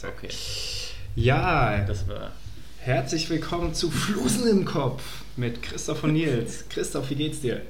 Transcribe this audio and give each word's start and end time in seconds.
Scheiße. 0.00 0.08
Okay. 0.08 0.28
Ja, 1.16 1.84
Das 1.84 2.08
war. 2.08 2.32
herzlich 2.80 3.28
willkommen 3.28 3.74
zu 3.74 3.90
Flusen 3.90 4.48
im 4.48 4.64
Kopf 4.64 5.02
mit 5.36 5.62
Christoph 5.62 6.04
und 6.04 6.12
Nils. 6.14 6.64
Christoph, 6.70 7.10
wie 7.10 7.16
geht's 7.16 7.40
dir? 7.40 7.62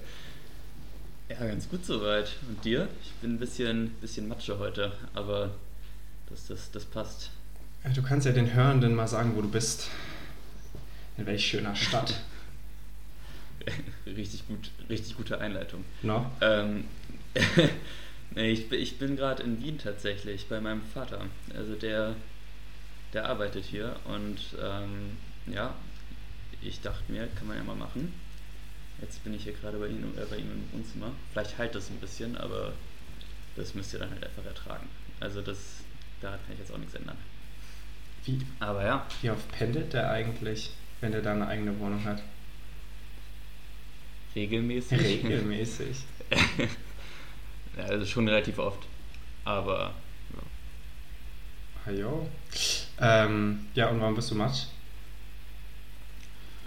Ja, 1.28 1.46
ganz 1.46 1.68
gut 1.68 1.84
soweit. 1.84 2.30
Und 2.48 2.64
dir? 2.64 2.88
Ich 3.02 3.12
bin 3.14 3.34
ein 3.34 3.38
bisschen, 3.38 3.90
bisschen 4.00 4.28
Matsche 4.28 4.58
heute, 4.58 4.92
aber 5.14 5.50
das, 6.28 6.46
das, 6.46 6.70
das 6.70 6.84
passt. 6.84 7.30
Äh, 7.84 7.90
Du 7.90 8.02
kannst 8.02 8.26
ja 8.26 8.32
den 8.32 8.52
Hörenden 8.54 8.94
mal 8.94 9.08
sagen, 9.08 9.32
wo 9.34 9.42
du 9.42 9.48
bist. 9.48 9.88
In 11.16 11.26
welch 11.26 11.46
schöner 11.46 11.74
Stadt. 11.74 12.20
richtig 14.06 14.46
gut, 14.46 14.70
richtig 14.88 15.16
gute 15.16 15.38
Einleitung. 15.40 15.84
No? 16.02 16.30
Ähm, 16.40 16.84
nee, 18.34 18.50
ich, 18.50 18.68
bin- 18.68 18.80
ich 18.80 18.98
bin 18.98 19.16
gerade 19.16 19.42
in 19.42 19.62
Wien 19.62 19.78
tatsächlich 19.78 20.48
bei 20.48 20.60
meinem 20.60 20.82
Vater. 20.82 21.26
Also 21.54 21.74
der, 21.74 22.14
der 23.12 23.26
arbeitet 23.28 23.64
hier 23.64 23.96
und 24.04 24.38
ähm, 24.62 25.16
ja, 25.46 25.74
ich 26.62 26.80
dachte 26.80 27.10
mir, 27.10 27.26
kann 27.36 27.46
man 27.48 27.56
ja 27.56 27.64
mal 27.64 27.76
machen. 27.76 28.12
Jetzt 29.00 29.24
bin 29.24 29.32
ich 29.34 29.44
hier 29.44 29.54
gerade 29.54 29.78
bei 29.78 29.86
ihm, 29.88 30.04
äh, 30.18 30.24
bei 30.28 30.36
ihm 30.36 30.50
im 30.50 30.72
Wohnzimmer. 30.72 31.12
Vielleicht 31.32 31.56
halt 31.58 31.74
das 31.74 31.88
ein 31.90 31.96
bisschen, 32.00 32.36
aber 32.36 32.72
das 33.56 33.74
müsst 33.74 33.92
ihr 33.94 33.98
dann 33.98 34.10
halt 34.10 34.24
einfach 34.24 34.44
ertragen. 34.44 34.86
Also 35.20 35.40
das, 35.40 35.58
da 36.20 36.30
kann 36.32 36.52
ich 36.52 36.58
jetzt 36.58 36.72
auch 36.72 36.78
nichts 36.78 36.94
ändern. 36.94 37.16
Wie, 38.26 38.38
Aber 38.60 38.84
ja, 38.84 39.06
wie 39.22 39.30
oft 39.30 39.50
pendelt 39.52 39.94
der 39.94 40.10
eigentlich, 40.10 40.70
wenn 41.00 41.12
der 41.12 41.22
da 41.22 41.32
eine 41.32 41.46
eigene 41.46 41.78
Wohnung 41.78 42.04
hat? 42.04 42.22
regelmäßig. 44.36 45.00
Regelmäßig. 45.00 45.96
ja, 47.80 47.86
also 47.86 48.06
schon 48.06 48.28
relativ 48.28 48.58
oft. 48.58 48.86
Aber 49.44 49.94
Ah, 51.86 51.90
jo. 51.90 52.28
Ähm, 53.00 53.66
ja, 53.74 53.88
und 53.88 54.00
warum 54.00 54.14
bist 54.14 54.30
du 54.30 54.34
Matsch? 54.34 54.64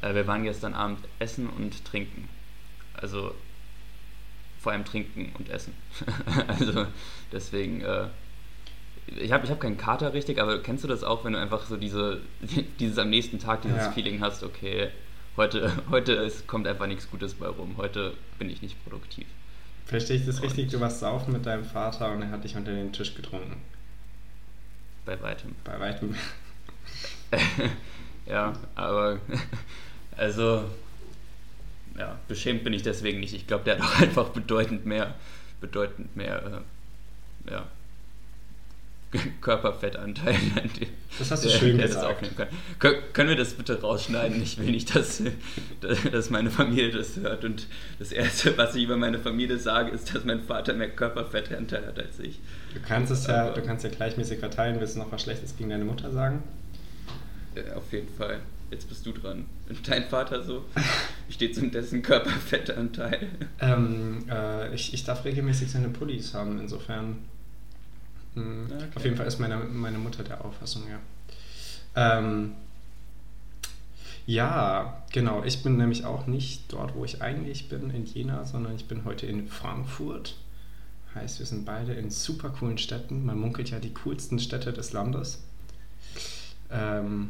Äh, 0.01 0.15
wir 0.15 0.27
waren 0.27 0.43
gestern 0.43 0.73
Abend 0.73 0.99
essen 1.19 1.47
und 1.49 1.85
trinken. 1.85 2.29
Also 2.93 3.35
vor 4.59 4.71
allem 4.71 4.85
trinken 4.85 5.33
und 5.37 5.49
essen. 5.49 5.73
also 6.47 6.87
deswegen, 7.31 7.81
äh, 7.81 8.07
ich 9.07 9.31
habe 9.31 9.45
ich 9.45 9.51
hab 9.51 9.59
keinen 9.59 9.77
Kater 9.77 10.13
richtig, 10.13 10.41
aber 10.41 10.61
kennst 10.63 10.83
du 10.83 10.87
das 10.87 11.03
auch, 11.03 11.25
wenn 11.25 11.33
du 11.33 11.39
einfach 11.39 11.65
so 11.65 11.77
diese, 11.77 12.21
dieses 12.79 12.97
am 12.97 13.09
nächsten 13.09 13.39
Tag 13.39 13.61
dieses 13.61 13.77
Ja. 13.77 13.91
Feeling 13.91 14.21
hast, 14.21 14.43
okay, 14.43 14.89
heute, 15.37 15.71
heute 15.91 16.13
ist, 16.13 16.47
kommt 16.47 16.65
einfach 16.65 16.87
nichts 16.87 17.09
Gutes 17.11 17.35
bei 17.35 17.47
rum, 17.47 17.75
heute 17.77 18.13
bin 18.39 18.49
ich 18.49 18.61
nicht 18.61 18.83
produktiv. 18.83 19.27
Verstehe 19.93 20.17
ich 20.17 20.25
das 20.25 20.37
Und- 20.37 20.45
richtig? 20.45 20.71
Du 20.71 20.79
warst 20.79 21.01
saufen 21.01 21.33
mit 21.33 21.45
deinem 21.45 21.65
Vater 21.65 22.11
und 22.13 22.23
er 22.23 22.31
hat 22.31 22.43
dich 22.43 22.55
unter 22.55 22.71
den 22.71 22.91
Tisch 22.91 23.13
getrunken. 23.13 23.61
Bei 25.05 25.21
weitem. 25.21 25.53
Bei 25.63 25.79
weitem. 25.79 26.15
ja, 28.25 28.53
aber 28.73 29.19
also 30.17 30.63
ja, 31.95 32.17
beschämt 32.27 32.63
bin 32.63 32.73
ich 32.73 32.81
deswegen 32.81 33.19
nicht. 33.19 33.35
Ich 33.35 33.45
glaube, 33.45 33.65
der 33.65 33.77
hat 33.77 33.83
auch 33.83 33.99
einfach 34.01 34.29
bedeutend 34.29 34.87
mehr, 34.87 35.13
bedeutend 35.61 36.15
mehr, 36.15 36.63
äh, 37.47 37.51
ja, 37.51 37.67
Körperfettanteil. 39.41 40.35
Das 41.19 41.29
hast 41.29 41.45
du 41.45 41.49
der, 41.49 41.57
schön 41.59 41.77
der 41.77 41.85
gesagt. 41.85 42.27
Kön 42.79 42.95
können 43.13 43.29
wir 43.29 43.35
das 43.35 43.53
bitte 43.53 43.79
rausschneiden? 43.79 44.41
Ich 44.41 44.57
will 44.57 44.71
nicht, 44.71 44.95
dass, 44.95 45.21
dass 46.11 46.31
meine 46.31 46.49
Familie 46.49 46.89
das 46.89 47.17
hört. 47.17 47.45
Und 47.45 47.67
das 47.99 48.11
Erste, 48.11 48.57
was 48.57 48.73
ich 48.73 48.85
über 48.85 48.97
meine 48.97 49.19
Familie 49.19 49.59
sage, 49.59 49.91
ist, 49.91 50.15
dass 50.15 50.25
mein 50.25 50.41
Vater 50.41 50.73
mehr 50.73 50.89
Körperfettanteil 50.89 51.85
hat 51.85 51.99
als 51.99 52.19
ich. 52.19 52.39
Du 52.73 52.79
kannst 52.79 53.11
es 53.11 53.27
ja, 53.27 53.45
Aber- 53.45 53.53
du 53.53 53.61
kannst 53.61 53.83
ja 53.83 53.91
gleichmäßig 53.91 54.39
verteilen. 54.39 54.79
Willst 54.79 54.95
du 54.95 55.01
noch 55.01 55.11
was 55.11 55.21
Schlechtes 55.21 55.55
gegen 55.55 55.69
deine 55.69 55.85
Mutter 55.85 56.11
sagen? 56.11 56.41
Äh, 57.53 57.71
Auf 57.73 57.93
jeden 57.93 58.09
Fall. 58.15 58.39
Jetzt 58.71 58.89
bist 58.89 59.05
du 59.05 59.11
dran. 59.11 59.45
Und 59.69 59.87
dein 59.87 60.05
Vater 60.05 60.41
so? 60.41 60.65
Wie 61.27 61.33
steht 61.33 61.51
es 61.51 61.59
um 61.61 61.69
dessen 61.69 62.01
Körperfettanteil? 62.01 63.27
Ähm, 63.59 64.25
äh, 64.31 64.73
ich, 64.73 64.95
ich 64.95 65.03
darf 65.03 65.23
regelmäßig 65.25 65.69
seine 65.69 65.89
Pullis 65.89 66.33
haben, 66.33 66.59
insofern. 66.59 67.17
Mh, 68.35 68.65
Okay. 68.73 68.87
Auf 68.95 69.03
jeden 69.03 69.17
Fall 69.17 69.27
ist 69.27 69.39
meine, 69.39 69.57
meine 69.57 69.97
Mutter 69.97 70.23
der 70.23 70.43
Auffassung, 70.43 70.83
ja. 70.89 70.99
Ähm, 71.95 72.53
ja, 74.25 75.03
genau. 75.11 75.43
Ich 75.43 75.63
bin 75.63 75.77
nämlich 75.77 76.05
auch 76.05 76.27
nicht 76.27 76.71
dort, 76.71 76.95
wo 76.95 77.03
ich 77.05 77.21
eigentlich 77.21 77.69
bin, 77.69 77.89
in 77.89 78.05
Jena, 78.05 78.45
sondern 78.45 78.75
ich 78.75 78.85
bin 78.87 79.03
heute 79.05 79.25
in 79.25 79.47
Frankfurt. 79.47 80.35
Heißt, 81.13 81.39
wir 81.39 81.45
sind 81.45 81.65
beide 81.65 81.93
in 81.93 82.09
super 82.09 82.49
coolen 82.49 82.77
Städten. 82.77 83.25
Man 83.25 83.37
munkelt 83.37 83.69
ja 83.69 83.79
die 83.79 83.93
coolsten 83.93 84.39
Städte 84.39 84.73
des 84.73 84.93
Landes. 84.93 85.43
Ähm, 86.71 87.29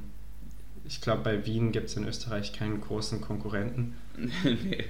ich 0.85 1.01
glaube, 1.01 1.23
bei 1.23 1.45
Wien 1.45 1.71
gibt 1.71 1.89
es 1.89 1.97
in 1.97 2.07
Österreich 2.07 2.53
keinen 2.53 2.79
großen 2.81 3.21
Konkurrenten. 3.21 3.95
nee. 4.43 4.85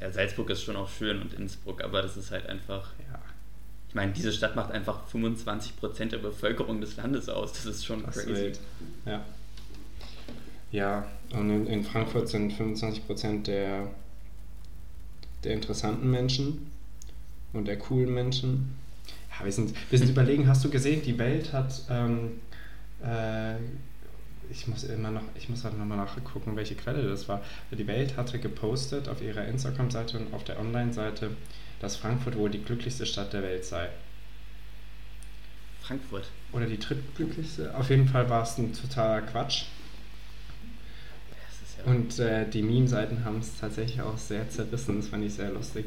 Ja, 0.00 0.10
Salzburg 0.10 0.50
ist 0.50 0.62
schon 0.64 0.76
auch 0.76 0.88
schön 0.90 1.22
und 1.22 1.32
Innsbruck, 1.34 1.82
aber 1.82 2.02
das 2.02 2.16
ist 2.16 2.30
halt 2.30 2.46
einfach. 2.46 2.92
Ich 3.94 3.96
meine, 3.96 4.10
diese 4.10 4.32
Stadt 4.32 4.56
macht 4.56 4.72
einfach 4.72 5.06
25% 5.08 6.06
der 6.06 6.18
Bevölkerung 6.18 6.80
des 6.80 6.96
Landes 6.96 7.28
aus. 7.28 7.52
Das 7.52 7.64
ist 7.64 7.86
schon 7.86 8.02
Das 8.04 8.16
ist 8.16 8.26
crazy. 8.26 8.40
wild. 8.42 8.60
Ja. 9.06 9.24
Ja, 10.72 11.06
und 11.32 11.48
in, 11.48 11.66
in 11.68 11.84
Frankfurt 11.84 12.28
sind 12.28 12.52
25% 12.52 13.44
der, 13.44 13.86
der 15.44 15.52
interessanten 15.54 16.10
Menschen 16.10 16.72
und 17.52 17.68
der 17.68 17.78
coolen 17.78 18.12
Menschen. 18.12 18.74
Ja, 19.38 19.44
wir 19.44 19.52
sind, 19.52 19.72
wir 19.90 19.98
sind 20.00 20.10
überlegen, 20.10 20.48
hast 20.48 20.64
du 20.64 20.70
gesehen, 20.70 21.02
die 21.02 21.16
Welt 21.16 21.52
hat, 21.52 21.82
ähm, 21.88 22.40
äh, 23.00 23.54
ich 24.50 24.66
muss 24.66 24.82
immer 24.82 25.12
noch, 25.12 25.22
ich 25.36 25.48
muss 25.48 25.62
halt 25.62 25.78
nochmal 25.78 25.98
nachgucken, 25.98 26.56
welche 26.56 26.74
Quelle 26.74 27.08
das 27.08 27.28
war. 27.28 27.42
Die 27.70 27.86
Welt 27.86 28.16
hatte 28.16 28.40
gepostet 28.40 29.08
auf 29.08 29.22
ihrer 29.22 29.44
Instagram-Seite 29.46 30.18
und 30.18 30.34
auf 30.34 30.42
der 30.42 30.58
Online-Seite, 30.58 31.30
dass 31.84 31.96
Frankfurt 31.96 32.36
wohl 32.36 32.50
die 32.50 32.62
glücklichste 32.62 33.04
Stadt 33.04 33.32
der 33.34 33.42
Welt 33.42 33.64
sei. 33.64 33.88
Frankfurt. 35.82 36.30
Oder 36.52 36.66
die 36.66 36.78
drittglücklichste. 36.78 37.76
Auf 37.76 37.90
jeden 37.90 38.08
Fall 38.08 38.30
war 38.30 38.42
es 38.42 38.56
ein 38.56 38.72
totaler 38.72 39.20
Quatsch. 39.20 39.64
Ja. 41.78 41.92
Und 41.92 42.18
äh, 42.18 42.48
die 42.48 42.62
Meme-Seiten 42.62 43.22
haben 43.24 43.40
es 43.40 43.58
tatsächlich 43.60 44.00
auch 44.00 44.16
sehr 44.16 44.48
zerrissen. 44.48 44.96
Das 45.00 45.08
fand 45.08 45.24
ich 45.24 45.34
sehr 45.34 45.50
lustig. 45.50 45.84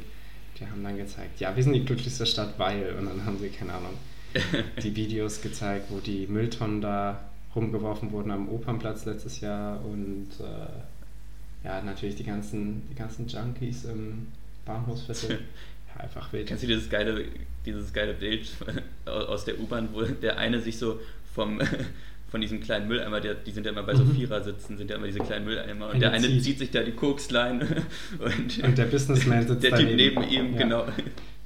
Die 0.59 0.67
haben 0.67 0.83
dann 0.83 0.97
gezeigt, 0.97 1.39
ja, 1.39 1.55
wir 1.55 1.63
sind 1.63 1.73
die 1.73 1.83
glücklichste 1.83 2.27
Stadt, 2.27 2.59
weil. 2.59 2.95
Und 2.99 3.07
dann 3.07 3.25
haben 3.25 3.39
sie, 3.39 3.49
keine 3.49 3.73
Ahnung, 3.73 3.93
die 4.83 4.95
Videos 4.95 5.41
gezeigt, 5.41 5.87
wo 5.89 5.99
die 5.99 6.27
Mülltonnen 6.27 6.81
da 6.81 7.21
rumgeworfen 7.55 8.11
wurden 8.11 8.29
am 8.29 8.49
Opernplatz 8.49 9.05
letztes 9.05 9.41
Jahr. 9.41 9.83
Und 9.83 10.29
äh, 10.39 11.65
ja, 11.67 11.81
natürlich 11.81 12.15
die 12.15 12.23
ganzen, 12.23 12.87
die 12.91 12.95
ganzen 12.95 13.27
Junkies 13.27 13.85
im 13.85 14.27
Bahnhofsviertel. 14.63 15.39
Einfach 15.99 16.31
wild. 16.33 16.47
Kennst 16.47 16.63
du 16.63 16.67
dieses 16.67 16.89
geile, 16.89 17.25
dieses 17.65 17.91
geile 17.93 18.13
Bild 18.13 18.47
aus 19.05 19.45
der 19.45 19.59
U-Bahn, 19.59 19.89
wo 19.93 20.01
der 20.03 20.37
eine 20.37 20.59
sich 20.61 20.77
so 20.77 20.99
vom, 21.33 21.59
von 22.29 22.41
diesem 22.41 22.59
kleinen 22.61 22.87
Mülleimer, 22.87 23.19
der, 23.21 23.35
die 23.35 23.51
sind 23.51 23.65
ja 23.65 23.71
immer 23.71 23.83
bei 23.83 23.95
so 23.95 24.03
Mhm. 24.03 24.15
Vierer 24.15 24.43
sitzen, 24.43 24.77
sind 24.77 24.89
ja 24.89 24.97
immer 24.97 25.07
diese 25.07 25.19
kleinen 25.19 25.45
Mülleimer 25.45 25.85
und 25.87 25.91
Eine 25.91 25.99
der 25.99 26.11
eine 26.11 26.27
zieht. 26.27 26.43
zieht 26.43 26.59
sich 26.59 26.71
da 26.71 26.83
die 26.83 26.91
Kokslein 26.91 27.61
und, 28.19 28.63
Und 28.63 28.77
der 28.77 28.85
Businessman 28.85 29.47
sitzt 29.47 29.63
der 29.63 29.75
Typ 29.75 29.95
neben 29.95 30.23
ihm, 30.29 30.53
Ja. 30.53 30.57
genau. 30.57 30.87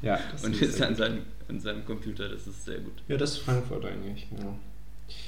Ja, 0.01 0.19
das 0.31 0.43
und 0.43 0.59
ist 0.59 0.81
an 0.81 0.95
seinem, 0.95 1.19
an 1.47 1.59
seinem 1.59 1.85
Computer, 1.85 2.27
das 2.27 2.47
ist 2.47 2.65
sehr 2.65 2.79
gut. 2.79 2.93
Ja, 3.07 3.17
das 3.17 3.33
ist 3.33 3.37
Frankfurt 3.39 3.85
eigentlich, 3.85 4.27
genau. 4.29 4.57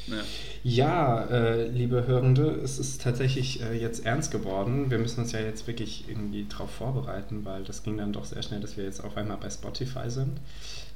Ja. 0.08 0.24
Ja, 0.64 1.26
äh, 1.26 1.68
liebe 1.68 2.08
Hörende, 2.08 2.50
es 2.64 2.80
ist 2.80 3.02
tatsächlich 3.02 3.62
äh, 3.62 3.74
jetzt 3.74 4.06
ernst 4.06 4.32
geworden. 4.32 4.92
Wir 4.92 4.98
müssen 4.98 5.22
uns 5.22 5.32
ja 5.32 5.40
jetzt 5.40 5.68
wirklich 5.68 6.06
irgendwie 6.10 6.46
darauf 6.50 6.72
vorbereiten, 6.72 7.46
weil 7.46 7.64
das 7.64 7.84
ging 7.84 7.98
dann 7.98 8.14
doch 8.14 8.26
sehr 8.26 8.42
schnell, 8.44 8.60
dass 8.60 8.78
wir 8.78 8.84
jetzt 8.84 9.04
auf 9.04 9.18
einmal 9.18 9.38
bei 9.38 9.50
Spotify 9.50 10.10
sind. 10.10 10.40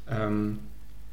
Ähm, 0.10 0.60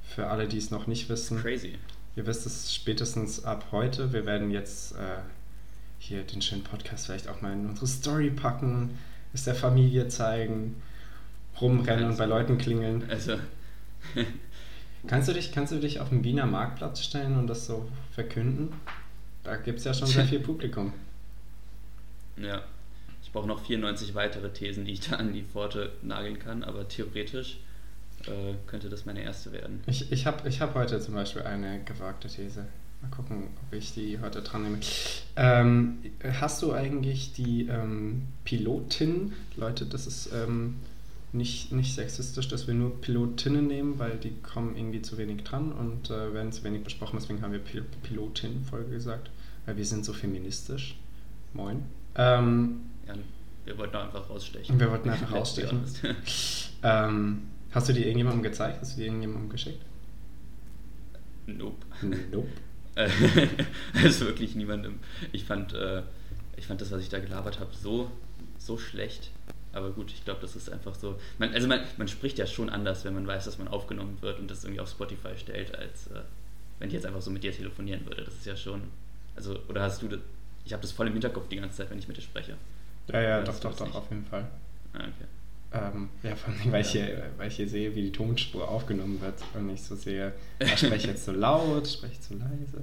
für 0.05 0.29
alle, 0.29 0.47
die 0.47 0.59
es 0.59 0.71
noch 0.71 0.87
nicht 0.87 1.09
wissen, 1.09 1.41
Crazy. 1.41 1.75
ihr 2.17 2.27
wisst 2.27 2.47
es 2.47 2.75
spätestens 2.75 3.45
ab 3.45 3.66
heute. 3.72 4.13
Wir 4.13 4.27
werden 4.27 4.51
jetzt 4.51 4.93
äh, 4.93 5.22
hier 5.98 6.22
den 6.22 6.43
schönen 6.43 6.63
Podcast 6.63 7.07
vielleicht 7.07 7.28
auch 7.28 7.41
mal 7.41 7.53
in 7.53 7.66
unsere 7.66 7.87
Story 7.87 8.31
packen, 8.31 8.98
es 9.33 9.45
der 9.45 9.54
Familie 9.54 10.09
zeigen, 10.09 10.81
rumrennen 11.60 12.10
und 12.10 12.19
bei 12.19 12.27
Leuten 12.27 12.59
klingeln. 12.59 13.04
Also, 13.09 13.37
Kannst 15.06 15.28
du 15.28 15.33
dich, 15.33 15.53
kannst 15.53 15.72
du 15.72 15.78
dich 15.78 16.01
auf 16.01 16.09
den 16.09 16.24
Wiener 16.24 16.47
Marktplatz 16.47 17.03
stellen 17.03 17.39
und 17.39 17.47
das 17.47 17.66
so 17.66 17.86
verkünden? 18.12 18.72
Da 19.42 19.56
gibt 19.56 19.78
es 19.78 19.84
ja 19.84 19.92
schon 19.92 20.09
sehr 20.09 20.24
viel 20.27 20.41
Publikum. 20.41 20.92
ja. 22.36 22.62
Ich 23.22 23.33
brauche 23.33 23.48
noch 23.48 23.65
94 23.65 24.15
weitere 24.15 24.53
Thesen, 24.53 24.84
die 24.84 24.92
ich 24.92 25.01
da 25.01 25.16
an 25.16 25.33
die 25.33 25.42
Pforte 25.42 25.91
nageln 26.03 26.39
kann, 26.39 26.62
aber 26.62 26.86
theoretisch 26.86 27.59
äh, 28.27 28.54
könnte 28.66 28.89
das 28.89 29.06
meine 29.06 29.22
erste 29.22 29.51
werden. 29.51 29.83
Ich, 29.86 30.12
ich 30.12 30.27
habe 30.27 30.48
ich 30.48 30.60
hab 30.60 30.74
heute 30.74 31.01
zum 31.01 31.15
Beispiel 31.15 31.42
eine 31.42 31.83
gewagte 31.84 32.28
These. 32.28 32.66
Mal 33.03 33.10
gucken, 33.10 33.48
ob 33.62 33.77
ich 33.77 33.92
die 33.92 34.21
heute 34.21 34.41
dran 34.42 34.62
nehme. 34.62 34.78
Ähm, 35.36 35.98
hast 36.41 36.62
du 36.62 36.72
eigentlich 36.72 37.33
die 37.33 37.66
ähm, 37.66 38.28
Pilotin, 38.45 39.33
Leute, 39.57 39.84
das 39.86 40.07
ist 40.07 40.30
ähm, 40.33 40.77
nicht, 41.34 41.72
nicht 41.72 41.95
sexistisch, 41.95 42.48
dass 42.48 42.66
wir 42.66 42.75
nur 42.75 43.01
Pilotinnen 43.01 43.66
nehmen, 43.66 43.98
weil 43.98 44.16
die 44.16 44.31
kommen 44.41 44.77
irgendwie 44.77 45.03
zu 45.03 45.19
wenig 45.19 45.42
dran 45.42 45.72
und 45.72 46.10
äh, 46.10 46.33
werden 46.33 46.53
zu 46.53 46.63
wenig 46.63 46.84
besprochen. 46.84 47.19
Deswegen 47.21 47.42
haben 47.42 47.53
wir 47.53 47.59
Pil 47.59 47.84
Pilotin-Folge 48.04 48.91
gesagt, 48.91 49.31
weil 49.66 49.77
wir 49.77 49.84
sind 49.84 50.04
so 50.04 50.13
feministisch. 50.13 50.97
Moin. 51.53 51.83
Ähm, 52.15 52.83
ja, 53.07 53.15
wir 53.65 53.78
wollten 53.78 53.97
einfach 53.97 54.31
rausstechen. 54.31 54.78
Wir 54.78 54.91
wollten 54.91 55.10
einfach 55.10 55.33
rausstechen. 55.33 55.83
ähm, 56.84 57.42
hast 57.72 57.89
du 57.89 57.92
die 57.92 58.03
irgendjemandem 58.03 58.45
gezeigt? 58.45 58.78
Hast 58.81 58.92
du 58.92 59.01
die 59.01 59.07
irgendjemandem 59.07 59.51
geschickt? 59.51 59.84
Nope. 61.47 61.84
Nope. 62.31 62.48
also 63.95 64.27
wirklich 64.27 64.54
niemandem. 64.54 65.01
Ich 65.33 65.45
fand, 65.45 65.75
äh, 65.75 66.03
ich 66.57 66.66
fand 66.66 66.81
das, 66.81 66.92
was 66.92 67.03
ich 67.03 67.09
da 67.09 67.19
gelabert 67.19 67.59
habe, 67.59 67.75
so, 67.75 68.09
so 68.59 68.78
schlecht. 68.78 69.33
Aber 69.74 69.91
gut, 69.91 70.12
ich 70.12 70.24
glaube, 70.24 70.41
das 70.41 70.54
ist 70.56 70.71
einfach 70.71 70.94
so. 70.94 71.18
Man, 71.38 71.53
also 71.53 71.66
man, 71.66 71.80
man 71.97 72.09
spricht 72.09 72.38
ja 72.38 72.47
schon 72.47 72.71
anders, 72.71 73.04
wenn 73.04 73.15
man 73.15 73.26
weiß, 73.26 73.44
dass 73.44 73.59
man 73.59 73.68
aufgenommen 73.68 74.18
wird 74.21 74.38
und 74.38 74.50
das 74.50 74.65
irgendwie 74.65 74.80
auf 74.80 74.88
Spotify 74.88 75.36
stellt, 75.36 75.76
als 75.76 76.06
äh, 76.06 76.21
wenn 76.78 76.88
ich 76.88 76.94
jetzt 76.94 77.06
einfach 77.06 77.22
so 77.22 77.30
mit 77.30 77.42
dir 77.42 77.53
telefonieren 77.53 78.06
würde. 78.06 78.22
Das 78.24 78.34
ist 78.34 78.47
ja 78.47 78.56
schon. 78.56 78.82
Also, 79.36 79.59
oder 79.68 79.82
hast 79.82 80.00
du 80.03 80.09
das. 80.09 80.21
Ich 80.65 80.72
habe 80.72 80.80
das 80.80 80.92
voll 80.92 81.09
im 81.09 81.12
Hinterkopf 81.12 81.48
die 81.48 81.56
ganze 81.56 81.78
Zeit, 81.78 81.91
wenn 81.91 81.98
ich 81.98 82.09
mit 82.09 82.16
dir 82.16 82.22
spreche. 82.22 82.56
Ja, 83.09 83.21
ja, 83.21 83.42
doch, 83.42 83.59
doch, 83.60 83.76
doch, 83.76 83.94
auf 83.94 84.09
jeden 84.10 84.24
Fall. 84.24 84.48
Ah, 84.94 85.00
okay. 85.00 85.26
Ähm, 85.72 86.09
ja, 86.22 86.36
vor 86.36 86.54
allem, 86.54 86.72
weil, 86.72 86.72
ja. 86.72 86.78
ich 86.78 86.91
hier, 86.92 87.30
weil 87.36 87.48
ich 87.48 87.56
hier 87.56 87.68
sehe, 87.68 87.94
wie 87.97 88.03
die 88.03 88.12
Tonspur 88.12 88.68
aufgenommen 88.68 89.21
wird 89.21 89.34
und 89.54 89.68
ich 89.71 89.82
so 89.82 89.97
sehe, 89.97 90.32
ja, 90.60 90.76
spreche 90.76 90.94
ich 90.94 91.06
jetzt 91.06 91.24
so 91.24 91.32
laut, 91.32 91.88
spreche 91.88 92.12
ich 92.12 92.21
zu 92.21 92.34
leise. 92.34 92.80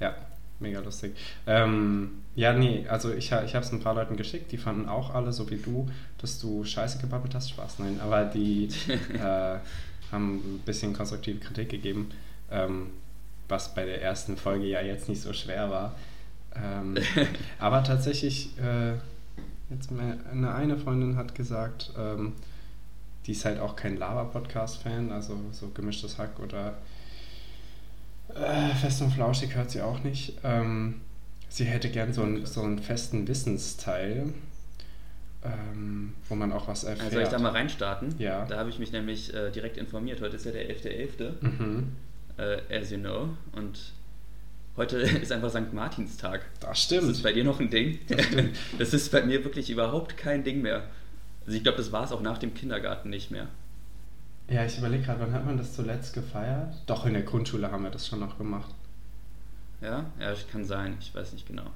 Ja, 0.00 0.16
mega 0.60 0.80
lustig. 0.80 1.14
Ähm, 1.46 2.22
ja, 2.34 2.52
nee, 2.52 2.86
also 2.88 3.12
ich, 3.12 3.26
ich 3.26 3.54
habe 3.54 3.64
es 3.64 3.72
ein 3.72 3.80
paar 3.80 3.94
Leuten 3.94 4.16
geschickt, 4.16 4.52
die 4.52 4.56
fanden 4.56 4.88
auch 4.88 5.14
alle, 5.14 5.32
so 5.32 5.48
wie 5.50 5.56
du, 5.56 5.88
dass 6.18 6.40
du 6.40 6.64
Scheiße 6.64 6.98
gebabbelt 6.98 7.34
hast. 7.34 7.50
Spaß, 7.50 7.78
nein, 7.78 8.00
aber 8.00 8.24
die 8.24 8.68
äh, 9.14 9.58
haben 10.10 10.36
ein 10.36 10.62
bisschen 10.64 10.92
konstruktive 10.92 11.38
Kritik 11.38 11.68
gegeben, 11.68 12.10
ähm, 12.50 12.90
was 13.48 13.74
bei 13.74 13.84
der 13.84 14.02
ersten 14.02 14.36
Folge 14.36 14.66
ja 14.66 14.80
jetzt 14.80 15.08
nicht 15.08 15.20
so 15.20 15.32
schwer 15.32 15.70
war. 15.70 15.94
Ähm, 16.54 16.96
aber 17.58 17.82
tatsächlich, 17.82 18.50
äh, 18.58 18.94
jetzt 19.70 19.90
eine, 19.90 20.54
eine 20.54 20.76
Freundin 20.76 21.16
hat 21.16 21.34
gesagt, 21.34 21.92
ähm, 21.98 22.32
die 23.26 23.32
ist 23.32 23.44
halt 23.44 23.58
auch 23.58 23.76
kein 23.76 23.96
Lava-Podcast-Fan, 23.96 25.10
also 25.10 25.38
so 25.52 25.68
gemischtes 25.68 26.18
Hack 26.18 26.38
oder 26.40 26.74
äh, 28.34 28.74
Fest 28.74 29.02
und 29.02 29.12
Flauschig 29.12 29.54
hört 29.54 29.70
sie 29.70 29.80
auch 29.80 30.02
nicht. 30.02 30.38
Ähm, 30.44 31.00
sie 31.48 31.64
hätte 31.64 31.90
gern 31.90 32.12
so, 32.12 32.22
ein, 32.22 32.46
so 32.46 32.62
einen 32.62 32.78
festen 32.78 33.28
Wissensteil, 33.28 34.32
ähm, 35.44 36.14
wo 36.28 36.34
man 36.34 36.52
auch 36.52 36.68
was 36.68 36.84
erfährt. 36.84 37.04
Also 37.06 37.14
soll 37.14 37.22
ich 37.22 37.28
da 37.28 37.38
mal 37.38 37.52
reinstarten? 37.52 38.14
Ja. 38.18 38.44
Da 38.46 38.58
habe 38.58 38.70
ich 38.70 38.78
mich 38.78 38.92
nämlich 38.92 39.32
äh, 39.32 39.50
direkt 39.50 39.76
informiert. 39.76 40.20
Heute 40.20 40.36
ist 40.36 40.46
ja 40.46 40.52
der 40.52 40.68
11.11., 40.68 41.18
.11., 41.18 41.32
mhm. 41.42 41.92
äh, 42.38 42.76
as 42.76 42.90
you 42.90 42.98
know. 42.98 43.30
Und 43.52 43.92
heute 44.76 44.98
ist 45.22 45.32
einfach 45.32 45.50
St. 45.50 45.72
Martinstag. 45.72 46.44
Das 46.60 46.82
stimmt. 46.82 47.04
Das 47.04 47.10
ist 47.10 47.22
bei 47.22 47.32
dir 47.32 47.44
noch 47.44 47.60
ein 47.60 47.70
Ding. 47.70 47.98
Das, 48.08 48.26
das 48.78 48.94
ist 48.94 49.12
bei 49.12 49.22
mir 49.22 49.44
wirklich 49.44 49.70
überhaupt 49.70 50.16
kein 50.16 50.44
Ding 50.44 50.62
mehr. 50.62 50.84
Also 51.46 51.56
ich 51.56 51.62
glaube, 51.62 51.78
das 51.78 51.92
war 51.92 52.04
es 52.04 52.12
auch 52.12 52.22
nach 52.22 52.38
dem 52.38 52.54
Kindergarten 52.54 53.10
nicht 53.10 53.30
mehr. 53.30 53.48
Ja, 54.48 54.64
ich 54.64 54.78
überlege 54.78 55.04
gerade, 55.04 55.20
wann 55.20 55.32
hat 55.32 55.46
man 55.46 55.56
das 55.56 55.74
zuletzt 55.74 56.14
gefeiert? 56.14 56.74
Doch, 56.86 57.06
in 57.06 57.14
der 57.14 57.22
Grundschule 57.22 57.70
haben 57.70 57.82
wir 57.82 57.90
das 57.90 58.06
schon 58.06 58.20
noch 58.20 58.36
gemacht. 58.36 58.74
Ja, 59.80 60.06
ja, 60.18 60.34
kann 60.50 60.64
sein, 60.64 60.96
ich 61.00 61.14
weiß 61.14 61.32
nicht 61.32 61.46
genau. 61.46 61.70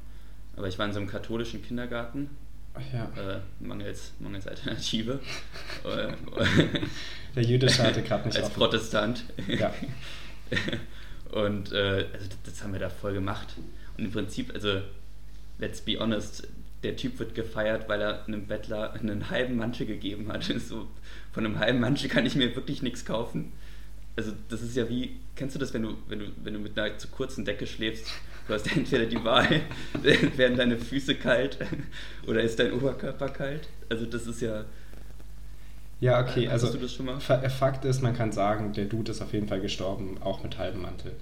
Aber 0.56 0.68
ich 0.68 0.78
war 0.78 0.86
in 0.86 0.92
so 0.92 0.98
einem 0.98 1.08
katholischen 1.08 1.62
Kindergarten. 1.62 2.30
Ach 2.74 2.92
ja. 2.92 3.04
Äh, 3.16 3.40
mangels, 3.60 4.12
mangels 4.18 4.46
Alternative. 4.46 5.20
Der 7.34 7.42
jüdische 7.42 7.82
hatte 7.82 8.02
gerade 8.02 8.26
nicht 8.26 8.36
Als 8.36 8.46
offen. 8.46 8.56
Protestant. 8.56 9.24
Ja. 9.46 9.72
Und 11.32 11.72
äh, 11.72 12.06
also 12.12 12.28
das 12.44 12.62
haben 12.62 12.72
wir 12.72 12.80
da 12.80 12.90
voll 12.90 13.14
gemacht. 13.14 13.48
Und 13.96 14.04
im 14.04 14.12
Prinzip, 14.12 14.52
also, 14.54 14.80
let's 15.58 15.80
be 15.80 15.98
honest, 15.98 16.46
der 16.82 16.96
Typ 16.96 17.18
wird 17.18 17.34
gefeiert, 17.34 17.88
weil 17.88 18.00
er 18.00 18.26
einem 18.26 18.46
Bettler 18.46 18.92
einen 19.00 19.30
halben 19.30 19.56
Mantel 19.56 19.86
gegeben 19.86 20.32
hat. 20.32 20.44
So, 20.58 20.88
von 21.32 21.46
einem 21.46 21.58
halben 21.58 21.80
Mantel 21.80 22.08
kann 22.08 22.26
ich 22.26 22.34
mir 22.34 22.54
wirklich 22.54 22.82
nichts 22.82 23.04
kaufen. 23.04 23.52
Also 24.16 24.32
das 24.48 24.62
ist 24.62 24.76
ja 24.76 24.88
wie, 24.88 25.16
kennst 25.36 25.54
du 25.54 25.60
das, 25.60 25.72
wenn 25.72 25.82
du, 25.82 25.96
wenn 26.08 26.18
du, 26.18 26.26
wenn 26.42 26.54
du 26.54 26.58
mit 26.58 26.76
einer 26.78 26.98
zu 26.98 27.08
kurzen 27.08 27.44
Decke 27.44 27.66
schläfst? 27.66 28.08
Du 28.48 28.54
hast 28.54 28.74
entweder 28.74 29.06
die 29.06 29.22
Wahl, 29.24 29.60
werden 30.36 30.56
deine 30.56 30.78
Füße 30.78 31.14
kalt 31.14 31.58
oder 32.26 32.40
ist 32.40 32.58
dein 32.58 32.72
Oberkörper 32.72 33.28
kalt? 33.28 33.68
Also 33.88 34.06
das 34.06 34.26
ist 34.26 34.40
ja. 34.40 34.64
Ja, 36.00 36.20
okay, 36.20 36.48
also 36.48 36.72
du 36.72 36.78
das 36.78 36.94
schon 36.94 37.06
mal? 37.06 37.20
Fakt 37.20 37.84
ist, 37.84 38.02
man 38.02 38.16
kann 38.16 38.32
sagen, 38.32 38.72
der 38.72 38.86
Dude 38.86 39.10
ist 39.10 39.20
auf 39.20 39.32
jeden 39.32 39.48
Fall 39.48 39.60
gestorben, 39.60 40.20
auch 40.22 40.42
mit 40.42 40.56
halbem 40.58 40.82
Mantel. 40.82 41.12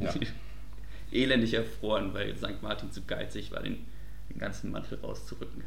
Ja. 0.00 0.14
Elendig 1.12 1.54
erfroren, 1.54 2.12
weil 2.14 2.36
St. 2.36 2.62
Martin 2.62 2.90
zu 2.90 3.02
geizig 3.02 3.52
war, 3.52 3.62
den, 3.62 3.86
den 4.30 4.38
ganzen 4.38 4.70
Mantel 4.70 4.98
rauszurücken. 5.00 5.64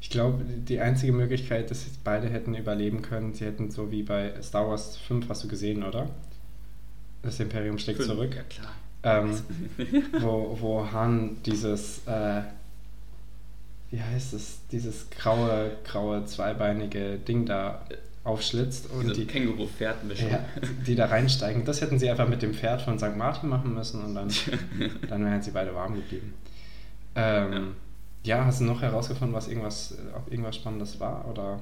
Ich 0.00 0.10
glaube, 0.10 0.44
die 0.44 0.80
einzige 0.80 1.12
Möglichkeit, 1.12 1.70
dass 1.70 1.84
beide 2.04 2.28
hätten 2.28 2.54
überleben 2.54 3.02
können, 3.02 3.34
sie 3.34 3.44
hätten 3.44 3.70
so 3.70 3.90
wie 3.90 4.02
bei 4.02 4.40
Star 4.42 4.68
Wars 4.68 4.96
5, 4.96 5.28
hast 5.28 5.44
du 5.44 5.48
gesehen, 5.48 5.82
oder? 5.82 6.08
Das 7.22 7.40
Imperium 7.40 7.78
schlägt 7.78 7.98
Fünf, 7.98 8.10
zurück. 8.10 8.34
Ja, 8.34 8.42
klar. 8.44 8.72
Ähm, 9.02 9.38
wo, 10.20 10.56
wo 10.60 10.92
Han 10.92 11.36
dieses, 11.44 12.06
äh, 12.06 12.42
wie 13.90 14.00
heißt 14.00 14.34
es, 14.34 14.60
dieses 14.70 15.10
graue, 15.10 15.72
graue, 15.84 16.24
zweibeinige 16.26 17.18
Ding 17.18 17.44
da 17.44 17.84
aufschlitzt 18.22 18.90
und 18.90 19.02
Diese 19.04 19.14
die 19.14 19.26
Känguru-Pferdmischung. 19.26 20.30
Ja, 20.30 20.44
die 20.86 20.94
da 20.94 21.06
reinsteigen. 21.06 21.64
Das 21.64 21.80
hätten 21.80 21.98
sie 21.98 22.08
einfach 22.10 22.28
mit 22.28 22.42
dem 22.42 22.54
Pferd 22.54 22.82
von 22.82 22.98
St. 22.98 23.16
Martin 23.16 23.48
machen 23.48 23.74
müssen 23.74 24.04
und 24.04 24.14
dann, 24.14 24.28
dann 25.08 25.24
wären 25.24 25.42
sie 25.42 25.50
beide 25.50 25.74
warm 25.74 25.94
geblieben. 25.94 26.34
Ähm, 27.18 27.52
ja. 27.52 27.60
Ja, 28.24 28.44
hast 28.44 28.60
du 28.60 28.64
noch 28.64 28.82
herausgefunden, 28.82 29.34
was 29.34 29.48
irgendwas, 29.48 29.96
ob 30.14 30.30
irgendwas 30.30 30.56
Spannendes 30.56 31.00
war? 31.00 31.26
Oder 31.28 31.60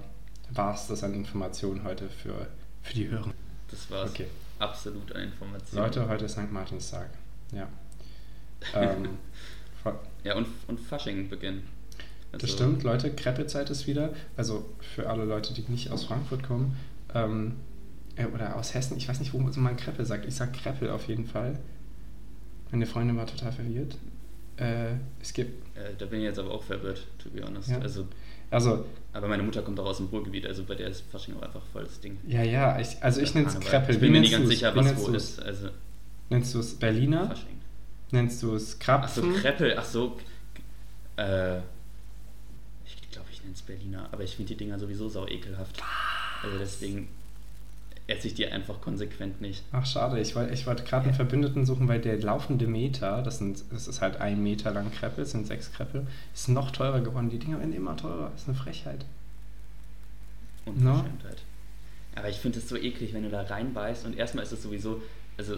war 0.51 0.75
es 0.75 0.87
das 0.89 1.05
an 1.05 1.15
Informationen 1.15 1.85
heute 1.85 2.09
für, 2.09 2.49
für 2.83 2.95
die 2.95 3.09
Hörer? 3.09 3.33
Das 3.71 3.91
war 3.91 4.05
okay. 4.05 4.27
absolut 4.59 5.15
an 5.15 5.23
Informationen. 5.25 5.83
Leute, 5.85 6.09
heute 6.09 6.25
ist 6.25 6.33
St. 6.33 6.51
Martinstag. 6.51 7.09
Ja. 7.53 7.69
ähm, 8.75 9.11
ja, 10.25 10.35
und, 10.35 10.49
und 10.67 10.81
Fasching 10.81 11.29
beginnen. 11.29 11.69
Also 12.33 12.47
das 12.47 12.57
stimmt, 12.57 12.83
Leute, 12.83 13.15
Kreppezeit 13.15 13.71
ist 13.71 13.87
wieder. 13.87 14.13
Also 14.37 14.69
für 14.81 15.09
alle 15.09 15.25
Leute, 15.25 15.55
die 15.55 15.63
nicht 15.71 15.91
aus 15.91 16.05
Frankfurt 16.05 16.43
kommen 16.43 16.77
ähm, 17.15 17.57
äh, 18.17 18.27
oder 18.27 18.57
aus 18.57 18.75
Hessen, 18.75 18.97
ich 18.97 19.09
weiß 19.09 19.21
nicht, 19.21 19.33
wo 19.33 19.39
man 19.39 19.77
Kreppe 19.77 20.05
sagt. 20.05 20.27
Ich 20.27 20.35
sage 20.35 20.53
Kreppel 20.53 20.91
auf 20.91 21.07
jeden 21.07 21.27
Fall. 21.27 21.59
Meine 22.73 22.87
Freundin 22.87 23.17
war 23.17 23.27
total 23.27 23.53
verwirrt. 23.53 23.97
Äh, 24.57 24.95
es 25.21 25.33
gibt. 25.33 25.77
Äh, 25.77 25.93
da 25.99 26.07
bin 26.07 26.21
ich 26.21 26.25
jetzt 26.25 26.39
aber 26.39 26.51
auch 26.53 26.63
verwirrt, 26.63 27.07
to 27.19 27.29
be 27.31 27.43
honest. 27.43 27.69
Ja. 27.69 27.79
Also, 27.79 28.07
also, 28.51 28.87
aber 29.13 29.29
meine 29.29 29.43
Mutter 29.43 29.63
kommt 29.63 29.79
auch 29.81 29.87
aus 29.87 29.99
dem 29.99 30.07
Ruhrgebiet, 30.07 30.47
also 30.47 30.65
bei 30.65 30.75
der 30.75 30.89
ist 30.89 31.05
Fasching 31.11 31.37
auch 31.37 31.43
einfach 31.43 31.63
voll 31.73 31.85
das 31.85 32.01
Ding. 32.01 32.19
Ja, 32.27 32.43
ja, 32.43 32.79
ich, 32.79 33.03
also 33.03 33.21
ich 33.21 33.35
nenne 33.35 33.49
es 33.49 33.59
Kreppel. 33.61 33.95
Ich 33.95 34.01
bin 34.01 34.13
mir 34.13 34.21
nicht 34.21 34.33
ganz 34.33 34.49
sicher, 34.49 34.75
was 34.75 34.97
wo 34.97 35.09
ist. 35.09 35.43
Also, 35.43 35.69
nennst 36.31 36.55
du 36.55 36.61
es 36.61 36.75
Berliner? 36.75 37.27
Fasching. 37.29 37.61
Nennst 38.13 38.43
du 38.43 38.55
es 38.55 38.79
Krapfen? 38.79 39.25
Ach 39.27 39.35
so, 39.35 39.41
Kreppel, 39.41 39.75
ach 39.77 39.85
so. 39.85 40.17
Äh, 41.17 41.59
ich 42.85 43.11
glaube, 43.11 43.29
ich 43.33 43.43
nenne 43.43 43.55
es 43.55 43.63
Berliner, 43.63 44.09
aber 44.13 44.23
ich 44.23 44.37
finde 44.37 44.55
die 44.55 44.59
Dinger 44.59 44.79
sowieso 44.79 45.09
sau 45.09 45.27
ekelhaft. 45.27 45.83
Also 46.43 46.59
deswegen 46.59 47.09
esse 48.09 48.29
ich 48.29 48.35
die 48.35 48.47
einfach 48.47 48.81
konsequent 48.81 49.41
nicht. 49.41 49.65
Ach, 49.73 49.85
schade. 49.85 50.21
Ich 50.21 50.37
wollte 50.37 50.55
ich 50.55 50.67
wollt 50.67 50.85
gerade 50.85 51.07
einen 51.07 51.15
Verbündeten 51.15 51.67
suchen, 51.67 51.89
weil 51.89 52.01
der 52.01 52.21
laufende 52.21 52.67
Meter, 52.67 53.23
das, 53.23 53.39
sind, 53.39 53.65
das 53.71 53.89
ist 53.89 54.01
halt 54.01 54.21
ein 54.21 54.43
Meter 54.43 54.71
lang 54.71 54.93
Kreppel, 54.93 55.25
das 55.25 55.33
sind 55.33 55.47
sechs 55.47 55.73
Kreppel, 55.73 56.07
ist 56.33 56.49
noch 56.49 56.71
teurer 56.71 57.01
geworden. 57.01 57.31
Die 57.31 57.39
Dinger 57.39 57.59
werden 57.59 57.73
immer 57.73 57.97
teurer. 57.97 58.31
Das 58.31 58.43
ist 58.43 58.49
eine 58.49 58.57
Frechheit. 58.57 59.05
Unverschämtheit. 60.67 61.37
No? 61.37 62.21
Aber 62.21 62.29
ich 62.29 62.37
finde 62.37 62.59
es 62.59 62.69
so 62.69 62.77
eklig, 62.77 63.13
wenn 63.13 63.25
du 63.25 63.29
da 63.29 63.43
reinbeißt 63.43 64.07
und 64.07 64.17
erstmal 64.17 64.45
ist 64.45 64.53
es 64.53 64.63
sowieso, 64.63 65.03
also 65.37 65.57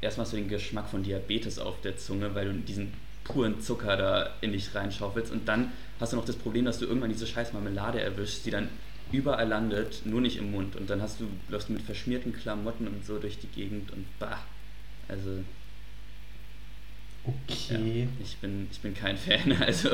erstmal 0.00 0.24
hast 0.24 0.32
du 0.32 0.36
den 0.36 0.48
Geschmack 0.48 0.88
von 0.88 1.02
Diabetes 1.02 1.58
auf 1.58 1.80
der 1.82 1.96
Zunge, 1.96 2.34
weil 2.34 2.52
du 2.52 2.58
diesen 2.58 2.92
puren 3.24 3.60
Zucker 3.60 3.96
da 3.96 4.30
in 4.40 4.52
dich 4.52 4.74
reinschaufelst 4.74 5.32
und 5.32 5.46
dann 5.46 5.72
hast 6.00 6.12
du 6.12 6.16
noch 6.16 6.24
das 6.24 6.36
Problem, 6.36 6.64
dass 6.64 6.78
du 6.78 6.86
irgendwann 6.86 7.10
diese 7.10 7.26
scheiß 7.26 7.52
Marmelade 7.52 8.00
erwischst, 8.00 8.46
die 8.46 8.50
dann 8.50 8.68
überall 9.12 9.48
landet, 9.48 10.02
nur 10.04 10.20
nicht 10.20 10.36
im 10.36 10.50
Mund. 10.50 10.76
Und 10.76 10.90
dann 10.90 11.02
hast 11.02 11.20
du, 11.20 11.26
läufst 11.48 11.68
du 11.68 11.72
mit 11.72 11.82
verschmierten 11.82 12.32
Klamotten 12.32 12.86
und 12.86 13.04
so 13.04 13.18
durch 13.18 13.38
die 13.38 13.48
Gegend 13.48 13.90
und 13.92 14.06
bah. 14.18 14.38
Also. 15.08 15.44
Okay. 17.24 18.02
Ja, 18.02 18.08
ich, 18.22 18.36
bin, 18.38 18.68
ich 18.70 18.80
bin 18.80 18.94
kein 18.94 19.16
Fan. 19.16 19.52
Also, 19.60 19.90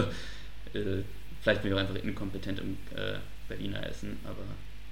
äh, 0.75 1.02
vielleicht 1.42 1.62
bin 1.62 1.73
ich 1.73 1.75
auch 1.76 1.81
einfach 1.81 2.02
inkompetent 2.02 2.61
im 2.61 2.76
äh, 2.97 3.19
Berliner 3.49 3.87
Essen, 3.87 4.19
aber. 4.25 4.45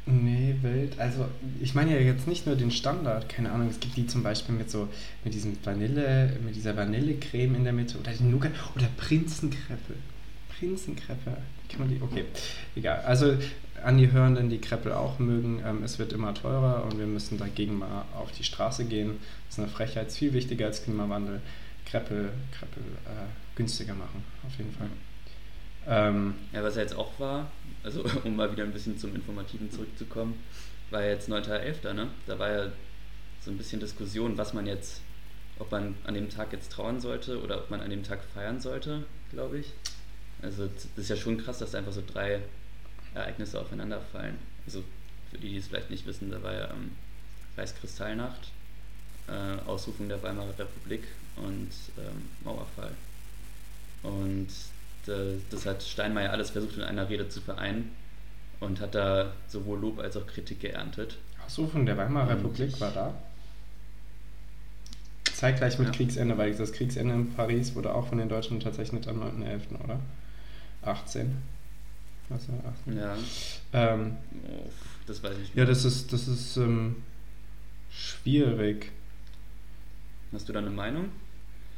Nee, 0.07 0.57
wild. 0.63 0.99
Also, 0.99 1.29
ich 1.61 1.75
meine 1.75 1.93
ja 1.95 2.01
jetzt 2.01 2.27
nicht 2.27 2.47
nur 2.47 2.57
den 2.57 2.71
Standard, 2.71 3.29
keine 3.29 3.53
Ahnung, 3.53 3.69
es 3.69 3.81
gibt 3.81 3.97
die 3.97 4.07
zum 4.07 4.23
Beispiel 4.23 4.55
mit 4.55 4.71
so, 4.71 4.89
mit 5.25 5.35
diesem 5.35 5.57
Vanille, 5.63 6.37
mit 6.45 6.57
dieser 6.57 6.77
Vanillecreme 6.77 7.55
in 7.55 7.65
der 7.65 7.75
Mitte 7.75 7.99
oder 7.99 8.11
die 8.13 8.25
Nougat 8.25 8.53
oder 8.75 8.89
Prinzenkreppel. 8.97 9.97
Prinzenkreppe. 10.59 11.37
Kann 11.69 11.79
man 11.79 11.89
die? 11.89 12.01
Okay, 12.01 12.25
egal. 12.75 13.01
Also 13.01 13.37
an 13.85 13.99
die 13.99 14.13
Hörenden, 14.13 14.51
die 14.51 14.61
Kreppel 14.61 14.93
auch 14.93 15.19
mögen, 15.19 15.63
ähm, 15.65 15.83
es 15.83 15.99
wird 15.99 16.13
immer 16.13 16.35
teurer 16.35 16.85
und 16.85 16.99
wir 16.99 17.07
müssen 17.07 17.39
dagegen 17.39 17.79
mal 17.79 18.05
auf 18.15 18.33
die 18.33 18.45
Straße 18.45 18.85
gehen. 18.85 19.19
Das 19.47 19.59
ist 19.59 19.65
eine 19.65 19.69
Frechheit, 19.69 20.09
ist 20.09 20.19
viel 20.19 20.33
wichtiger 20.33 20.67
als 20.67 20.85
Klimawandel. 20.85 21.41
Kreppel, 21.87 22.31
Kreppel 22.57 22.83
äh, 23.07 23.27
günstiger 23.57 23.95
machen, 23.95 24.25
auf 24.47 24.57
jeden 24.57 24.73
Fall. 24.73 24.89
Ähm, 25.89 26.35
ja, 26.53 26.63
was 26.63 26.77
ja 26.77 26.83
jetzt 26.83 26.95
auch 26.95 27.19
war, 27.19 27.51
also 27.83 28.05
um 28.25 28.37
mal 28.37 28.53
wieder 28.53 28.65
ein 28.65 28.73
bisschen 28.73 28.99
zum 28.99 29.15
Informativen 29.15 29.71
zurückzukommen, 29.71 30.35
war 30.91 31.03
jetzt 31.03 31.29
9.11., 31.29 31.93
ne? 31.93 32.09
Da 32.27 32.39
war 32.39 32.51
ja 32.51 32.73
so 33.41 33.51
ein 33.51 33.59
bisschen 33.59 33.81
Diskussion, 33.81 34.37
was 34.37 34.53
man 34.53 34.67
jetzt, 34.67 35.01
ob 35.59 35.71
man 35.73 35.95
an 36.05 36.15
dem 36.15 36.29
Tag 36.29 36.53
jetzt 36.53 36.71
trauern 36.73 37.01
sollte 37.01 37.41
oder 37.43 37.59
ob 37.59 37.71
man 37.71 37.81
an 37.81 37.91
dem 37.91 38.03
Tag 38.03 38.21
feiern 38.35 38.61
sollte, 38.61 39.05
glaube 39.31 39.59
ich. 39.59 39.73
Also 40.43 40.67
das 40.67 40.89
ist 40.97 41.11
ja 41.11 41.17
schon 41.17 41.39
krass, 41.39 41.59
dass 41.59 41.73
da 41.73 41.79
einfach 41.79 41.93
so 41.93 42.03
drei 42.07 42.41
Ereignisse 43.15 43.61
aufeinander 43.61 44.01
fallen. 44.01 44.39
Also 44.67 44.85
für 45.31 45.39
die, 45.39 45.51
die 45.51 45.57
es 45.59 45.69
vielleicht 45.69 45.91
nicht 45.91 46.07
wissen, 46.07 46.31
da 46.31 46.43
war 46.43 46.53
ja 46.53 46.71
ähm, 46.71 46.93
Reichskristallnacht, 47.57 48.51
äh, 49.29 49.69
Ausrufung 49.69 50.09
der 50.09 50.23
Weimarer 50.23 50.59
Republik 50.59 51.05
und 51.37 51.71
ähm, 51.99 52.29
Mauerfall. 52.45 52.93
Und 54.03 54.49
äh, 55.07 55.39
das 55.51 55.67
hat 55.67 55.83
Steinmeier 55.83 56.31
alles 56.31 56.51
versucht 56.51 56.77
in 56.77 56.83
einer 56.83 57.09
Rede 57.09 57.29
zu 57.29 57.41
vereinen 57.41 57.91
und 58.61 58.81
hat 58.81 58.95
da 58.95 59.33
sowohl 59.49 59.81
Lob 59.81 59.99
als 59.99 60.17
auch 60.17 60.27
Kritik 60.27 60.61
geerntet. 60.61 61.17
Ausrufung 61.45 61.87
der 61.87 61.97
Weimarer 61.97 62.31
Republik 62.31 62.81
war 62.81 62.93
da? 62.93 63.15
Zeitgleich 65.25 65.79
mit 65.79 65.89
ja. 65.89 65.95
Kriegsende, 65.95 66.37
weil 66.37 66.55
das 66.55 66.73
Kriegsende 66.73 67.15
in 67.15 67.33
Paris 67.33 67.75
wurde 67.75 67.95
auch 67.95 68.07
von 68.09 68.19
den 68.19 68.29
Deutschen 68.29 68.59
unterzeichnet 68.59 69.09
am 69.09 69.23
9.11., 69.23 69.83
oder? 69.83 70.01
18. 70.83 71.37
Was, 72.31 72.43
18? 72.43 72.97
Ja. 72.97 73.17
Ähm, 73.73 74.17
das 75.07 75.23
weiß 75.23 75.33
ich 75.33 75.39
nicht. 75.41 75.57
Ja, 75.57 75.65
das 75.65 75.85
ist, 75.85 76.13
das 76.13 76.29
ist 76.29 76.57
ähm, 76.57 77.03
schwierig. 77.91 78.93
Hast 80.33 80.49
du 80.49 80.53
da 80.53 80.61
eine 80.61 80.71
Meinung? 80.71 81.07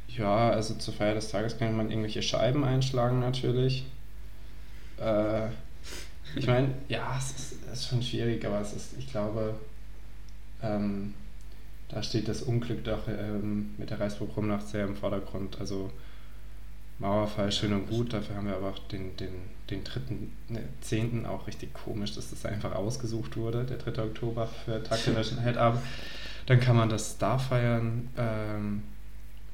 Ja, 0.07 0.51
also 0.51 0.75
zur 0.75 0.93
Feier 0.93 1.15
des 1.15 1.29
Tages 1.29 1.57
kann 1.57 1.75
man 1.75 1.89
irgendwelche 1.89 2.21
Scheiben 2.21 2.63
einschlagen 2.63 3.19
natürlich. 3.19 3.85
Äh, 4.99 5.47
ich 6.35 6.45
meine, 6.45 6.69
ja, 6.87 7.17
es 7.17 7.31
ist, 7.31 7.55
es 7.71 7.79
ist, 7.79 7.87
schon 7.89 8.03
schwierig, 8.03 8.45
aber 8.45 8.61
es 8.61 8.73
ist, 8.73 8.97
ich 8.97 9.09
glaube, 9.09 9.55
ähm, 10.61 11.15
da 11.89 12.03
steht 12.03 12.27
das 12.27 12.43
Unglück 12.43 12.83
doch 12.83 13.07
ähm, 13.07 13.73
mit 13.77 13.89
der 13.89 13.99
Reichspogromnacht 13.99 14.67
sehr 14.67 14.85
im 14.85 14.95
Vordergrund. 14.95 15.59
Also 15.59 15.91
Mauerfall 17.03 17.51
schön 17.51 17.73
und 17.73 17.89
gut, 17.89 18.13
dafür 18.13 18.37
haben 18.37 18.47
wir 18.47 18.55
aber 18.55 18.69
auch 18.69 18.79
den, 18.79 19.15
den, 19.17 19.33
den 19.69 19.83
3.10. 19.83 21.21
Ne, 21.21 21.29
auch 21.29 21.47
richtig 21.47 21.73
komisch, 21.73 22.15
dass 22.15 22.29
das 22.29 22.45
einfach 22.45 22.73
ausgesucht 22.73 23.35
wurde, 23.35 23.65
der 23.65 23.77
3. 23.77 24.03
Oktober 24.03 24.47
für 24.47 24.81
Tag 24.81 25.03
der 25.03 25.13
Nationalität. 25.13 25.57
Aber 25.57 25.81
dann 26.45 26.61
kann 26.61 26.77
man 26.77 26.89
das 26.89 27.17
da 27.17 27.37
feiern. 27.37 28.07
Ähm, 28.17 28.83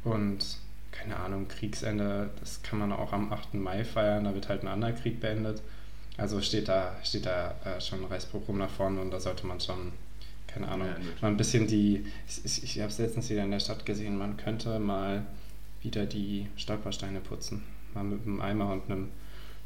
und 0.03 0.45
keine 0.91 1.17
Ahnung, 1.17 1.47
Kriegsende, 1.47 2.29
das 2.39 2.61
kann 2.61 2.77
man 2.77 2.91
auch 2.91 3.13
am 3.13 3.33
8. 3.33 3.55
Mai 3.55 3.83
feiern, 3.83 4.25
da 4.25 4.35
wird 4.35 4.47
halt 4.47 4.63
ein 4.63 4.67
anderer 4.67 4.91
Krieg 4.91 5.19
beendet. 5.19 5.61
Also 6.17 6.41
steht 6.41 6.67
da, 6.67 6.97
steht 7.03 7.25
da 7.25 7.55
äh, 7.65 7.81
schon 7.81 8.05
Reichspogrom 8.05 8.59
nach 8.59 8.69
vorne 8.69 9.01
und 9.01 9.09
da 9.09 9.19
sollte 9.19 9.47
man 9.47 9.59
schon, 9.59 9.93
keine 10.47 10.67
Ahnung, 10.67 10.87
ja, 10.87 10.95
mal 11.21 11.29
ein 11.29 11.37
bisschen 11.37 11.65
die, 11.65 12.05
ich, 12.27 12.45
ich, 12.45 12.63
ich 12.63 12.79
habe 12.79 12.91
es 12.91 12.99
letztens 12.99 13.29
wieder 13.29 13.43
in 13.43 13.51
der 13.51 13.59
Stadt 13.59 13.85
gesehen, 13.85 14.17
man 14.17 14.37
könnte 14.37 14.77
mal 14.77 15.25
wieder 15.81 16.05
die 16.05 16.47
Stolpersteine 16.57 17.19
putzen. 17.19 17.63
Mal 17.93 18.03
mit 18.03 18.21
einem 18.25 18.41
Eimer 18.41 18.71
und 18.71 18.91
einem 18.91 19.09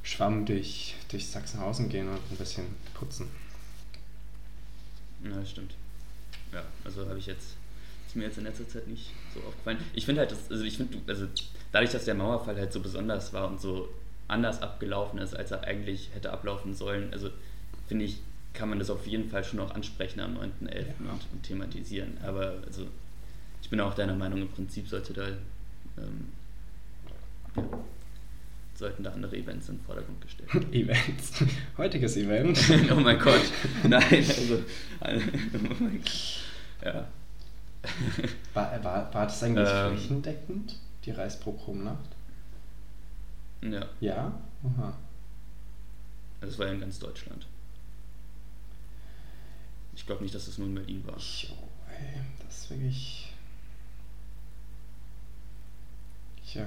Schwamm 0.04 0.46
durch, 0.46 0.96
durch 1.10 1.28
Sachsenhausen 1.28 1.90
gehen 1.90 2.08
und 2.08 2.20
ein 2.32 2.38
bisschen 2.38 2.66
putzen. 2.94 3.28
Ja, 5.24 5.36
das 5.40 5.52
stimmt. 5.52 5.76
Ja, 6.52 6.64
also 6.84 7.08
habe 7.08 7.20
ich 7.20 7.26
jetzt 7.26 7.56
ist 8.14 8.18
mir 8.18 8.26
jetzt 8.26 8.38
in 8.38 8.44
letzter 8.44 8.68
Zeit 8.68 8.88
nicht 8.88 9.10
so 9.34 9.40
aufgefallen. 9.40 9.80
Ich 9.96 10.06
finde 10.06 10.22
halt, 10.22 10.32
dass, 10.32 10.52
also 10.52 10.64
ich 10.64 10.78
finde, 10.78 11.00
also 11.08 11.26
dadurch, 11.72 11.92
dass 11.92 12.06
der 12.06 12.14
Mauerfall 12.14 12.56
halt 12.56 12.72
so 12.72 12.80
besonders 12.80 13.34
war 13.34 13.48
und 13.48 13.60
so 13.60 13.90
anders 14.28 14.62
abgelaufen 14.62 15.18
ist, 15.18 15.36
als 15.36 15.50
er 15.50 15.64
eigentlich 15.64 16.12
hätte 16.14 16.32
ablaufen 16.32 16.76
sollen, 16.76 17.12
also 17.12 17.32
finde 17.88 18.06
ich, 18.06 18.20
kann 18.54 18.70
man 18.70 18.78
das 18.78 18.92
auf 18.92 19.08
jeden 19.08 19.32
Fall 19.32 19.44
schon 19.44 19.58
noch 19.58 19.74
ansprechen 19.74 20.20
am 20.20 20.38
9.11. 20.38 20.42
Ja. 20.44 21.12
Und, 21.12 21.22
und, 21.32 21.42
thematisieren. 21.42 22.20
Aber 22.24 22.54
also 22.68 22.86
ich 23.64 23.72
bin 23.72 23.80
auch 23.80 23.96
deiner 23.96 24.16
Meinung, 24.16 24.44
im 24.44 24.50
Prinzip 24.50 24.88
sollte 24.88 25.14
da 25.14 25.30
ähm, 25.98 26.32
ja, 27.56 27.64
sollten 28.76 29.04
da 29.04 29.12
andere 29.12 29.38
Events 29.38 29.70
in 29.70 29.78
den 29.78 29.86
Vordergrund 29.86 30.22
gestellt 30.22 30.54
werden. 30.54 30.74
Events. 30.74 31.44
Heutiges 31.78 32.18
Event. 32.18 32.60
oh 32.92 33.00
mein 33.00 33.20
Gott. 33.20 33.42
Nein, 33.84 34.04
also. 34.12 34.64
Oh 35.02 35.74
mein 35.80 36.02
Gott. 36.02 36.40
Ja. 36.84 37.08
war, 38.54 38.84
war, 38.84 39.14
war 39.14 39.26
das 39.26 39.44
eigentlich 39.44 39.70
ähm, 39.72 39.98
flächendeckend, 39.98 40.80
die 41.06 41.12
Reichspogromnacht? 41.12 42.10
Ja. 43.62 43.86
Ja? 44.00 44.40
Aha. 44.64 44.98
Das 46.42 46.60
war 46.60 46.68
ja 46.68 46.74
in 46.74 46.82
ganz 46.82 47.00
Deutschland. 47.00 47.48
Ich 49.96 50.06
glaube 50.06 50.24
nicht, 50.24 50.36
dass 50.36 50.46
das 50.46 50.58
nur 50.58 50.68
in 50.68 50.76
Berlin 50.76 51.04
war. 51.06 51.18
Jo, 51.18 51.54
ey, 51.90 52.20
das 52.44 52.64
ist 52.64 52.70
wirklich. 52.72 53.23
Tja. 56.54 56.66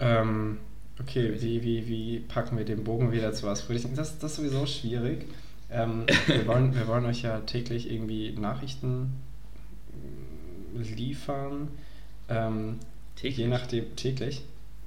Ähm, 0.00 0.58
okay, 0.98 1.34
wie, 1.38 1.62
wie, 1.62 1.86
wie 1.86 2.20
packen 2.20 2.56
wir 2.56 2.64
den 2.64 2.82
Bogen 2.82 3.12
wieder 3.12 3.32
zu 3.34 3.46
was 3.46 3.60
Fröhlichen? 3.60 3.94
Das, 3.94 4.18
das 4.18 4.32
ist 4.32 4.36
sowieso 4.38 4.64
schwierig. 4.64 5.26
Ähm, 5.70 6.06
wir, 6.26 6.46
wollen, 6.46 6.74
wir 6.74 6.86
wollen 6.86 7.04
euch 7.04 7.22
ja 7.22 7.40
täglich 7.40 7.90
irgendwie 7.90 8.32
Nachrichten 8.32 9.12
liefern. 10.74 11.68
Ähm, 12.30 12.78
täglich? 13.16 13.36
Je 13.36 13.48
nachdem, 13.48 13.94
täglich. 13.96 14.44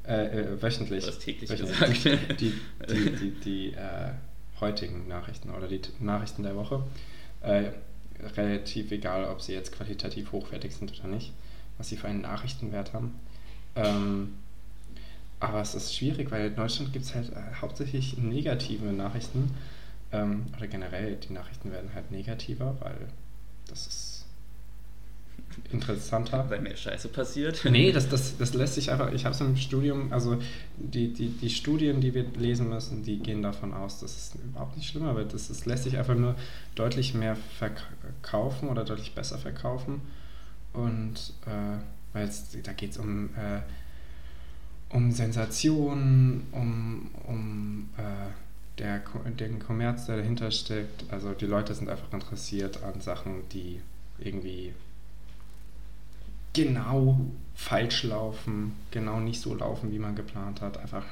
Äh, 0.08 0.40
äh, 0.40 0.62
wöchentlich. 0.62 1.06
Hast 1.06 1.20
täglich 1.20 1.50
wöchentlich. 1.52 2.04
gesagt. 2.04 2.42
Die, 2.42 2.54
die, 2.90 3.12
die, 3.12 3.32
die 3.32 3.74
äh, 3.74 4.12
heutigen 4.60 5.08
Nachrichten 5.08 5.52
oder 5.52 5.68
die 5.68 5.82
Nachrichten 6.00 6.42
der 6.42 6.56
Woche. 6.56 6.84
Äh, 7.42 7.66
relativ 8.36 8.92
egal, 8.92 9.26
ob 9.26 9.42
sie 9.42 9.54
jetzt 9.54 9.72
qualitativ 9.72 10.32
hochwertig 10.32 10.74
sind 10.74 10.98
oder 10.98 11.10
nicht, 11.10 11.32
was 11.78 11.90
sie 11.90 11.98
für 11.98 12.08
einen 12.08 12.22
Nachrichtenwert 12.22 12.94
haben. 12.94 13.14
Ähm, 13.76 14.36
aber 15.40 15.62
es 15.62 15.76
ist 15.76 15.96
schwierig, 15.96 16.32
weil 16.32 16.48
in 16.48 16.56
Deutschland 16.56 16.94
gibt 16.94 17.06
es 17.06 17.14
halt 17.14 17.30
äh, 17.30 17.36
hauptsächlich 17.62 18.18
negative 18.18 18.86
Nachrichten. 18.86 19.52
Ähm, 20.12 20.46
oder 20.56 20.68
generell, 20.68 21.16
die 21.16 21.34
Nachrichten 21.34 21.72
werden 21.72 21.92
halt 21.94 22.12
negativer, 22.12 22.76
weil 22.80 22.98
das 23.68 23.88
ist 23.88 24.26
interessanter. 25.72 26.50
Weil 26.50 26.62
mehr 26.62 26.76
Scheiße 26.76 27.10
passiert. 27.10 27.64
Nee, 27.70 27.92
das, 27.94 28.10
das, 28.10 28.38
das 28.38 28.54
lässt 28.54 28.76
sich 28.76 28.92
einfach, 28.92 29.12
ich 29.12 29.26
habe 29.26 29.36
es 29.36 29.42
im 29.42 29.58
Studium, 29.58 30.12
also 30.14 30.38
die, 30.78 31.14
die, 31.14 31.30
die 31.30 31.50
Studien, 31.50 32.02
die 32.02 32.14
wir 32.14 32.26
lesen 32.38 32.70
müssen, 32.70 33.04
die 33.04 33.20
gehen 33.20 33.42
davon 33.42 33.74
aus, 33.74 34.00
dass 34.00 34.16
es 34.16 34.36
überhaupt 34.44 34.78
nicht 34.78 34.90
schlimmer 34.90 35.16
wird. 35.16 35.34
Das, 35.34 35.48
das 35.48 35.66
lässt 35.66 35.84
sich 35.84 35.98
einfach 35.98 36.16
nur 36.16 36.36
deutlich 36.76 37.14
mehr 37.14 37.36
verkaufen 37.58 38.70
oder 38.70 38.86
deutlich 38.86 39.14
besser 39.16 39.38
verkaufen. 39.38 40.02
Und 40.74 41.34
äh, 41.46 41.78
weil 42.16 42.32
da 42.64 42.74
geht 42.74 42.92
es 42.92 42.98
um, 42.98 43.30
äh, 43.36 43.60
um 44.90 45.12
Sensationen, 45.12 46.48
um, 46.52 47.12
um 47.28 47.90
äh, 47.98 48.32
der, 48.80 49.02
den 49.38 49.60
Kommerz, 49.60 50.06
der 50.06 50.18
dahinter 50.18 50.50
steckt. 50.50 51.06
Also 51.12 51.34
die 51.34 51.46
Leute 51.46 51.76
sind 51.76 51.90
einfach 51.90 52.12
interessiert 52.14 52.82
an 52.84 53.02
Sachen, 53.02 53.48
die 53.52 53.82
irgendwie 54.18 54.74
genau 56.54 57.20
falsch 57.54 58.04
laufen, 58.04 58.74
genau 58.92 59.20
nicht 59.20 59.42
so 59.42 59.54
laufen, 59.54 59.92
wie 59.92 60.00
man 60.00 60.16
geplant 60.16 60.62
hat. 60.62 60.78
Einfach 60.78 61.04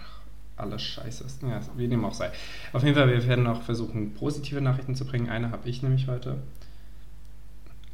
alles 0.55 0.81
scheiße 0.81 1.25
ist. 1.25 1.43
Ja, 1.43 1.59
wie 1.75 1.89
dem 1.89 2.05
auch 2.05 2.13
sei. 2.13 2.31
Auf 2.71 2.83
jeden 2.83 2.95
Fall, 2.95 3.09
wir 3.09 3.27
werden 3.27 3.45
auch 3.47 3.63
versuchen, 3.63 4.13
positive 4.13 4.61
Nachrichten 4.61 4.95
zu 4.95 5.05
bringen. 5.05 5.29
Eine 5.29 5.51
habe 5.51 5.67
ich 5.67 5.83
nämlich 5.83 6.07
heute. 6.07 6.37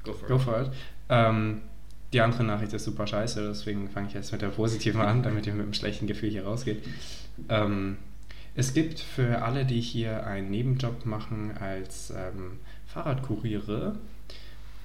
Go 0.03 0.13
for 0.13 0.27
Go 0.27 0.35
it. 0.35 0.41
For 0.41 0.61
it. 0.61 0.71
Ähm, 1.09 1.61
die 2.13 2.21
andere 2.21 2.43
Nachricht 2.43 2.73
ist 2.73 2.85
super 2.85 3.05
scheiße, 3.05 3.47
deswegen 3.47 3.89
fange 3.89 4.07
ich 4.07 4.13
jetzt 4.13 4.31
mit 4.31 4.41
der 4.41 4.49
positiven 4.49 5.01
an, 5.01 5.21
damit 5.21 5.45
ihr 5.45 5.53
mit 5.53 5.63
einem 5.63 5.73
schlechten 5.73 6.07
Gefühl 6.07 6.29
hier 6.29 6.45
rausgeht. 6.45 6.83
Ähm, 7.49 7.97
es 8.55 8.73
gibt 8.73 8.99
für 8.99 9.43
alle, 9.43 9.65
die 9.65 9.79
hier 9.79 10.25
einen 10.25 10.49
Nebenjob 10.49 11.05
machen 11.05 11.55
als 11.57 12.11
ähm, 12.11 12.59
Fahrradkuriere, 12.87 13.95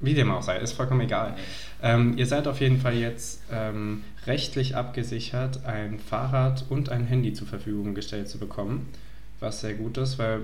Wie 0.00 0.14
dem 0.14 0.30
auch 0.30 0.42
sei, 0.42 0.56
ist 0.58 0.72
vollkommen 0.72 1.02
egal. 1.02 1.36
Ähm, 1.82 2.16
ihr 2.16 2.26
seid 2.26 2.48
auf 2.48 2.60
jeden 2.60 2.80
Fall 2.80 2.94
jetzt 2.94 3.42
ähm, 3.52 4.02
rechtlich 4.26 4.74
abgesichert, 4.74 5.66
ein 5.66 5.98
Fahrrad 5.98 6.64
und 6.70 6.88
ein 6.88 7.04
Handy 7.04 7.34
zur 7.34 7.46
Verfügung 7.46 7.94
gestellt 7.94 8.30
zu 8.30 8.38
bekommen, 8.38 8.88
was 9.40 9.60
sehr 9.60 9.74
gut 9.74 9.98
ist, 9.98 10.18
weil 10.18 10.40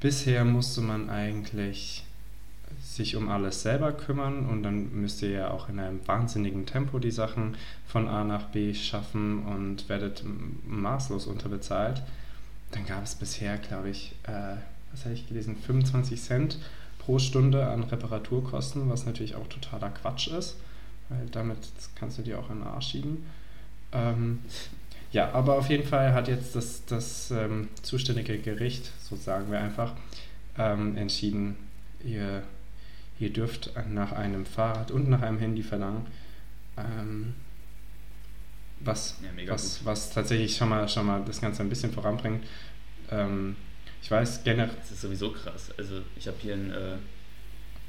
bisher 0.00 0.46
musste 0.46 0.80
man 0.80 1.10
eigentlich 1.10 2.04
sich 2.82 3.16
um 3.16 3.28
alles 3.28 3.62
selber 3.62 3.92
kümmern 3.92 4.46
und 4.46 4.62
dann 4.62 4.98
müsst 4.98 5.20
ihr 5.20 5.30
ja 5.30 5.50
auch 5.50 5.68
in 5.68 5.78
einem 5.78 6.00
wahnsinnigen 6.08 6.64
Tempo 6.64 6.98
die 6.98 7.10
Sachen 7.10 7.54
von 7.86 8.08
A 8.08 8.24
nach 8.24 8.44
B 8.44 8.72
schaffen 8.72 9.44
und 9.44 9.90
werdet 9.90 10.24
maßlos 10.66 11.26
unterbezahlt. 11.26 12.02
Dann 12.70 12.86
gab 12.86 13.04
es 13.04 13.14
bisher, 13.14 13.58
glaube 13.58 13.90
ich, 13.90 14.14
äh, 14.24 14.56
was 14.92 15.04
habe 15.04 15.14
ich 15.14 15.28
gelesen, 15.28 15.56
25 15.56 16.20
Cent 16.20 16.58
pro 16.98 17.18
Stunde 17.18 17.66
an 17.66 17.84
Reparaturkosten, 17.84 18.88
was 18.88 19.06
natürlich 19.06 19.36
auch 19.36 19.46
totaler 19.46 19.90
Quatsch 19.90 20.28
ist, 20.28 20.56
weil 21.08 21.26
damit 21.30 21.58
kannst 21.94 22.18
du 22.18 22.22
dir 22.22 22.38
auch 22.38 22.50
an 22.50 22.60
den 22.60 22.66
Arsch 22.66 22.88
schieben. 22.88 23.24
Ähm, 23.92 24.40
ja, 25.12 25.32
aber 25.32 25.56
auf 25.56 25.68
jeden 25.68 25.86
Fall 25.86 26.12
hat 26.14 26.28
jetzt 26.28 26.56
das, 26.56 26.84
das 26.84 27.30
ähm, 27.30 27.68
zuständige 27.82 28.38
Gericht, 28.38 28.90
so 29.02 29.16
sagen 29.16 29.50
wir 29.50 29.60
einfach, 29.60 29.92
ähm, 30.58 30.96
entschieden, 30.96 31.56
ihr, 32.04 32.42
ihr 33.18 33.32
dürft 33.32 33.72
nach 33.88 34.12
einem 34.12 34.44
Fahrrad 34.44 34.90
und 34.90 35.08
nach 35.08 35.22
einem 35.22 35.38
Handy 35.38 35.62
verlangen. 35.62 36.06
Ähm, 36.76 37.34
was, 38.80 39.18
ja, 39.22 39.52
was, 39.52 39.84
was 39.84 40.10
tatsächlich 40.10 40.56
schon 40.56 40.68
mal, 40.68 40.88
schon 40.88 41.06
mal 41.06 41.22
das 41.24 41.40
Ganze 41.40 41.62
ein 41.62 41.68
bisschen 41.68 41.92
voranbringt. 41.92 42.44
Ähm, 43.10 43.56
ich 44.06 44.10
weiß 44.12 44.44
generell. 44.44 44.72
Das 44.78 44.92
ist 44.92 45.00
sowieso 45.00 45.32
krass. 45.32 45.72
Also 45.76 46.00
ich 46.14 46.28
habe 46.28 46.36
hier, 46.40 46.54
in, 46.54 46.70
äh, 46.70 46.96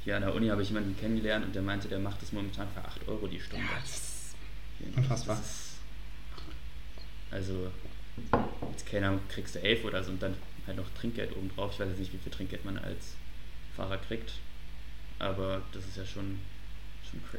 hier 0.03 0.15
an 0.15 0.23
der 0.23 0.33
Uni 0.33 0.47
habe 0.47 0.63
ich 0.63 0.69
jemanden 0.69 0.97
kennengelernt 0.99 1.45
und 1.45 1.53
der 1.53 1.61
meinte, 1.61 1.87
der 1.87 1.99
macht 1.99 2.19
das 2.23 2.31
momentan 2.31 2.67
für 2.73 2.83
8 2.83 3.07
Euro 3.07 3.27
die 3.27 3.39
Stunde. 3.39 3.63
Ja, 3.63 3.79
das 3.79 3.91
ist 3.91 4.97
unfassbar. 4.97 5.35
Das 5.35 5.45
ist, 5.45 5.75
also 7.29 7.71
als 8.61 8.83
Kellner 8.83 9.19
kriegst 9.29 9.53
du 9.53 9.61
11 9.61 9.85
oder 9.85 10.03
so 10.03 10.09
und 10.09 10.19
dann 10.19 10.33
halt 10.65 10.77
noch 10.77 10.89
Trinkgeld 10.99 11.37
obendrauf. 11.37 11.73
Ich 11.73 11.79
weiß 11.79 11.89
jetzt 11.89 11.99
nicht, 11.99 12.13
wie 12.13 12.17
viel 12.17 12.31
Trinkgeld 12.31 12.65
man 12.65 12.79
als 12.79 13.13
Fahrer 13.75 13.99
kriegt, 13.99 14.31
aber 15.19 15.61
das 15.71 15.85
ist 15.85 15.97
ja 15.97 16.05
schon 16.07 16.39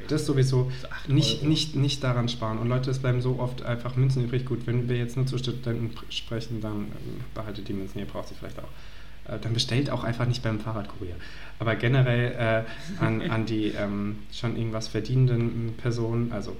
das 0.08 0.26
sowieso. 0.26 0.70
Nicht, 1.06 1.42
nicht, 1.42 1.76
nicht 1.76 2.02
daran 2.02 2.28
sparen. 2.28 2.58
Und 2.58 2.68
Leute, 2.68 2.90
es 2.90 2.98
bleiben 2.98 3.20
so 3.20 3.38
oft 3.38 3.62
einfach 3.62 3.96
Münzen 3.96 4.24
übrig. 4.24 4.44
Gut, 4.44 4.66
wenn 4.66 4.88
wir 4.88 4.96
jetzt 4.96 5.16
nur 5.16 5.26
zu 5.26 5.38
Studenten 5.38 5.92
sprechen, 6.10 6.60
dann 6.60 6.76
ähm, 6.76 7.20
behaltet 7.34 7.68
die 7.68 7.72
Münzen, 7.72 7.98
ihr 7.98 8.06
braucht 8.06 8.28
sie 8.28 8.34
vielleicht 8.34 8.58
auch. 8.58 8.68
Äh, 9.32 9.38
dann 9.38 9.52
bestellt 9.52 9.90
auch 9.90 10.04
einfach 10.04 10.26
nicht 10.26 10.42
beim 10.42 10.60
Fahrradkurier. 10.60 11.16
Aber 11.58 11.76
generell 11.76 12.64
äh, 12.98 13.02
an, 13.04 13.22
an 13.22 13.46
die 13.46 13.68
ähm, 13.78 14.20
schon 14.32 14.56
irgendwas 14.56 14.88
verdienenden 14.88 15.74
Personen, 15.76 16.32
also 16.32 16.56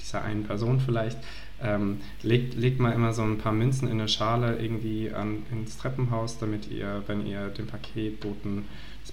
dieser 0.00 0.22
einen 0.22 0.44
Person 0.44 0.80
vielleicht, 0.80 1.18
ähm, 1.60 2.00
legt, 2.22 2.54
legt 2.54 2.78
mal 2.78 2.92
immer 2.92 3.12
so 3.12 3.22
ein 3.22 3.38
paar 3.38 3.52
Münzen 3.52 3.88
in 3.88 3.98
eine 3.98 4.08
Schale 4.08 4.58
irgendwie 4.58 5.12
an, 5.12 5.44
ins 5.50 5.76
Treppenhaus, 5.78 6.38
damit 6.38 6.70
ihr, 6.70 7.02
wenn 7.06 7.26
ihr 7.26 7.48
den 7.48 7.66
Paketboten 7.66 8.64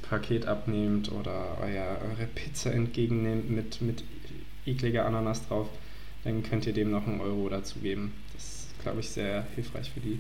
Paket 0.10 0.46
abnehmt 0.46 1.12
oder 1.12 1.58
euer, 1.62 2.00
eure 2.10 2.28
Pizza 2.28 2.72
entgegennehmt 2.72 3.50
mit, 3.50 3.82
mit 3.82 4.04
ekliger 4.66 5.06
Ananas 5.06 5.48
drauf, 5.48 5.68
dann 6.24 6.44
könnt 6.44 6.66
ihr 6.66 6.74
dem 6.74 6.92
noch 6.92 7.08
einen 7.08 7.22
Euro 7.22 7.50
dazugeben. 7.50 8.12
Das 8.34 8.44
ist, 8.44 8.82
glaube 8.82 9.00
ich, 9.00 9.10
sehr 9.10 9.46
hilfreich 9.56 9.92
für 9.92 10.00
die. 10.00 10.20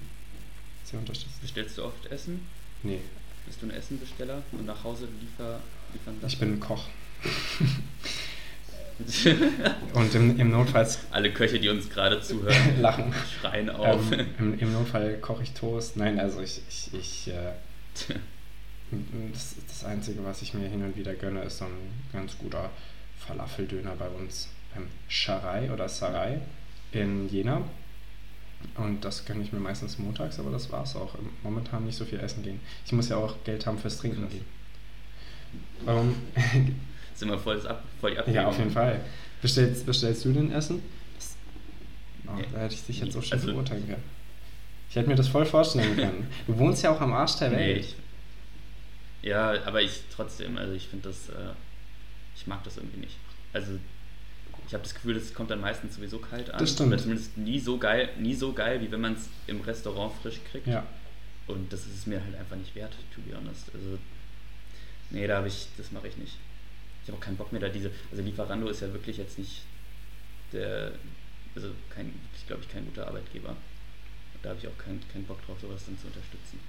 Sehr 0.83 0.99
unterstützend. 0.99 1.41
Bestellst 1.41 1.77
du 1.77 1.83
oft 1.83 2.05
Essen? 2.07 2.45
Nee. 2.83 2.99
Bist 3.45 3.61
du 3.61 3.67
ein 3.67 3.71
Essenbesteller 3.71 4.43
und 4.51 4.65
nach 4.65 4.83
Hause 4.83 5.07
liefer, 5.19 5.59
liefern 5.93 6.15
Ich 6.27 6.39
bin 6.39 6.53
ein 6.53 6.59
Koch. 6.59 6.85
und 9.93 10.15
im, 10.15 10.39
im 10.39 10.51
Notfall. 10.51 10.87
Alle 11.11 11.33
Köche, 11.33 11.59
die 11.59 11.69
uns 11.69 11.89
gerade 11.89 12.21
zuhören, 12.21 12.55
lachen. 12.81 13.13
Schreien 13.39 13.69
auf. 13.69 14.11
Ähm, 14.11 14.27
im, 14.39 14.59
im, 14.59 14.73
Notfall 14.73 15.17
koche 15.17 15.43
ich 15.43 15.51
Toast. 15.51 15.97
Nein, 15.97 16.19
also 16.19 16.41
ich, 16.41 16.61
ich, 16.69 16.93
ich 16.93 17.27
äh, 17.27 17.51
Das, 19.33 19.55
das 19.67 19.83
Einzige, 19.83 20.23
was 20.23 20.41
ich 20.41 20.53
mir 20.53 20.67
hin 20.67 20.83
und 20.83 20.95
wieder 20.95 21.13
gönne, 21.15 21.41
ist 21.41 21.57
so 21.57 21.65
ein 21.65 21.71
ganz 22.13 22.37
guter 22.37 22.69
Falafeldöner 23.19 23.95
bei 23.95 24.07
uns 24.07 24.49
beim 24.73 24.87
Scharai 25.07 25.71
oder 25.71 25.89
Sarai 25.89 26.41
in 26.91 27.27
Jena. 27.29 27.61
Und 28.77 29.03
das 29.05 29.25
gönne 29.25 29.43
ich 29.43 29.51
mir 29.51 29.59
meistens 29.59 29.99
montags, 29.99 30.39
aber 30.39 30.51
das 30.51 30.71
war 30.71 30.83
es 30.83 30.95
auch. 30.95 31.15
Momentan 31.43 31.85
nicht 31.85 31.97
so 31.97 32.05
viel 32.05 32.19
essen 32.19 32.43
gehen. 32.43 32.59
Ich 32.85 32.91
muss 32.91 33.09
ja 33.09 33.17
auch 33.17 33.35
Geld 33.43 33.65
haben 33.65 33.77
fürs 33.77 33.97
Trinken 33.97 34.27
gehen. 34.29 34.45
Warum? 35.83 36.15
Sind 37.15 37.29
wir 37.29 37.37
voll, 37.37 37.65
ab, 37.67 37.83
voll 38.01 38.11
die 38.11 38.17
Abwägung. 38.17 38.41
Ja, 38.41 38.47
auf 38.47 38.57
jeden 38.57 38.71
Fall. 38.71 39.01
Bestellst, 39.41 39.85
bestellst 39.85 40.25
du 40.25 40.33
denn 40.33 40.51
Essen? 40.51 40.81
Das, 41.15 41.35
oh, 42.27 42.41
da 42.51 42.59
hätte 42.59 42.73
ich 42.73 42.85
dich 42.85 42.99
jetzt 42.99 43.13
so 43.13 43.21
schön 43.21 43.39
also, 43.39 43.53
beurteilen 43.53 43.85
können. 43.87 44.03
Ich 44.89 44.95
hätte 44.95 45.09
mir 45.09 45.15
das 45.15 45.27
voll 45.27 45.45
vorstellen 45.45 45.95
können. 45.95 46.27
Du 46.47 46.57
wohnst 46.57 46.83
ja 46.83 46.91
auch 46.91 47.01
am 47.01 47.13
Arsch 47.13 47.37
der 47.37 47.51
Welt. 47.51 47.85
Nee, 47.85 47.93
ja, 49.25 49.65
aber 49.65 49.81
ich 49.81 50.03
trotzdem, 50.15 50.57
also 50.57 50.73
ich 50.73 50.87
finde 50.87 51.09
das, 51.09 51.29
äh, 51.29 51.53
ich 52.35 52.45
mag 52.45 52.63
das 52.63 52.77
irgendwie 52.77 52.99
nicht. 52.99 53.15
Also 53.53 53.79
ich 54.67 54.73
habe 54.73 54.83
das 54.83 54.93
Gefühl, 54.93 55.15
das 55.15 55.33
kommt 55.33 55.49
dann 55.49 55.61
meistens 55.61 55.95
sowieso 55.95 56.19
kalt 56.19 56.51
an. 56.51 56.59
Das 56.59 56.71
stimmt. 56.71 56.89
Oder 56.89 57.01
zumindest 57.01 57.35
nie 57.35 57.59
so 57.59 57.77
geil, 57.79 58.09
nie 58.19 58.35
so 58.35 58.53
geil, 58.53 58.81
wie 58.81 58.91
wenn 58.91 59.01
man 59.01 59.13
es 59.13 59.27
im 59.47 59.61
Restaurant 59.61 60.13
frisch 60.21 60.39
kriegt. 60.51 60.67
Ja. 60.67 60.85
Und 61.47 61.73
das 61.73 61.81
ist 61.81 61.95
es 61.95 62.05
mir 62.05 62.23
halt 62.23 62.35
einfach 62.35 62.55
nicht 62.55 62.75
wert, 62.75 62.93
to 63.13 63.21
be 63.21 63.35
honest. 63.35 63.73
Also, 63.73 63.97
nee, 65.09 65.25
da 65.25 65.37
habe 65.37 65.47
ich, 65.47 65.69
das 65.77 65.91
mache 65.91 66.07
ich 66.07 66.17
nicht. 66.17 66.37
Ich 67.03 67.09
habe 67.09 67.17
auch 67.17 67.23
keinen 67.23 67.37
Bock 67.37 67.51
mehr 67.51 67.61
da 67.61 67.69
diese, 67.69 67.91
also 68.11 68.23
Lieferando 68.23 68.67
ist 68.69 68.81
ja 68.81 68.93
wirklich 68.93 69.17
jetzt 69.17 69.39
nicht 69.39 69.63
der, 70.53 70.91
also 71.55 71.69
kein, 71.89 72.13
ich 72.37 72.45
glaube 72.45 72.61
ich, 72.61 72.69
kein 72.69 72.85
guter 72.85 73.07
Arbeitgeber. 73.07 73.55
Da 74.43 74.49
habe 74.49 74.59
ich 74.59 74.67
auch 74.67 74.77
keinen 74.77 75.01
kein 75.11 75.23
Bock 75.23 75.43
drauf, 75.47 75.57
sowas 75.59 75.83
dann 75.87 75.97
zu 75.97 76.05
unterstützen. 76.07 76.59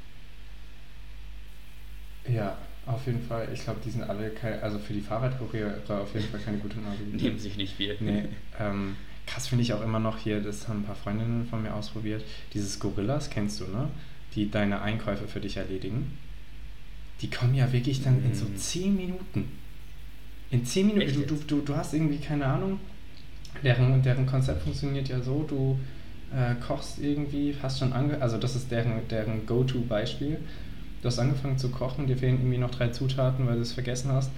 Ja, 2.28 2.56
auf 2.86 3.06
jeden 3.06 3.20
Fall. 3.20 3.48
Ich 3.52 3.64
glaube, 3.64 3.80
die 3.84 3.90
sind 3.90 4.04
alle, 4.04 4.30
kein, 4.30 4.60
also 4.60 4.78
für 4.78 4.92
die 4.92 5.00
Fahrradkuriere 5.00 5.80
auf 5.88 6.14
jeden 6.14 6.28
Fall 6.28 6.40
keine 6.40 6.58
gute 6.58 6.78
Nase. 6.78 7.02
Nehmen 7.12 7.38
sich 7.38 7.56
nicht 7.56 7.74
viel. 7.74 7.96
Nee, 8.00 8.24
ähm, 8.60 8.96
krass 9.26 9.48
finde 9.48 9.62
ich 9.62 9.72
auch 9.72 9.82
immer 9.82 9.98
noch 9.98 10.18
hier, 10.18 10.40
das 10.40 10.68
haben 10.68 10.80
ein 10.80 10.84
paar 10.84 10.94
Freundinnen 10.94 11.46
von 11.48 11.62
mir 11.62 11.74
ausprobiert, 11.74 12.24
dieses 12.54 12.78
Gorillas, 12.78 13.28
kennst 13.28 13.60
du, 13.60 13.64
ne? 13.64 13.88
Die 14.34 14.50
deine 14.50 14.82
Einkäufe 14.82 15.26
für 15.26 15.40
dich 15.40 15.56
erledigen. 15.56 16.16
Die 17.22 17.30
kommen 17.30 17.54
ja 17.54 17.72
wirklich 17.72 18.02
dann 18.02 18.22
mm. 18.22 18.26
in 18.26 18.34
so 18.34 18.46
10 18.54 18.94
Minuten. 18.94 19.50
In 20.50 20.64
10 20.64 20.86
Minuten, 20.86 21.14
du, 21.14 21.20
du, 21.22 21.34
du, 21.46 21.60
du 21.62 21.76
hast 21.76 21.94
irgendwie 21.94 22.18
keine 22.18 22.46
Ahnung, 22.46 22.78
deren, 23.64 24.02
deren 24.02 24.26
Konzept 24.26 24.62
funktioniert 24.62 25.08
ja 25.08 25.20
so, 25.20 25.44
du 25.48 25.78
äh, 26.34 26.54
kochst 26.66 26.98
irgendwie, 26.98 27.54
hast 27.62 27.78
schon 27.78 27.92
ange... 27.92 28.20
Also 28.20 28.36
das 28.36 28.54
ist 28.54 28.70
deren, 28.70 29.08
deren 29.08 29.46
Go-To-Beispiel 29.46 30.38
du 31.02 31.09
hast 31.09 31.18
angefangen 31.18 31.59
zu 31.59 31.70
kochen, 31.70 32.06
dir 32.06 32.16
fehlen 32.16 32.38
irgendwie 32.38 32.59
noch 32.59 32.70
drei 32.70 32.88
Zutaten, 32.88 33.46
weil 33.46 33.56
du 33.56 33.62
es 33.62 33.72
vergessen 33.72 34.12
hast. 34.12 34.30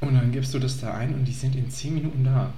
Und 0.00 0.14
dann 0.14 0.32
gibst 0.32 0.52
du 0.54 0.58
das 0.58 0.80
da 0.80 0.94
ein 0.94 1.14
und 1.14 1.24
die 1.24 1.32
sind 1.32 1.56
in 1.56 1.70
10 1.70 1.94
Minuten 1.94 2.24
da. 2.24 2.52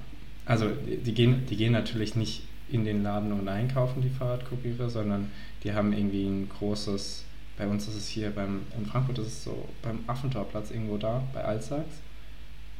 Also 0.44 0.66
die 0.86 1.14
gehen, 1.14 1.46
die 1.48 1.56
gehen 1.56 1.72
natürlich 1.72 2.16
nicht 2.16 2.42
in 2.70 2.84
den 2.84 3.02
Laden 3.02 3.32
und 3.32 3.48
einkaufen, 3.48 4.02
die 4.02 4.10
Fahrradkuriere, 4.10 4.90
sondern 4.90 5.30
die 5.64 5.72
haben 5.72 5.92
irgendwie 5.92 6.26
ein 6.26 6.48
großes, 6.48 7.24
bei 7.56 7.66
uns 7.66 7.88
ist 7.88 7.96
es 7.96 8.08
hier 8.08 8.30
beim, 8.30 8.62
in 8.76 8.86
Frankfurt 8.86 9.18
ist 9.18 9.26
es 9.26 9.44
so 9.44 9.68
beim 9.82 10.00
Affentorplatz 10.06 10.70
irgendwo 10.70 10.96
da, 10.96 11.22
bei 11.32 11.44
Alsax. 11.44 11.86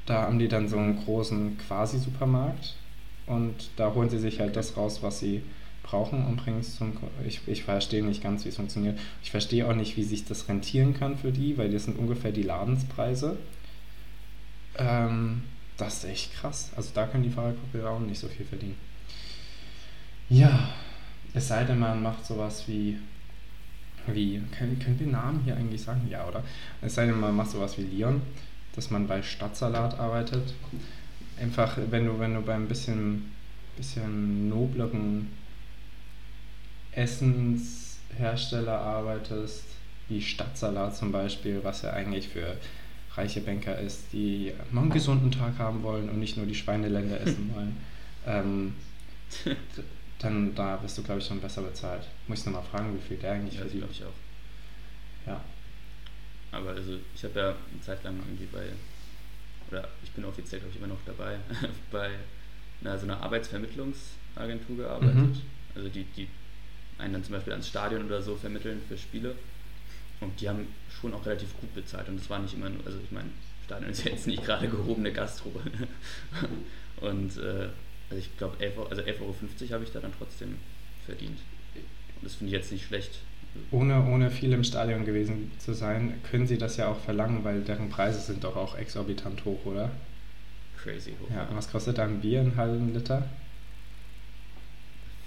Da 0.06 0.22
haben 0.22 0.38
die 0.38 0.48
dann 0.48 0.68
so 0.68 0.78
einen 0.78 1.04
großen 1.04 1.58
Quasi-Supermarkt 1.58 2.74
und 3.26 3.70
da 3.76 3.92
holen 3.94 4.10
sie 4.10 4.18
sich 4.18 4.40
halt 4.40 4.56
das 4.56 4.76
raus, 4.76 5.02
was 5.02 5.20
sie 5.20 5.42
brauchen 5.88 6.27
und 6.27 6.37
bringen 6.37 6.62
zum. 6.62 6.92
Ich, 7.27 7.40
ich 7.46 7.64
verstehe 7.64 8.05
nicht 8.05 8.22
ganz, 8.22 8.44
wie 8.44 8.51
es 8.51 8.57
funktioniert. 8.57 8.98
Ich 9.22 9.31
verstehe 9.31 9.66
auch 9.66 9.74
nicht, 9.74 9.96
wie 9.96 10.05
sich 10.05 10.24
das 10.24 10.48
rentieren 10.48 10.94
kann 10.94 11.16
für 11.16 11.33
die, 11.33 11.57
weil 11.57 11.70
das 11.70 11.85
sind 11.85 11.98
ungefähr 11.98 12.33
die 12.33 12.42
Ladenspreise. 12.42 13.37
Ähm, 14.77 15.42
das 15.77 15.98
ist 15.98 16.11
echt 16.11 16.35
krass. 16.35 16.70
Also 16.77 16.90
da 16.94 17.07
können 17.07 17.24
die 17.24 17.31
Fahrradkopierer 17.31 17.90
auch 17.90 18.01
nicht 18.01 18.18
so 18.18 18.29
viel 18.29 18.44
verdienen. 18.44 18.77
Ja, 20.29 20.70
es 21.33 21.48
sei 21.48 21.64
denn, 21.64 21.79
man 21.79 22.03
macht 22.03 22.27
sowas 22.27 22.64
wie. 22.66 22.98
Wie, 24.07 24.40
können, 24.57 24.79
können 24.79 24.98
wir 24.98 25.07
Namen 25.07 25.42
hier 25.44 25.57
eigentlich 25.57 25.83
sagen? 25.83 26.09
Ja, 26.11 26.27
oder? 26.27 26.42
Es 26.81 26.94
sei 26.94 27.05
denn, 27.07 27.20
man 27.20 27.37
macht 27.37 27.51
sowas 27.51 27.77
wie 27.77 27.83
Leon, 27.83 28.22
dass 28.74 28.90
man 28.90 29.07
bei 29.07 29.22
Stadtsalat 29.22 29.98
arbeitet. 29.98 30.55
Einfach, 31.38 31.77
wenn 31.90 32.07
du, 32.07 32.18
wenn 32.18 32.35
du 32.35 32.40
bei 32.40 32.55
ein 32.55 32.68
bisschen, 32.68 33.31
bisschen 33.77 34.48
nobleren 34.48 35.29
Essenshersteller 36.98 38.78
arbeitest, 38.78 39.64
wie 40.08 40.20
Stadtsalat 40.20 40.96
zum 40.96 41.12
Beispiel, 41.12 41.61
was 41.62 41.82
ja 41.82 41.92
eigentlich 41.92 42.28
für 42.28 42.56
reiche 43.14 43.40
Banker 43.40 43.78
ist, 43.78 44.12
die 44.12 44.52
mal 44.70 44.82
einen 44.82 44.90
gesunden 44.90 45.30
Tag 45.30 45.58
haben 45.58 45.82
wollen 45.82 46.08
und 46.08 46.18
nicht 46.18 46.37
nur 46.37 46.46
die 46.46 46.54
Schweineländer 46.54 47.20
essen 47.26 47.52
wollen, 47.54 47.76
ähm, 48.26 48.74
dann 50.18 50.54
da 50.54 50.76
bist 50.76 50.98
du, 50.98 51.02
glaube 51.02 51.20
ich, 51.20 51.26
schon 51.26 51.40
besser 51.40 51.62
bezahlt. 51.62 52.06
Muss 52.26 52.40
ich 52.40 52.46
nochmal 52.46 52.64
fragen, 52.64 52.96
wie 52.96 53.06
viel 53.06 53.16
der 53.16 53.32
eigentlich 53.32 53.54
ja, 53.54 53.61
verdient. 53.61 53.82
glaube 53.82 53.94
ich 53.94 54.04
auch. 54.04 55.26
Ja. 55.26 55.44
aber 56.52 56.70
also 56.70 56.94
ich 57.14 57.22
habe 57.22 57.38
ja 57.38 57.48
eine 57.48 57.80
Zeit 57.82 58.02
lang 58.02 58.16
irgendwie 58.18 58.46
bei, 58.46 58.64
oder 59.70 59.87
ich 60.02 60.11
bin 60.12 60.24
offiziell, 60.24 60.61
glaube 60.61 60.72
ich, 60.74 60.78
immer 60.80 60.88
noch 60.88 61.00
dabei, 61.04 61.38
bei 61.92 62.11
einer, 62.80 62.98
so 62.98 63.04
einer 63.04 63.20
Arbeitsvermittlungsagentur 63.20 64.76
gearbeitet. 64.76 65.14
Mhm. 65.14 65.40
Also 65.74 65.88
die, 65.90 66.04
die 66.04 66.28
einen 66.98 67.12
dann 67.12 67.24
zum 67.24 67.34
Beispiel 67.34 67.52
ans 67.52 67.68
Stadion 67.68 68.04
oder 68.04 68.22
so 68.22 68.37
vermitteln 68.37 68.80
für 68.88 68.98
Spiele. 68.98 69.34
Und 70.20 70.40
die 70.40 70.48
haben 70.48 70.66
schon 71.00 71.14
auch 71.14 71.24
relativ 71.24 71.56
gut 71.61 71.74
bezahlt. 71.74 72.08
Und 72.08 72.20
das 72.20 72.28
war 72.28 72.40
nicht 72.40 72.54
immer 72.54 72.68
nur, 72.68 72.84
also 72.84 72.98
ich 73.02 73.11
meine, 73.11 73.28
Stadion 73.64 73.90
ist 73.90 74.04
jetzt 74.04 74.26
nicht 74.26 74.44
gerade 74.44 74.68
gehobene 74.68 75.12
Gastro. 75.12 75.52
und 77.00 77.37
äh, 77.37 77.68
also 78.11 78.18
ich 78.18 78.37
glaube, 78.37 78.56
11, 78.58 78.78
also 78.90 79.02
11,50 79.02 79.20
Euro 79.20 79.34
habe 79.72 79.84
ich 79.84 79.92
da 79.92 80.00
dann 80.00 80.12
trotzdem 80.16 80.56
verdient. 81.06 81.38
Und 81.74 82.24
das 82.24 82.34
finde 82.34 82.52
ich 82.52 82.61
jetzt 82.61 82.72
nicht 82.72 82.87
schlecht. 82.87 83.20
Ohne, 83.70 84.04
ohne 84.06 84.30
viel 84.30 84.52
im 84.52 84.64
Stadion 84.64 85.04
gewesen 85.04 85.52
zu 85.58 85.72
sein, 85.72 86.20
können 86.30 86.46
sie 86.46 86.58
das 86.58 86.76
ja 86.76 86.88
auch 86.88 86.98
verlangen, 86.98 87.44
weil 87.44 87.62
deren 87.62 87.90
Preise 87.90 88.20
sind 88.20 88.44
doch 88.44 88.56
auch 88.56 88.76
exorbitant 88.76 89.44
hoch, 89.44 89.64
oder? 89.64 89.90
Crazy 90.82 91.12
hoch. 91.20 91.34
Ja, 91.34 91.48
was 91.52 91.70
kostet 91.70 91.98
da 91.98 92.04
ein 92.04 92.20
Bier, 92.20 92.40
einen 92.40 92.56
halben 92.56 92.94
Liter? 92.94 93.28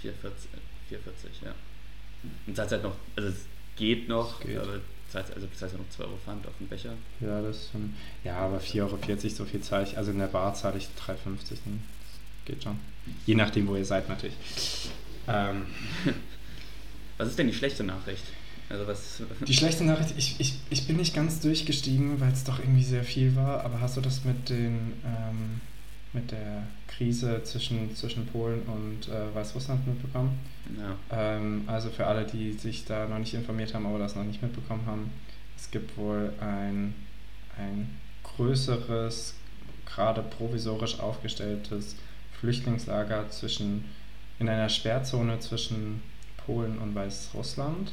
4,40, 0.02 0.10
4,40, 0.96 1.44
ja. 1.44 1.54
Und 2.46 2.56
zahlt 2.56 2.70
halt 2.70 2.82
noch, 2.82 2.94
also 3.16 3.28
es 3.28 3.46
geht 3.76 4.08
noch, 4.08 4.40
geht. 4.40 4.58
aber 4.58 4.80
zahlt, 5.08 5.32
also 5.34 5.46
das 5.46 5.62
heißt 5.62 5.72
ja 5.74 5.78
noch 5.78 5.88
2 5.90 6.04
Euro 6.04 6.16
Pfand 6.24 6.46
auf 6.46 6.52
den 6.58 6.68
Becher. 6.68 6.94
Ja, 7.20 7.42
das 7.42 7.70
schon. 7.70 7.94
Ja, 8.24 8.36
aber 8.38 8.58
4,40 8.58 8.80
Euro, 8.80 8.98
so 9.28 9.44
viel 9.44 9.60
zahle 9.60 9.84
ich. 9.84 9.96
Also 9.96 10.10
in 10.10 10.18
der 10.18 10.26
Bar 10.26 10.54
zahle 10.54 10.78
ich 10.78 10.88
3,50. 11.06 11.50
Das 11.50 11.58
geht 12.44 12.62
schon. 12.62 12.78
Je 13.26 13.34
nachdem, 13.34 13.66
wo 13.68 13.76
ihr 13.76 13.84
seid 13.84 14.08
natürlich. 14.08 14.34
Ähm. 15.28 15.66
Was 17.18 17.28
ist 17.28 17.38
denn 17.38 17.46
die 17.46 17.54
schlechte 17.54 17.84
Nachricht? 17.84 18.24
Also 18.68 18.86
was 18.86 19.22
die 19.46 19.54
schlechte 19.54 19.84
Nachricht, 19.84 20.14
ich, 20.16 20.40
ich, 20.40 20.54
ich 20.70 20.86
bin 20.86 20.96
nicht 20.96 21.14
ganz 21.14 21.40
durchgestiegen, 21.40 22.20
weil 22.20 22.32
es 22.32 22.42
doch 22.42 22.58
irgendwie 22.58 22.82
sehr 22.82 23.04
viel 23.04 23.36
war, 23.36 23.64
aber 23.64 23.80
hast 23.80 23.96
du 23.96 24.00
das 24.00 24.24
mit 24.24 24.48
den 24.48 24.94
ähm, 25.04 25.60
mit 26.12 26.30
der 26.30 26.64
Krise 26.88 27.42
zwischen, 27.42 27.94
zwischen 27.96 28.26
Polen 28.26 28.62
und 28.62 29.08
äh, 29.08 29.34
Weißrussland 29.34 29.86
mitbekommen. 29.86 30.38
Ja. 30.78 31.36
Ähm, 31.36 31.64
also 31.66 31.90
für 31.90 32.06
alle, 32.06 32.24
die 32.26 32.52
sich 32.52 32.84
da 32.84 33.06
noch 33.08 33.18
nicht 33.18 33.34
informiert 33.34 33.74
haben, 33.74 33.86
aber 33.86 33.98
das 33.98 34.14
noch 34.14 34.24
nicht 34.24 34.42
mitbekommen 34.42 34.84
haben, 34.86 35.10
es 35.56 35.70
gibt 35.70 35.96
wohl 35.96 36.32
ein, 36.40 36.94
ein 37.58 37.98
größeres, 38.24 39.34
gerade 39.86 40.22
provisorisch 40.22 41.00
aufgestelltes 41.00 41.96
Flüchtlingslager 42.40 43.30
zwischen, 43.30 43.84
in 44.38 44.48
einer 44.48 44.68
Sperrzone 44.68 45.40
zwischen 45.40 46.02
Polen 46.44 46.78
und 46.78 46.94
Weißrussland. 46.94 47.92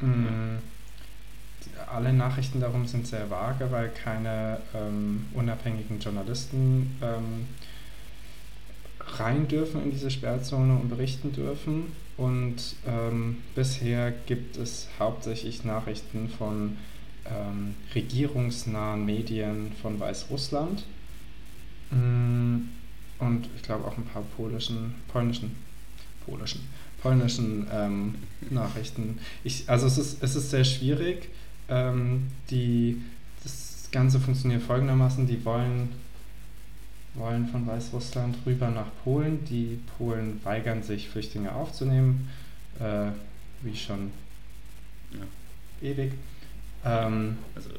Mhm 0.00 0.58
alle 1.92 2.12
Nachrichten 2.12 2.60
darum 2.60 2.86
sind 2.86 3.06
sehr 3.06 3.30
vage, 3.30 3.70
weil 3.70 3.90
keine 3.90 4.60
ähm, 4.74 5.26
unabhängigen 5.34 6.00
Journalisten 6.00 6.96
ähm, 7.02 7.46
rein 9.18 9.48
dürfen 9.48 9.82
in 9.82 9.90
diese 9.90 10.10
Sperrzone 10.10 10.74
und 10.74 10.88
berichten 10.88 11.32
dürfen. 11.32 11.92
Und 12.16 12.76
ähm, 12.86 13.38
bisher 13.54 14.10
gibt 14.10 14.56
es 14.56 14.88
hauptsächlich 14.98 15.64
Nachrichten 15.64 16.28
von 16.28 16.76
ähm, 17.26 17.74
regierungsnahen 17.94 19.04
Medien 19.04 19.72
von 19.82 20.00
Weißrussland. 20.00 20.84
Mm, 21.90 22.68
und 23.18 23.48
ich 23.54 23.62
glaube 23.62 23.84
auch 23.84 23.96
ein 23.96 24.04
paar 24.04 24.22
polischen, 24.36 24.94
polnischen, 25.08 25.56
polischen, 26.24 26.60
polnischen 27.02 27.66
ähm, 27.72 28.14
Nachrichten. 28.50 29.18
Ich, 29.44 29.68
also 29.68 29.86
es 29.86 29.98
ist, 29.98 30.22
es 30.22 30.36
ist 30.36 30.50
sehr 30.50 30.64
schwierig. 30.64 31.28
Ähm, 31.68 32.28
die, 32.50 33.02
das 33.42 33.88
Ganze 33.90 34.20
funktioniert 34.20 34.62
folgendermaßen, 34.62 35.26
die 35.26 35.44
wollen, 35.44 35.90
wollen 37.14 37.48
von 37.48 37.66
Weißrussland 37.66 38.36
rüber 38.46 38.70
nach 38.70 38.88
Polen. 39.04 39.44
Die 39.44 39.80
Polen 39.98 40.40
weigern 40.44 40.82
sich, 40.82 41.08
Flüchtlinge 41.08 41.52
aufzunehmen, 41.52 42.28
äh, 42.78 43.10
wie 43.62 43.76
schon 43.76 44.10
ja. 45.12 45.88
ewig. 45.88 46.12
Ähm, 46.84 47.38
also, 47.54 47.70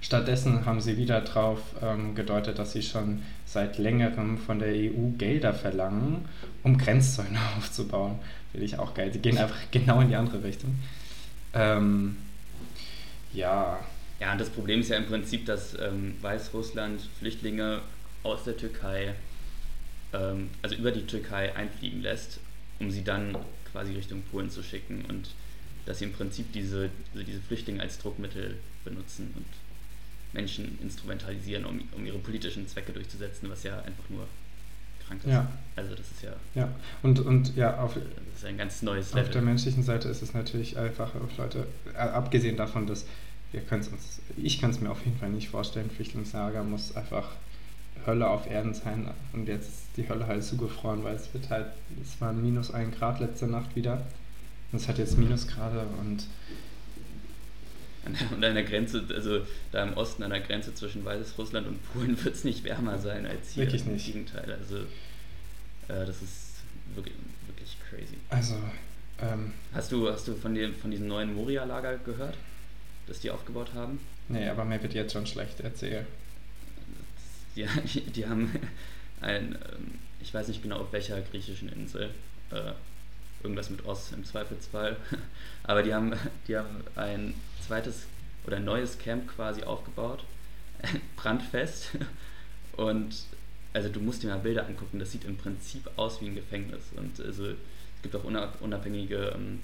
stattdessen 0.00 0.64
haben 0.64 0.80
sie 0.80 0.96
wieder 0.96 1.20
darauf 1.20 1.60
ähm, 1.82 2.14
gedeutet, 2.14 2.58
dass 2.58 2.72
sie 2.72 2.82
schon 2.82 3.22
seit 3.46 3.78
längerem 3.78 4.38
von 4.38 4.60
der 4.60 4.68
EU 4.68 5.10
Gelder 5.18 5.52
verlangen, 5.54 6.26
um 6.62 6.78
Grenzzäune 6.78 7.38
aufzubauen. 7.58 8.18
Finde 8.52 8.66
ich 8.66 8.78
auch 8.78 8.94
geil. 8.94 9.12
Sie 9.12 9.18
gehen 9.18 9.38
einfach 9.38 9.58
genau 9.72 10.00
in 10.00 10.08
die 10.08 10.16
andere 10.16 10.44
Richtung. 10.44 10.76
Ähm, 11.52 12.16
ja. 13.34 13.84
Ja, 14.20 14.32
und 14.32 14.40
das 14.40 14.48
Problem 14.48 14.80
ist 14.80 14.90
ja 14.90 14.96
im 14.96 15.06
Prinzip, 15.06 15.44
dass 15.44 15.76
ähm, 15.78 16.16
Weißrussland 16.22 17.00
Flüchtlinge 17.18 17.82
aus 18.22 18.44
der 18.44 18.56
Türkei, 18.56 19.14
ähm, 20.12 20.50
also 20.62 20.76
über 20.76 20.92
die 20.92 21.06
Türkei 21.06 21.54
einfliegen 21.54 22.00
lässt, 22.00 22.38
um 22.78 22.90
sie 22.90 23.02
dann 23.02 23.36
quasi 23.72 23.92
Richtung 23.92 24.22
Polen 24.30 24.50
zu 24.50 24.62
schicken 24.62 25.04
und 25.08 25.30
dass 25.84 25.98
sie 25.98 26.04
im 26.04 26.12
Prinzip 26.12 26.52
diese, 26.52 26.90
also 27.12 27.26
diese 27.26 27.40
Flüchtlinge 27.40 27.82
als 27.82 27.98
Druckmittel 27.98 28.56
benutzen 28.84 29.32
und 29.36 29.46
Menschen 30.32 30.78
instrumentalisieren, 30.80 31.64
um, 31.64 31.82
um 31.92 32.06
ihre 32.06 32.18
politischen 32.18 32.66
Zwecke 32.68 32.92
durchzusetzen, 32.92 33.50
was 33.50 33.62
ja 33.64 33.78
einfach 33.82 34.08
nur 34.08 34.26
krank 35.06 35.20
ist. 35.24 35.30
Ja. 35.30 35.46
Also 35.76 35.94
das 35.94 36.10
ist 36.10 36.22
ja. 36.22 36.32
Ja, 36.54 36.68
und, 37.02 37.20
und 37.20 37.56
ja, 37.56 37.78
auf, 37.78 37.94
das 37.94 38.38
ist 38.38 38.44
ein 38.44 38.58
ganz 38.58 38.82
neues 38.82 39.12
Level. 39.12 39.24
Auf 39.24 39.30
der 39.30 39.42
menschlichen 39.42 39.82
Seite 39.82 40.08
ist 40.08 40.22
es 40.22 40.34
natürlich 40.34 40.78
einfach, 40.78 41.12
Leute, 41.36 41.66
äh, 41.94 41.98
abgesehen 41.98 42.56
davon, 42.56 42.86
dass 42.86 43.06
wir 43.52 43.60
können 43.60 43.82
uns, 43.86 44.20
ich 44.36 44.60
kann 44.60 44.70
es 44.70 44.80
mir 44.80 44.90
auf 44.90 45.04
jeden 45.04 45.16
Fall 45.18 45.30
nicht 45.30 45.48
vorstellen, 45.48 45.90
Flüchtlingslager 45.90 46.64
muss 46.64 46.96
einfach 46.96 47.28
Hölle 48.06 48.28
auf 48.28 48.50
Erden 48.50 48.74
sein 48.74 49.08
und 49.32 49.48
jetzt 49.48 49.68
ist 49.68 49.86
die 49.96 50.08
Hölle 50.08 50.26
halt 50.26 50.44
zugefroren, 50.44 51.04
weil 51.04 51.14
es 51.14 51.32
wird 51.32 51.50
halt, 51.50 51.66
es 52.02 52.20
war 52.20 52.32
minus 52.32 52.72
ein 52.72 52.90
Grad 52.90 53.20
letzte 53.20 53.46
Nacht 53.46 53.76
wieder 53.76 54.02
und 54.72 54.80
es 54.80 54.88
hat 54.88 54.98
jetzt 54.98 55.18
Minusgrade 55.18 55.86
und 56.00 56.26
und 58.06 58.44
an 58.44 58.54
der 58.54 58.64
Grenze, 58.64 59.04
also 59.14 59.40
da 59.72 59.82
im 59.82 59.94
Osten 59.94 60.22
an 60.22 60.30
der 60.30 60.40
Grenze 60.40 60.74
zwischen 60.74 61.04
Weißrussland 61.04 61.66
und 61.66 61.92
Polen 61.92 62.22
wird 62.24 62.34
es 62.34 62.44
nicht 62.44 62.64
wärmer 62.64 62.98
sein 62.98 63.26
als 63.26 63.52
hier. 63.52 63.64
Wirklich 63.64 63.84
nicht. 63.84 64.08
Im 64.08 64.12
Gegenteil, 64.12 64.56
also 64.58 64.78
äh, 64.78 66.06
das 66.06 66.22
ist 66.22 66.60
wirklich, 66.94 67.14
wirklich 67.46 67.76
crazy. 67.88 68.16
Also, 68.30 68.56
ähm, 69.20 69.52
hast 69.72 69.92
du, 69.92 70.10
hast 70.10 70.28
du 70.28 70.34
von, 70.34 70.54
dem, 70.54 70.74
von 70.74 70.90
diesem 70.90 71.06
neuen 71.06 71.34
Moria-Lager 71.34 71.98
gehört? 71.98 72.36
das 73.06 73.20
die 73.20 73.30
aufgebaut 73.30 73.74
haben. 73.74 74.00
Nee, 74.28 74.48
aber 74.48 74.64
mir 74.64 74.82
wird 74.82 74.94
jetzt 74.94 75.12
schon 75.12 75.26
schlecht, 75.26 75.60
erzählen. 75.60 76.06
Die, 77.56 77.66
die, 77.94 78.00
die 78.00 78.26
haben 78.26 78.50
ein, 79.20 79.56
ähm, 79.72 79.98
ich 80.20 80.32
weiß 80.32 80.48
nicht 80.48 80.62
genau 80.62 80.78
auf 80.78 80.92
welcher 80.92 81.20
griechischen 81.20 81.68
Insel, 81.68 82.10
äh, 82.50 82.72
irgendwas 83.44 83.70
mit 83.70 83.84
Oss 83.84 84.10
im 84.12 84.24
Zweifelsfall, 84.24 84.96
aber 85.62 85.82
die 85.82 85.94
haben, 85.94 86.12
die 86.48 86.56
haben 86.56 86.82
ein 86.96 87.34
zweites 87.64 88.06
oder 88.46 88.58
neues 88.58 88.98
Camp 88.98 89.28
quasi 89.36 89.62
aufgebaut, 89.62 90.24
brandfest. 91.16 91.90
Und 92.76 93.14
also 93.72 93.88
du 93.88 94.00
musst 94.00 94.22
dir 94.22 94.28
mal 94.28 94.38
Bilder 94.38 94.66
angucken, 94.66 94.98
das 94.98 95.12
sieht 95.12 95.24
im 95.24 95.36
Prinzip 95.36 95.88
aus 95.96 96.20
wie 96.20 96.26
ein 96.26 96.34
Gefängnis. 96.34 96.82
Und 96.96 97.20
also 97.20 97.46
es 97.48 98.02
gibt 98.02 98.16
auch 98.16 98.24
unabhängige 98.24 99.32
ähm, 99.34 99.60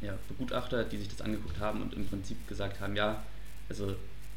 ja, 0.00 0.14
Begutachter, 0.28 0.84
die 0.84 0.98
sich 0.98 1.08
das 1.08 1.20
angeguckt 1.20 1.58
haben 1.58 1.82
und 1.82 1.94
im 1.94 2.06
Prinzip 2.06 2.46
gesagt 2.48 2.80
haben, 2.80 2.96
ja, 2.96 3.22
also 3.68 3.94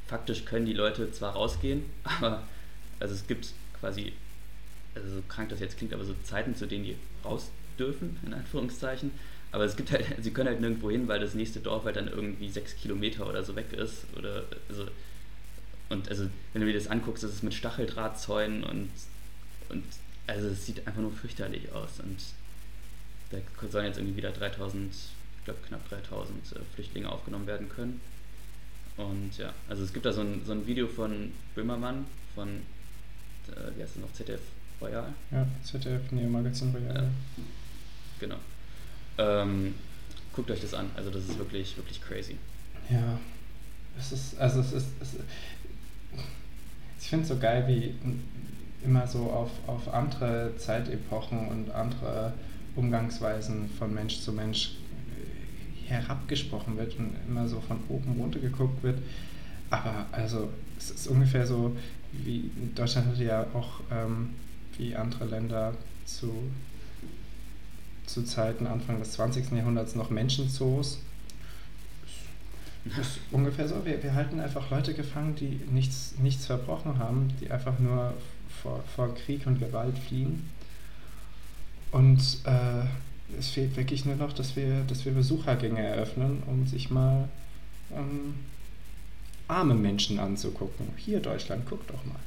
faktisch 0.07 0.45
können 0.45 0.65
die 0.65 0.73
Leute 0.73 1.11
zwar 1.11 1.33
rausgehen, 1.33 1.83
aber 2.03 2.43
also 2.99 3.13
es 3.13 3.27
gibt 3.27 3.53
quasi, 3.79 4.13
also 4.95 5.15
so 5.15 5.23
krank 5.27 5.49
das 5.49 5.59
jetzt 5.59 5.77
klingt, 5.77 5.93
aber 5.93 6.05
so 6.05 6.15
Zeiten, 6.23 6.55
zu 6.55 6.65
denen 6.65 6.85
die 6.85 6.95
raus 7.23 7.49
dürfen, 7.79 8.17
in 8.25 8.33
Anführungszeichen. 8.33 9.11
Aber 9.51 9.63
es 9.63 9.75
gibt 9.75 9.91
halt, 9.91 10.05
sie 10.21 10.31
können 10.31 10.49
halt 10.49 10.61
nirgendwo 10.61 10.91
hin, 10.91 11.07
weil 11.07 11.19
das 11.19 11.33
nächste 11.33 11.59
Dorf 11.59 11.85
halt 11.85 11.95
dann 11.95 12.07
irgendwie 12.07 12.49
sechs 12.49 12.75
Kilometer 12.75 13.27
oder 13.27 13.43
so 13.43 13.55
weg 13.55 13.73
ist. 13.73 14.05
Oder 14.17 14.43
also, 14.69 14.87
und 15.89 16.09
also 16.09 16.27
wenn 16.53 16.61
du 16.61 16.67
dir 16.67 16.73
das 16.73 16.87
anguckst, 16.87 17.23
ist 17.23 17.43
mit 17.43 17.53
Stacheldrahtzäunen 17.53 18.63
und, 18.63 18.89
und 19.69 19.83
also 20.27 20.47
es 20.47 20.65
sieht 20.65 20.85
einfach 20.85 21.01
nur 21.01 21.11
fürchterlich 21.11 21.71
aus. 21.71 21.99
Und 21.99 22.17
da 23.31 23.37
sollen 23.69 23.85
jetzt 23.85 23.97
irgendwie 23.97 24.17
wieder 24.17 24.31
3000 24.31 24.93
glaube 25.47 25.59
knapp 25.65 25.89
3000 25.89 26.51
äh, 26.51 26.59
Flüchtlinge 26.75 27.09
aufgenommen 27.09 27.47
werden 27.47 27.69
können. 27.69 28.01
Und 28.97 29.37
ja, 29.37 29.53
also 29.69 29.83
es 29.83 29.93
gibt 29.93 30.05
da 30.05 30.11
so 30.11 30.21
ein, 30.21 30.41
so 30.45 30.51
ein 30.51 30.67
Video 30.67 30.87
von 30.87 31.31
Böhmermann 31.55 32.05
von, 32.35 32.49
äh, 32.49 33.75
wie 33.75 33.81
heißt 33.81 33.95
das 33.95 34.01
noch, 34.01 34.11
ZDF 34.13 34.41
Royal? 34.81 35.13
Ja, 35.31 35.47
ZDF 35.63 36.11
Neo 36.11 36.29
Magazin 36.29 36.75
Royal. 36.75 37.03
Ja. 37.03 37.09
Genau. 38.19 38.37
Ähm, 39.17 39.75
guckt 40.33 40.51
euch 40.51 40.61
das 40.61 40.73
an, 40.73 40.89
also 40.95 41.09
das 41.09 41.23
ist 41.23 41.37
wirklich, 41.37 41.75
wirklich 41.77 42.01
crazy. 42.01 42.37
Ja, 42.89 43.19
es 43.97 44.11
ist, 44.11 44.37
also 44.39 44.59
es 44.59 44.73
ist, 44.73 44.87
es, 45.01 45.15
ich 46.99 47.09
finde 47.09 47.23
es 47.23 47.29
so 47.29 47.37
geil, 47.37 47.65
wie 47.67 47.95
immer 48.85 49.07
so 49.07 49.29
auf, 49.31 49.49
auf 49.67 49.93
andere 49.93 50.53
Zeitepochen 50.57 51.47
und 51.47 51.71
andere 51.71 52.33
Umgangsweisen 52.75 53.69
von 53.77 53.93
Mensch 53.93 54.19
zu 54.21 54.31
Mensch 54.31 54.73
herabgesprochen 55.87 56.77
wird 56.77 56.97
und 56.99 57.15
immer 57.27 57.47
so 57.47 57.61
von 57.61 57.79
oben 57.89 58.19
runter 58.19 58.39
geguckt 58.39 58.83
wird. 58.83 58.99
Aber 59.69 60.05
also 60.11 60.49
es 60.77 60.91
ist 60.91 61.07
ungefähr 61.07 61.47
so, 61.47 61.75
wie 62.11 62.49
Deutschland 62.75 63.07
hatte 63.07 63.23
ja 63.23 63.45
auch 63.53 63.81
ähm, 63.91 64.29
wie 64.77 64.95
andere 64.95 65.25
Länder 65.25 65.73
zu, 66.05 66.31
zu 68.07 68.23
Zeiten 68.23 68.65
Anfang 68.65 68.99
des 68.99 69.11
20. 69.11 69.51
Jahrhunderts 69.51 69.95
noch 69.95 70.09
Menschenzoos. 70.09 70.99
Das 72.85 73.07
ist 73.07 73.19
ungefähr 73.31 73.67
so. 73.67 73.85
Wir, 73.85 74.01
wir 74.01 74.15
halten 74.15 74.39
einfach 74.39 74.71
Leute 74.71 74.93
gefangen, 74.93 75.35
die 75.35 75.59
nichts, 75.71 76.15
nichts 76.19 76.45
verbrochen 76.45 76.97
haben, 76.99 77.33
die 77.39 77.51
einfach 77.51 77.77
nur 77.79 78.13
vor, 78.61 78.83
vor 78.95 79.13
Krieg 79.13 79.45
und 79.45 79.59
Gewalt 79.59 79.97
fliehen. 79.97 80.49
Und 81.91 82.21
äh, 82.45 82.85
es 83.37 83.49
fehlt 83.49 83.75
wirklich 83.75 84.05
nur 84.05 84.15
noch, 84.15 84.33
dass 84.33 84.55
wir, 84.55 84.83
dass 84.87 85.05
wir 85.05 85.13
Besuchergänge 85.13 85.81
eröffnen, 85.81 86.43
um 86.47 86.65
sich 86.65 86.89
mal 86.89 87.27
ähm, 87.93 88.35
arme 89.47 89.75
Menschen 89.75 90.19
anzugucken. 90.19 90.87
Hier 90.97 91.19
Deutschland, 91.19 91.63
guck 91.67 91.85
doch 91.87 92.05
mal. 92.05 92.19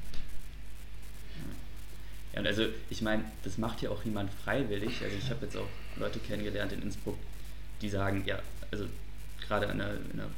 Ja, 2.33 2.41
und 2.41 2.47
also 2.47 2.67
ich 2.89 3.03
meine, 3.03 3.25
das 3.43 3.59
macht 3.59 3.83
ja 3.83 3.91
auch 3.91 4.05
niemand 4.05 4.31
freiwillig. 4.45 5.03
Also 5.03 5.17
ich 5.17 5.31
habe 5.31 5.47
jetzt 5.47 5.57
auch 5.57 5.69
Leute 5.97 6.19
kennengelernt 6.21 6.73
in 6.73 6.83
Innsbruck, 6.83 7.19
die 7.83 7.89
sagen, 7.89 8.23
ja, 8.27 8.39
also 8.71 8.87
gerade 9.47 9.67
in 9.67 9.79
der, 9.79 9.95
in 9.95 10.17
der 10.17 10.29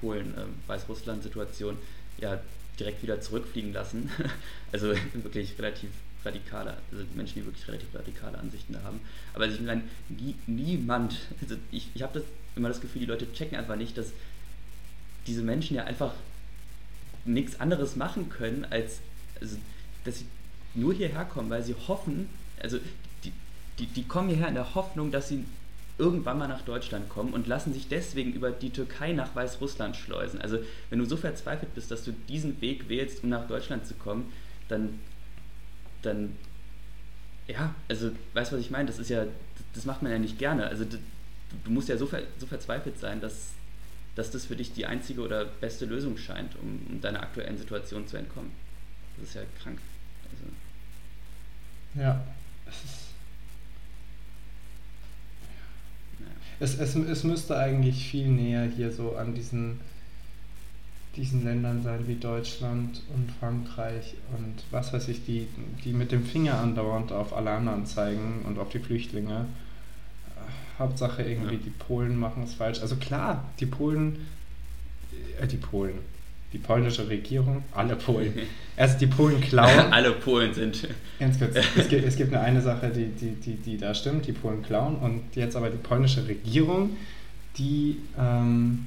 Polen-Weißrussland-Situation, 0.00 1.76
äh, 2.18 2.22
ja, 2.22 2.40
direkt 2.78 3.02
wieder 3.02 3.20
zurückfliegen 3.20 3.72
lassen. 3.72 4.10
also 4.72 4.94
wirklich 5.14 5.58
relativ 5.58 5.90
radikale, 6.24 6.76
also 6.90 7.04
Menschen, 7.14 7.40
die 7.40 7.44
wirklich 7.44 7.66
relativ 7.68 7.94
radikale 7.94 8.38
Ansichten 8.38 8.82
haben. 8.82 9.00
Aber 9.34 9.44
also 9.44 9.56
ich 9.56 9.62
meine, 9.62 9.82
nie, 10.08 10.36
niemand, 10.46 11.16
also 11.40 11.56
ich, 11.70 11.88
ich 11.94 12.02
habe 12.02 12.20
das 12.20 12.28
immer 12.56 12.68
das 12.68 12.80
Gefühl, 12.80 13.00
die 13.00 13.06
Leute 13.06 13.32
checken 13.32 13.58
einfach 13.58 13.76
nicht, 13.76 13.98
dass 13.98 14.12
diese 15.26 15.42
Menschen 15.42 15.76
ja 15.76 15.84
einfach 15.84 16.12
nichts 17.24 17.60
anderes 17.60 17.96
machen 17.96 18.28
können, 18.28 18.66
als 18.70 19.00
also, 19.40 19.56
dass 20.04 20.18
sie 20.18 20.26
nur 20.74 20.94
hierher 20.94 21.24
kommen, 21.24 21.50
weil 21.50 21.62
sie 21.62 21.74
hoffen, 21.88 22.28
also 22.60 22.78
die, 23.24 23.32
die, 23.78 23.86
die 23.86 24.04
kommen 24.04 24.28
hierher 24.28 24.48
in 24.48 24.54
der 24.54 24.74
Hoffnung, 24.74 25.10
dass 25.10 25.28
sie 25.28 25.44
irgendwann 25.98 26.38
mal 26.38 26.48
nach 26.48 26.62
Deutschland 26.62 27.08
kommen 27.08 27.34
und 27.34 27.46
lassen 27.46 27.72
sich 27.72 27.88
deswegen 27.88 28.32
über 28.32 28.50
die 28.50 28.70
Türkei 28.70 29.12
nach 29.12 29.34
Weißrussland 29.34 29.96
schleusen. 29.96 30.40
Also 30.40 30.58
wenn 30.90 30.98
du 30.98 31.04
so 31.04 31.16
verzweifelt 31.16 31.74
bist, 31.74 31.90
dass 31.90 32.04
du 32.04 32.12
diesen 32.28 32.60
Weg 32.60 32.88
wählst, 32.88 33.22
um 33.22 33.28
nach 33.28 33.46
Deutschland 33.46 33.86
zu 33.86 33.94
kommen, 33.94 34.32
dann, 34.68 34.98
dann 36.02 36.36
ja, 37.46 37.74
also 37.88 38.10
weißt 38.34 38.52
du, 38.52 38.56
was 38.56 38.62
ich 38.62 38.70
meine? 38.70 38.86
Das 38.86 38.98
ist 38.98 39.10
ja, 39.10 39.26
das 39.74 39.84
macht 39.84 40.02
man 40.02 40.12
ja 40.12 40.18
nicht 40.18 40.38
gerne. 40.38 40.66
Also 40.66 40.84
du, 40.84 40.98
du 41.64 41.70
musst 41.70 41.88
ja 41.88 41.96
so, 41.96 42.06
ver, 42.06 42.22
so 42.38 42.46
verzweifelt 42.46 42.98
sein, 42.98 43.20
dass, 43.20 43.50
dass 44.14 44.30
das 44.30 44.46
für 44.46 44.56
dich 44.56 44.72
die 44.72 44.86
einzige 44.86 45.20
oder 45.20 45.44
beste 45.44 45.84
Lösung 45.84 46.16
scheint, 46.16 46.56
um, 46.56 46.80
um 46.88 47.00
deiner 47.00 47.22
aktuellen 47.22 47.58
Situation 47.58 48.06
zu 48.06 48.16
entkommen. 48.16 48.50
Das 49.18 49.28
ist 49.28 49.34
ja 49.34 49.42
krank. 49.62 49.78
Also. 50.30 50.44
Ja, 51.94 52.22
es 52.66 52.84
ist 52.84 53.02
Es, 56.62 56.78
es, 56.78 56.94
es 56.94 57.24
müsste 57.24 57.58
eigentlich 57.58 58.08
viel 58.08 58.28
näher 58.28 58.66
hier 58.66 58.92
so 58.92 59.16
an 59.16 59.34
diesen, 59.34 59.80
diesen 61.16 61.42
Ländern 61.42 61.82
sein 61.82 62.06
wie 62.06 62.14
Deutschland 62.14 63.02
und 63.12 63.32
Frankreich 63.40 64.14
und 64.38 64.62
was 64.70 64.92
weiß 64.92 65.08
ich, 65.08 65.24
die, 65.24 65.48
die 65.84 65.92
mit 65.92 66.12
dem 66.12 66.24
Finger 66.24 66.60
andauernd 66.60 67.10
auf 67.10 67.34
alle 67.34 67.50
anderen 67.50 67.84
zeigen 67.84 68.42
und 68.46 68.60
auf 68.60 68.68
die 68.68 68.78
Flüchtlinge. 68.78 69.46
Hauptsache 70.78 71.24
irgendwie, 71.24 71.56
ja. 71.56 71.60
die 71.64 71.70
Polen 71.70 72.16
machen 72.16 72.44
es 72.44 72.54
falsch. 72.54 72.80
Also 72.80 72.94
klar, 72.94 73.44
die 73.58 73.66
Polen, 73.66 74.24
äh, 75.40 75.48
die 75.48 75.56
Polen, 75.56 75.98
die 76.52 76.58
polnische 76.58 77.08
Regierung, 77.08 77.64
alle 77.72 77.96
Polen. 77.96 78.32
Erst 78.76 79.00
die 79.00 79.06
Polen 79.06 79.40
klauen. 79.40 79.70
alle 79.92 80.12
Polen 80.12 80.52
sind. 80.52 80.88
Ganz 81.18 81.38
kurz, 81.38 81.56
es 81.76 81.88
gibt, 81.88 82.04
es 82.04 82.16
gibt 82.16 82.32
nur 82.32 82.40
eine 82.40 82.60
Sache, 82.60 82.90
die, 82.90 83.06
die, 83.06 83.32
die, 83.32 83.56
die 83.56 83.76
da 83.78 83.94
stimmt, 83.94 84.26
die 84.26 84.32
Polen 84.32 84.62
klauen. 84.62 84.96
Und 84.96 85.22
jetzt 85.34 85.56
aber 85.56 85.70
die 85.70 85.78
polnische 85.78 86.26
Regierung, 86.26 86.96
die, 87.56 87.98
ähm, 88.18 88.86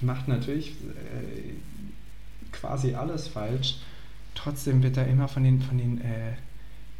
die 0.00 0.04
macht 0.04 0.28
natürlich 0.28 0.70
äh, 0.70 1.54
quasi 2.52 2.94
alles 2.94 3.28
falsch. 3.28 3.76
Trotzdem 4.34 4.82
wird 4.82 4.96
da 4.96 5.02
immer 5.02 5.26
von 5.26 5.42
den, 5.42 5.60
von 5.60 5.78
den 5.78 6.00
äh, 6.00 6.34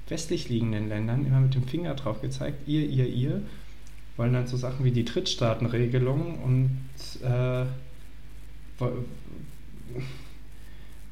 westlich 0.09 0.49
liegenden 0.49 0.89
Ländern 0.89 1.27
immer 1.27 1.41
mit 1.41 1.55
dem 1.55 1.65
Finger 1.65 1.95
drauf 1.95 2.21
gezeigt, 2.21 2.67
ihr, 2.67 2.87
ihr, 2.87 3.07
ihr, 3.07 3.43
wollen 4.17 4.33
dann 4.33 4.49
so 4.49 4.57
Sachen 4.57 4.85
wie 4.85 4.91
die 4.91 5.05
Drittstaatenregelung 5.05 6.43
und 6.43 6.81
äh, 7.23 7.67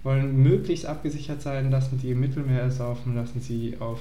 wollen 0.03 0.43
möglichst 0.43 0.87
abgesichert 0.87 1.43
sein, 1.43 1.71
lassen 1.71 1.99
die 1.99 2.11
im 2.11 2.21
Mittelmeer 2.21 2.63
ersaufen, 2.63 3.15
lassen 3.15 3.41
sie 3.41 3.77
auf 3.81 4.01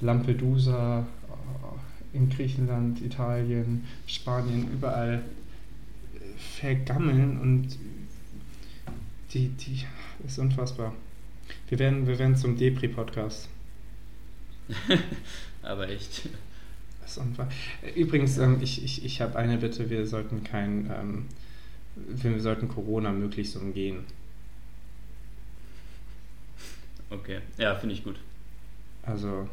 Lampedusa, 0.00 1.00
äh, 1.00 2.16
in 2.16 2.28
Griechenland, 2.28 3.00
Italien, 3.00 3.84
Spanien, 4.06 4.70
überall 4.72 5.22
vergammeln 6.36 7.38
und 7.40 7.78
die, 9.32 9.48
die 9.48 9.84
ist 10.26 10.38
unfassbar. 10.38 10.92
Wir 11.68 11.78
werden, 11.78 12.06
wir 12.06 12.18
werden 12.18 12.36
zum 12.36 12.56
Depri-Podcast. 12.56 13.48
Aber 15.62 15.88
echt. 15.88 16.28
Das 17.00 17.12
ist 17.12 17.18
unfassbar. 17.18 17.48
Übrigens, 17.94 18.38
ähm, 18.38 18.58
ich, 18.60 18.84
ich, 18.84 19.04
ich 19.04 19.20
habe 19.20 19.36
eine 19.36 19.58
Bitte, 19.58 19.90
wir 19.90 20.06
sollten 20.06 20.42
kein 20.44 20.90
ähm, 20.90 21.26
wir 22.06 22.40
sollten 22.40 22.68
Corona 22.68 23.12
möglichst 23.12 23.56
umgehen. 23.56 24.04
Okay, 27.10 27.40
ja, 27.58 27.74
finde 27.74 27.94
ich 27.94 28.04
gut. 28.04 28.16
Also. 29.02 29.48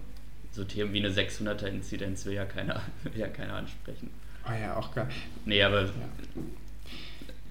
So 0.51 0.63
Themen 0.63 0.93
wie 0.93 0.99
eine 0.99 1.09
600er-Inzidenz 1.09 2.25
will 2.25 2.33
ja 2.33 2.45
keiner, 2.45 2.81
will 3.03 3.17
ja 3.17 3.27
keiner 3.27 3.55
ansprechen. 3.55 4.09
Ah 4.43 4.51
oh 4.51 4.59
ja, 4.59 4.77
auch 4.77 4.93
geil. 4.93 5.09
Nee, 5.45 5.61
aber. 5.61 5.83
Ja. 5.83 5.89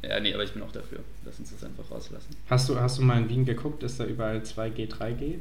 ja. 0.03 0.21
nee, 0.21 0.33
aber 0.33 0.45
ich 0.45 0.53
bin 0.53 0.63
auch 0.63 0.73
dafür. 0.73 1.01
Lass 1.25 1.39
uns 1.39 1.51
das 1.51 1.65
einfach 1.65 1.91
rauslassen. 1.91 2.37
Hast 2.49 2.69
du, 2.69 2.79
hast 2.81 2.99
du 2.99 3.03
mal 3.03 3.21
in 3.21 3.29
Wien 3.29 3.45
geguckt? 3.45 3.83
Ist 3.83 4.01
da 4.01 4.07
überall 4.07 4.39
2G, 4.39 4.89
3G? 4.89 5.39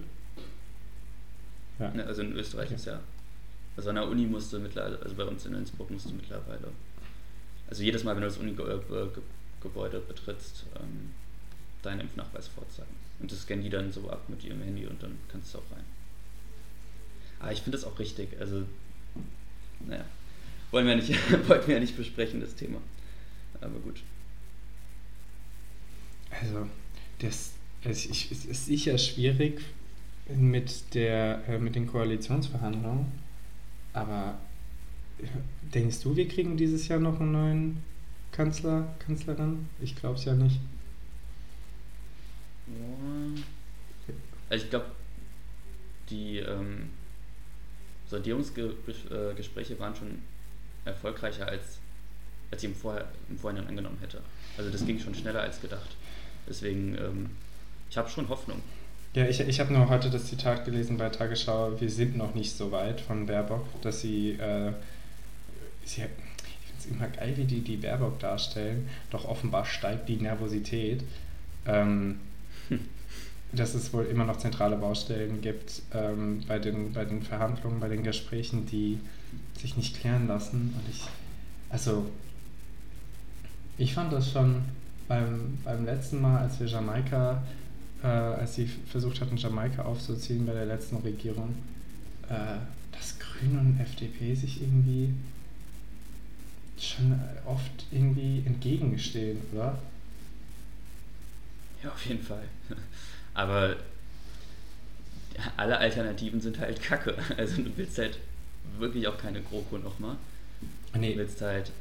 Ja. 1.80 1.94
ja 1.96 2.04
also 2.04 2.22
in 2.22 2.34
Österreich 2.34 2.68
okay. 2.68 2.76
ist 2.76 2.86
ja. 2.86 3.00
Also 3.78 3.90
an 3.90 3.96
der 3.96 4.08
Uni 4.08 4.26
musste 4.26 4.60
mittlerweile, 4.60 5.00
also 5.02 5.16
bei 5.16 5.26
uns 5.26 5.46
in 5.46 5.54
Innsbruck 5.54 5.92
musste 5.92 6.14
mittlerweile. 6.14 6.70
Also 7.68 7.84
jedes 7.84 8.04
Mal, 8.04 8.16
wenn 8.16 8.22
du 8.22 8.28
das 8.28 8.38
Uni 8.38 8.54
Gebäude 9.66 10.00
betrittst, 10.00 10.66
ähm, 10.76 11.12
deinen 11.82 12.02
Impfnachweis 12.02 12.48
vorzeigen. 12.48 12.96
Und 13.20 13.32
das 13.32 13.42
scannen 13.42 13.64
die 13.64 13.70
dann 13.70 13.92
so 13.92 14.10
ab 14.10 14.24
mit 14.28 14.44
ihrem 14.44 14.62
Handy 14.62 14.86
und 14.86 15.02
dann 15.02 15.18
kannst 15.32 15.54
du 15.54 15.58
auch 15.58 15.72
rein. 15.72 15.84
Aber 17.40 17.52
ich 17.52 17.62
finde 17.62 17.78
das 17.78 17.86
auch 17.86 17.98
richtig. 18.00 18.30
Also, 18.40 18.64
naja, 19.86 20.06
wollen 20.72 20.88
wir 20.88 20.96
nicht, 20.96 21.10
wollten 21.48 21.68
wir 21.68 21.76
ja 21.76 21.82
nicht 21.82 21.98
besprechen, 21.98 22.42
das 22.42 22.56
Thema. 22.56 22.80
Aber 23.62 23.80
gut. 23.80 24.02
Also, 26.30 26.68
das, 27.20 27.52
es 27.84 28.06
ist 28.06 28.66
sicher 28.66 28.98
schwierig 28.98 29.62
mit, 30.28 30.94
der, 30.94 31.48
äh, 31.48 31.60
mit 31.60 31.76
den 31.76 31.88
Koalitionsverhandlungen, 31.88 33.12
aber 33.94 34.38
denkst 35.74 36.02
du, 36.02 36.16
wir 36.16 36.28
kriegen 36.28 36.58
dieses 36.58 36.88
Jahr 36.88 37.00
noch 37.00 37.20
einen 37.20 37.32
neuen 37.32 37.84
Kanzler, 38.36 38.94
Kanzlerin? 39.00 39.70
Ich 39.80 39.96
glaube 39.96 40.16
es 40.16 40.26
ja 40.26 40.34
nicht. 40.34 40.60
Also 44.50 44.66
ich 44.66 44.70
glaube, 44.70 44.88
die 46.10 46.40
ähm, 46.40 46.90
Sondierungsgespräche 48.10 49.80
waren 49.80 49.96
schon 49.96 50.22
erfolgreicher, 50.84 51.48
als, 51.48 51.80
als 52.52 52.62
ich 52.62 52.70
im, 52.70 52.76
Vorher, 52.76 53.08
im 53.30 53.38
Vorhinein 53.38 53.68
angenommen 53.70 54.00
hätte. 54.02 54.22
Also 54.58 54.70
das 54.70 54.86
ging 54.86 55.00
schon 55.00 55.16
schneller 55.16 55.42
als 55.42 55.62
gedacht. 55.62 55.96
Deswegen, 56.48 56.96
ähm, 56.98 57.30
ich 57.90 57.98
habe 57.98 58.10
schon 58.10 58.28
Hoffnung. 58.28 58.62
Ja, 59.14 59.26
ich, 59.28 59.40
ich 59.40 59.60
habe 59.62 59.72
nur 59.72 59.88
heute 59.88 60.10
das 60.10 60.26
Zitat 60.26 60.66
gelesen 60.66 60.98
bei 60.98 61.08
Tagesschau, 61.08 61.80
wir 61.80 61.90
sind 61.90 62.18
noch 62.18 62.36
nicht 62.36 62.52
so 62.52 62.72
weit 62.74 63.00
von 63.00 63.28
Baerbock, 63.28 63.66
dass 63.82 64.02
sie, 64.02 64.32
äh, 64.32 64.74
sie 65.86 66.04
immer 66.90 67.08
geil, 67.08 67.34
wie 67.38 67.46
die 67.46 67.62
die 67.62 67.78
Baerbock 67.78 68.20
darstellen. 68.20 68.88
Doch 69.12 69.26
offenbar 69.26 69.66
steigt 69.66 70.10
die 70.10 70.18
Nervosität. 70.18 71.04
Ähm, 71.66 72.20
dass 73.56 73.74
es 73.74 73.94
wohl 73.94 74.06
immer 74.06 74.26
noch 74.26 74.38
zentrale 74.38 74.76
Baustellen 74.76 75.42
gibt 75.42 75.82
ähm, 75.94 76.42
bei, 76.48 76.60
den, 76.60 76.94
bei 76.94 77.06
den 77.06 77.22
Verhandlungen, 77.22 77.80
bei 77.80 77.88
den 77.88 78.04
Gesprächen, 78.04 78.66
die 78.66 79.00
sich 79.58 79.78
nicht 79.78 80.00
klären 80.00 80.28
lassen. 80.28 80.74
Und 80.76 80.90
ich, 80.90 81.04
also, 81.70 82.06
ich 83.78 83.94
fand 83.94 84.12
das 84.12 84.32
schon 84.32 84.64
beim, 85.08 85.58
beim 85.64 85.86
letzten 85.86 86.22
Mal, 86.22 86.40
als 86.40 86.60
wir 86.60 86.68
Jamaika, 86.68 87.44
äh, 88.04 88.08
als 88.08 88.56
sie 88.56 88.66
versucht 88.66 89.22
hatten, 89.22 89.38
Jamaika 89.38 89.84
aufzuziehen 89.84 90.46
bei 90.46 90.54
der 90.54 90.66
letzten 90.66 90.98
Regierung, 90.98 91.56
äh, 92.30 92.58
dass 92.92 93.18
Grüne 93.20 93.60
und 93.60 93.80
FDP 93.80 94.36
sich 94.36 94.62
irgendwie 94.62 95.14
schon 96.80 97.20
oft 97.46 97.86
irgendwie 97.92 98.44
entgegenstehen, 98.46 99.42
oder? 99.54 99.78
Ja, 101.84 101.90
auf 101.92 102.06
jeden 102.06 102.24
Fall. 102.24 102.44
Aber 103.34 103.76
alle 105.58 105.78
Alternativen 105.78 106.40
sind 106.42 106.60
halt 106.60 106.82
kacke. 106.82 107.16
Also 107.38 107.62
du 107.62 107.72
willst 107.78 107.98
halt 107.98 108.18
wirklich 108.80 109.08
auch 109.08 109.18
keine 109.18 109.42
GroKo 109.42 109.78
nochmal. 109.78 110.16
Nee. 110.98 111.14
Du 111.14 111.20
willst 111.20 111.42
halt. 111.42 111.72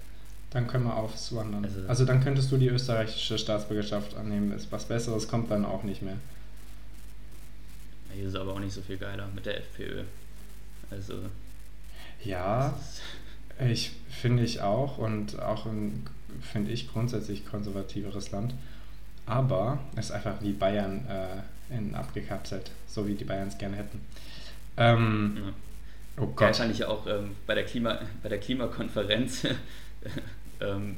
Dann 0.51 0.67
können 0.69 0.85
wir 0.85 0.95
aufwandern. 0.97 1.65
Also, 1.65 1.79
Also- 1.79 1.89
also 1.89 2.05
dann 2.05 2.23
könntest 2.23 2.51
du 2.53 2.57
die 2.57 2.69
österreichische 2.69 3.39
Staatsbürgerschaft 3.39 4.15
annehmen. 4.17 4.53
Ist 4.53 4.71
Was 4.71 4.85
Besseres 4.87 5.27
kommt 5.29 5.51
dann 5.51 5.65
auch 5.65 5.83
nicht 5.83 6.03
mehr. 6.03 6.17
Hier 8.15 8.29
ist 8.29 8.37
aber 8.37 8.53
auch 8.53 8.61
nicht 8.61 8.73
so 8.73 8.81
viel 8.83 8.97
geiler 8.97 9.27
mit 9.35 9.47
der 9.47 9.59
FPÖ. 9.59 10.03
Also. 10.91 11.15
Ja, 12.25 12.79
ich 13.61 13.93
finde 14.09 14.43
ich 14.43 14.61
auch 14.61 14.99
und 14.99 15.41
auch 15.41 15.67
ein, 15.67 16.05
finde 16.41 16.73
ich 16.73 16.91
grundsätzlich 16.93 17.47
konservativeres 17.47 18.31
Land. 18.31 18.55
Aber 19.27 19.79
es 19.97 20.07
ist 20.07 20.11
einfach 20.13 20.43
wie 20.43 20.53
Bayern 20.53 21.07
äh, 21.09 21.75
in 21.75 21.95
abgekapselt, 21.95 22.71
so 22.87 23.07
wie 23.07 23.15
die 23.15 23.25
Bayern 23.25 23.49
es 23.49 23.59
gerne 23.59 23.77
hätten. 23.77 24.01
Ähm, 24.77 25.37
ja. 25.37 25.53
Oh 26.17 26.27
Gott. 26.27 26.57
fand 26.57 26.73
ich 26.73 26.79
ja 26.79 26.89
auch 26.89 27.07
ähm, 27.07 27.37
bei, 27.47 27.55
der 27.55 27.65
Klima, 27.65 27.99
bei 28.23 28.29
der 28.29 28.39
Klimakonferenz, 28.39 29.47
ähm, 30.61 30.97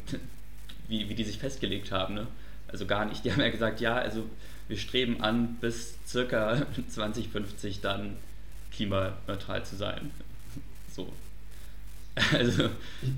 wie, 0.88 1.08
wie 1.08 1.14
die 1.14 1.24
sich 1.24 1.38
festgelegt 1.38 1.92
haben. 1.92 2.14
Ne? 2.14 2.26
Also 2.68 2.86
gar 2.86 3.04
nicht. 3.04 3.24
Die 3.24 3.32
haben 3.32 3.40
ja 3.40 3.48
gesagt, 3.48 3.80
ja, 3.80 3.94
also 3.94 4.24
wir 4.68 4.76
streben 4.76 5.22
an, 5.22 5.56
bis 5.60 5.96
circa 6.06 6.66
2050 6.88 7.80
dann 7.80 8.16
klimaneutral 8.72 9.64
zu 9.64 9.76
sein. 9.76 10.10
So. 10.90 11.12
Also, 12.32 12.70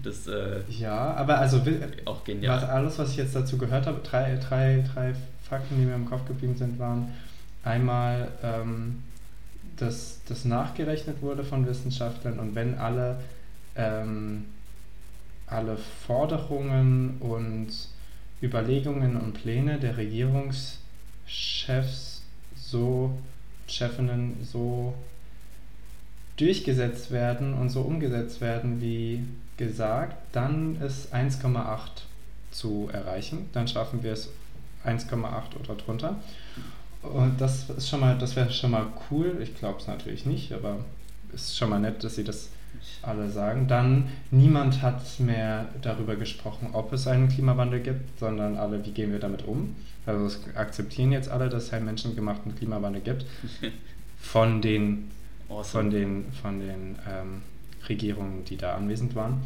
das 0.02 0.26
äh, 0.26 0.60
Ja, 0.68 1.14
aber 1.14 1.38
also 1.38 1.62
auch 2.04 2.18
was, 2.18 2.24
genial. 2.24 2.64
alles, 2.64 2.98
was 2.98 3.12
ich 3.12 3.16
jetzt 3.18 3.34
dazu 3.34 3.56
gehört 3.56 3.86
habe, 3.86 4.00
drei, 4.02 4.36
drei, 4.36 4.84
drei 4.92 5.14
Fakten, 5.48 5.76
die 5.78 5.84
mir 5.84 5.94
im 5.94 6.06
Kopf 6.06 6.26
geblieben 6.26 6.56
sind, 6.56 6.78
waren 6.78 7.12
einmal, 7.62 8.32
ähm, 8.42 9.02
dass 9.76 10.20
das 10.28 10.44
nachgerechnet 10.44 11.22
wurde 11.22 11.44
von 11.44 11.66
Wissenschaftlern 11.66 12.40
und 12.40 12.54
wenn 12.56 12.76
alle, 12.78 13.20
ähm, 13.76 14.46
alle 15.46 15.76
Forderungen 15.76 17.18
und 17.20 17.68
Überlegungen 18.42 19.16
und 19.16 19.34
Pläne 19.34 19.78
der 19.78 19.96
Regierungschefs 19.96 22.22
so, 22.56 23.16
Chefinnen 23.68 24.36
so 24.42 24.94
durchgesetzt 26.38 27.10
werden 27.10 27.54
und 27.54 27.70
so 27.70 27.82
umgesetzt 27.82 28.40
werden 28.40 28.80
wie 28.80 29.24
gesagt, 29.56 30.16
dann 30.32 30.80
ist 30.80 31.12
1,8 31.14 31.78
zu 32.50 32.88
erreichen. 32.92 33.50
Dann 33.52 33.68
schaffen 33.68 34.02
wir 34.02 34.12
es 34.12 34.30
1,8 34.84 35.12
oder 35.62 35.74
drunter. 35.74 36.16
Und 37.02 37.40
das 37.40 37.68
ist 37.70 37.88
schon 37.88 38.00
mal, 38.00 38.16
das 38.16 38.36
wäre 38.36 38.50
schon 38.50 38.70
mal 38.70 38.86
cool. 39.10 39.38
Ich 39.42 39.54
glaube 39.56 39.80
es 39.80 39.86
natürlich 39.86 40.26
nicht, 40.26 40.52
aber 40.52 40.78
ist 41.32 41.56
schon 41.56 41.70
mal 41.70 41.78
nett, 41.78 42.02
dass 42.02 42.14
sie 42.14 42.24
das 42.24 42.48
alle 43.02 43.28
sagen. 43.28 43.68
Dann 43.68 44.08
niemand 44.30 44.82
hat 44.82 45.02
mehr 45.20 45.66
darüber 45.82 46.16
gesprochen, 46.16 46.70
ob 46.72 46.92
es 46.92 47.06
einen 47.06 47.28
Klimawandel 47.28 47.80
gibt, 47.80 48.18
sondern 48.18 48.56
alle, 48.56 48.84
wie 48.84 48.92
gehen 48.92 49.12
wir 49.12 49.18
damit 49.18 49.46
um. 49.46 49.74
Also 50.06 50.26
es 50.26 50.40
akzeptieren 50.54 51.12
jetzt 51.12 51.28
alle, 51.28 51.48
dass 51.48 51.64
es 51.64 51.72
einen 51.72 51.84
menschengemachten 51.84 52.54
Klimawandel 52.54 53.02
gibt. 53.02 53.26
Von 54.20 54.62
den 54.62 55.10
Awesome. 55.48 55.64
von 55.64 55.90
den, 55.90 56.24
von 56.42 56.58
den 56.60 56.96
ähm, 57.08 57.42
Regierungen, 57.88 58.44
die 58.44 58.56
da 58.56 58.74
anwesend 58.76 59.14
waren. 59.14 59.42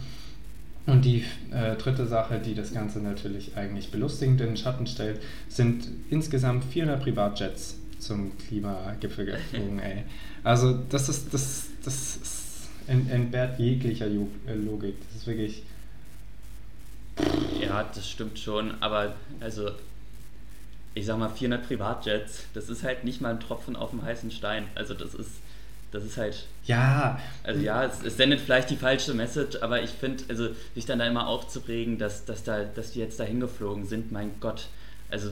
Und 0.86 1.04
die 1.04 1.24
äh, 1.52 1.76
dritte 1.76 2.06
Sache, 2.06 2.40
die 2.40 2.54
das 2.56 2.72
Ganze 2.74 2.98
natürlich 2.98 3.56
eigentlich 3.56 3.90
belustigend 3.92 4.40
in 4.40 4.48
den 4.48 4.56
Schatten 4.56 4.86
stellt, 4.88 5.22
sind 5.48 5.86
insgesamt 6.10 6.64
400 6.64 7.00
Privatjets 7.02 7.76
zum 8.00 8.36
Klimagipfel 8.36 9.26
geflogen, 9.26 9.78
ey. 9.80 10.02
Also 10.42 10.76
das 10.90 11.08
ist, 11.08 11.32
das, 11.32 11.66
das 11.84 12.16
ist, 12.16 12.68
ent- 12.88 13.08
entbehrt 13.12 13.60
jeglicher 13.60 14.06
äh, 14.06 14.54
Logik. 14.54 14.96
Das 15.06 15.18
ist 15.22 15.26
wirklich, 15.28 15.62
Ja, 17.60 17.84
das 17.94 18.08
stimmt 18.10 18.38
schon, 18.40 18.74
aber 18.82 19.14
also 19.40 19.70
ich 20.94 21.06
sag 21.06 21.18
mal 21.18 21.28
400 21.28 21.64
Privatjets, 21.66 22.44
das 22.54 22.68
ist 22.68 22.82
halt 22.82 23.04
nicht 23.04 23.20
mal 23.20 23.30
ein 23.30 23.40
Tropfen 23.40 23.76
auf 23.76 23.90
dem 23.90 24.02
heißen 24.02 24.30
Stein. 24.32 24.64
Also 24.74 24.94
das 24.94 25.14
ist 25.14 25.30
das 25.92 26.04
ist 26.04 26.16
halt 26.16 26.46
ja, 26.64 27.20
also 27.42 27.60
ja, 27.60 27.84
es, 27.84 28.02
es 28.04 28.16
sendet 28.16 28.40
vielleicht 28.40 28.70
die 28.70 28.76
falsche 28.76 29.14
Message, 29.14 29.58
aber 29.62 29.82
ich 29.82 29.90
finde, 29.90 30.24
also 30.28 30.48
sich 30.74 30.86
dann 30.86 30.98
da 30.98 31.06
immer 31.06 31.26
aufzuregen, 31.26 31.98
dass, 31.98 32.24
dass 32.24 32.44
da 32.44 32.64
dass 32.64 32.92
die 32.92 33.00
jetzt 33.00 33.18
da 33.20 33.24
hingeflogen 33.24 33.86
sind, 33.86 34.12
mein 34.12 34.32
Gott. 34.40 34.68
Also 35.10 35.30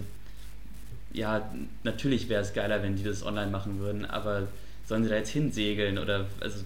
ja, 1.12 1.51
natürlich 1.83 2.29
wäre 2.29 2.42
es 2.42 2.53
geiler, 2.53 2.83
wenn 2.83 2.96
die 2.96 3.05
das 3.05 3.25
online 3.25 3.51
machen 3.51 3.79
würden, 3.81 4.05
aber 4.05 4.49
sollen 4.87 5.05
sie 5.05 5.11
da 5.11 5.16
jetzt 5.16 5.31
hinsegeln 5.31 5.99
oder 5.99 6.27
also 6.40 6.64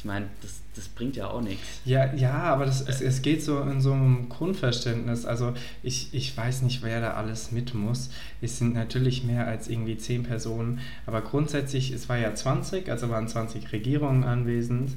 ich 0.00 0.06
meine, 0.06 0.26
das, 0.40 0.60
das 0.76 0.88
bringt 0.88 1.16
ja 1.16 1.28
auch 1.28 1.42
nichts. 1.42 1.82
Ja, 1.84 2.10
ja, 2.14 2.32
aber 2.32 2.64
das, 2.64 2.80
es, 2.80 3.02
es 3.02 3.20
geht 3.20 3.42
so 3.42 3.60
in 3.60 3.82
so 3.82 3.92
einem 3.92 4.30
Grundverständnis. 4.30 5.26
Also 5.26 5.52
ich, 5.82 6.14
ich 6.14 6.34
weiß 6.34 6.62
nicht, 6.62 6.82
wer 6.82 7.02
da 7.02 7.12
alles 7.12 7.52
mit 7.52 7.74
muss. 7.74 8.08
Es 8.40 8.56
sind 8.56 8.72
natürlich 8.72 9.22
mehr 9.24 9.46
als 9.46 9.68
irgendwie 9.68 9.98
zehn 9.98 10.22
Personen, 10.22 10.80
aber 11.04 11.20
grundsätzlich, 11.20 11.90
es 11.90 12.08
war 12.08 12.16
ja 12.16 12.34
20, 12.34 12.88
also 12.88 13.10
waren 13.10 13.28
20 13.28 13.72
Regierungen 13.72 14.24
anwesend. 14.24 14.92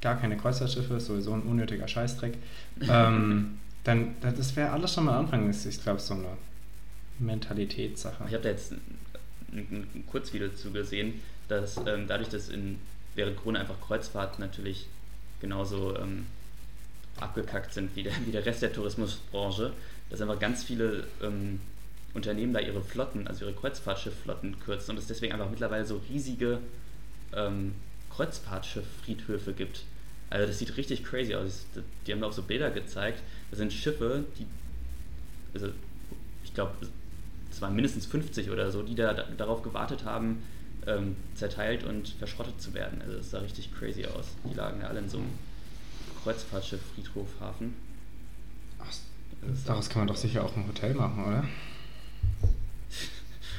gar 0.00 0.16
keine 0.16 0.36
Kreuzfahrtschiffe, 0.36 0.94
ist 0.94 1.06
sowieso 1.06 1.34
ein 1.34 1.42
unnötiger 1.42 1.86
Scheißdreck. 1.86 2.34
ähm, 2.88 3.58
dann, 3.84 4.16
das 4.20 4.56
wäre 4.56 4.70
alles 4.70 4.94
schon 4.94 5.04
mal 5.04 5.16
Anfang, 5.16 5.48
ist, 5.48 5.66
ich 5.66 5.80
glaube, 5.80 6.00
so 6.00 6.14
eine 6.14 6.36
Mentalitätssache. 7.18 8.24
Ich 8.26 8.32
habe 8.32 8.42
da 8.42 8.48
jetzt 8.48 8.72
ein, 8.72 8.80
ein, 9.52 9.86
ein 9.94 10.04
Kurzvideo 10.10 10.48
zu 10.50 10.72
gesehen, 10.72 11.20
dass 11.48 11.76
ähm, 11.76 12.06
dadurch, 12.08 12.30
dass 12.30 12.48
in, 12.48 12.78
während 13.14 13.36
Corona 13.36 13.60
einfach 13.60 13.80
Kreuzfahrten 13.80 14.40
natürlich 14.40 14.86
genauso 15.40 15.96
ähm, 15.98 16.26
abgekackt 17.20 17.72
sind 17.72 17.94
wie 17.96 18.02
der, 18.02 18.12
wie 18.26 18.32
der 18.32 18.44
Rest 18.44 18.62
der 18.62 18.72
Tourismusbranche, 18.72 19.72
dass 20.10 20.20
einfach 20.20 20.38
ganz 20.38 20.64
viele 20.64 21.04
ähm, 21.22 21.60
Unternehmen 22.14 22.52
da 22.52 22.60
ihre 22.60 22.82
Flotten, 22.82 23.26
also 23.26 23.44
ihre 23.44 23.54
Kreuzfahrtschiffflotten 23.54 24.60
kürzen 24.60 24.92
und 24.92 24.98
es 24.98 25.06
deswegen 25.06 25.32
einfach 25.32 25.50
mittlerweile 25.50 25.84
so 25.86 26.00
riesige 26.10 26.58
ähm, 27.34 27.74
Kreuzfahrtschifffriedhöfe 28.14 29.52
gibt. 29.52 29.84
Also 30.30 30.46
das 30.46 30.58
sieht 30.58 30.76
richtig 30.76 31.04
crazy 31.04 31.34
aus. 31.34 31.66
Die 32.06 32.12
haben 32.12 32.20
da 32.20 32.26
auch 32.26 32.32
so 32.32 32.42
Bilder 32.42 32.70
gezeigt. 32.70 33.22
Das 33.50 33.58
sind 33.58 33.72
Schiffe, 33.72 34.24
die, 34.38 34.46
also 35.54 35.68
ich 36.44 36.54
glaube, 36.54 36.72
es 37.50 37.60
waren 37.60 37.74
mindestens 37.74 38.06
50 38.06 38.50
oder 38.50 38.70
so, 38.70 38.82
die 38.82 38.94
da, 38.94 39.12
da 39.12 39.24
darauf 39.36 39.62
gewartet 39.62 40.04
haben, 40.04 40.42
ähm, 40.86 41.16
zerteilt 41.34 41.84
und 41.84 42.08
verschrottet 42.18 42.60
zu 42.60 42.74
werden. 42.74 43.00
Also 43.02 43.18
das 43.18 43.30
sah 43.30 43.40
richtig 43.40 43.74
crazy 43.74 44.06
aus. 44.06 44.26
Die 44.50 44.54
lagen 44.54 44.80
da 44.80 44.88
alle 44.88 45.00
in 45.00 45.08
so 45.08 45.18
einem 45.18 45.30
Kreuzfahrtschiff, 46.22 46.80
Friedhof, 46.94 47.26
Hafen. 47.40 47.74
Ach, 48.80 48.86
Daraus 49.66 49.88
kann 49.88 50.00
man 50.02 50.08
doch 50.08 50.16
sicher 50.16 50.44
auch 50.44 50.56
ein 50.56 50.66
Hotel 50.68 50.94
machen, 50.94 51.24
oder? 51.24 51.44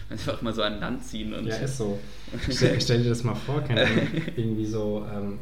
Einfach 0.10 0.42
mal 0.42 0.54
so 0.54 0.62
an 0.64 0.80
Land 0.80 1.04
ziehen 1.04 1.34
und 1.34 1.48
Ja, 1.48 1.56
ist 1.58 1.78
so. 1.78 2.00
Stell, 2.50 2.80
stell 2.80 3.04
dir 3.04 3.10
das 3.10 3.24
mal 3.24 3.36
vor, 3.36 3.62
keine 3.62 3.84
Ahnung, 3.86 4.08
irgendwie 4.36 4.66
so 4.66 5.06
ähm, 5.12 5.40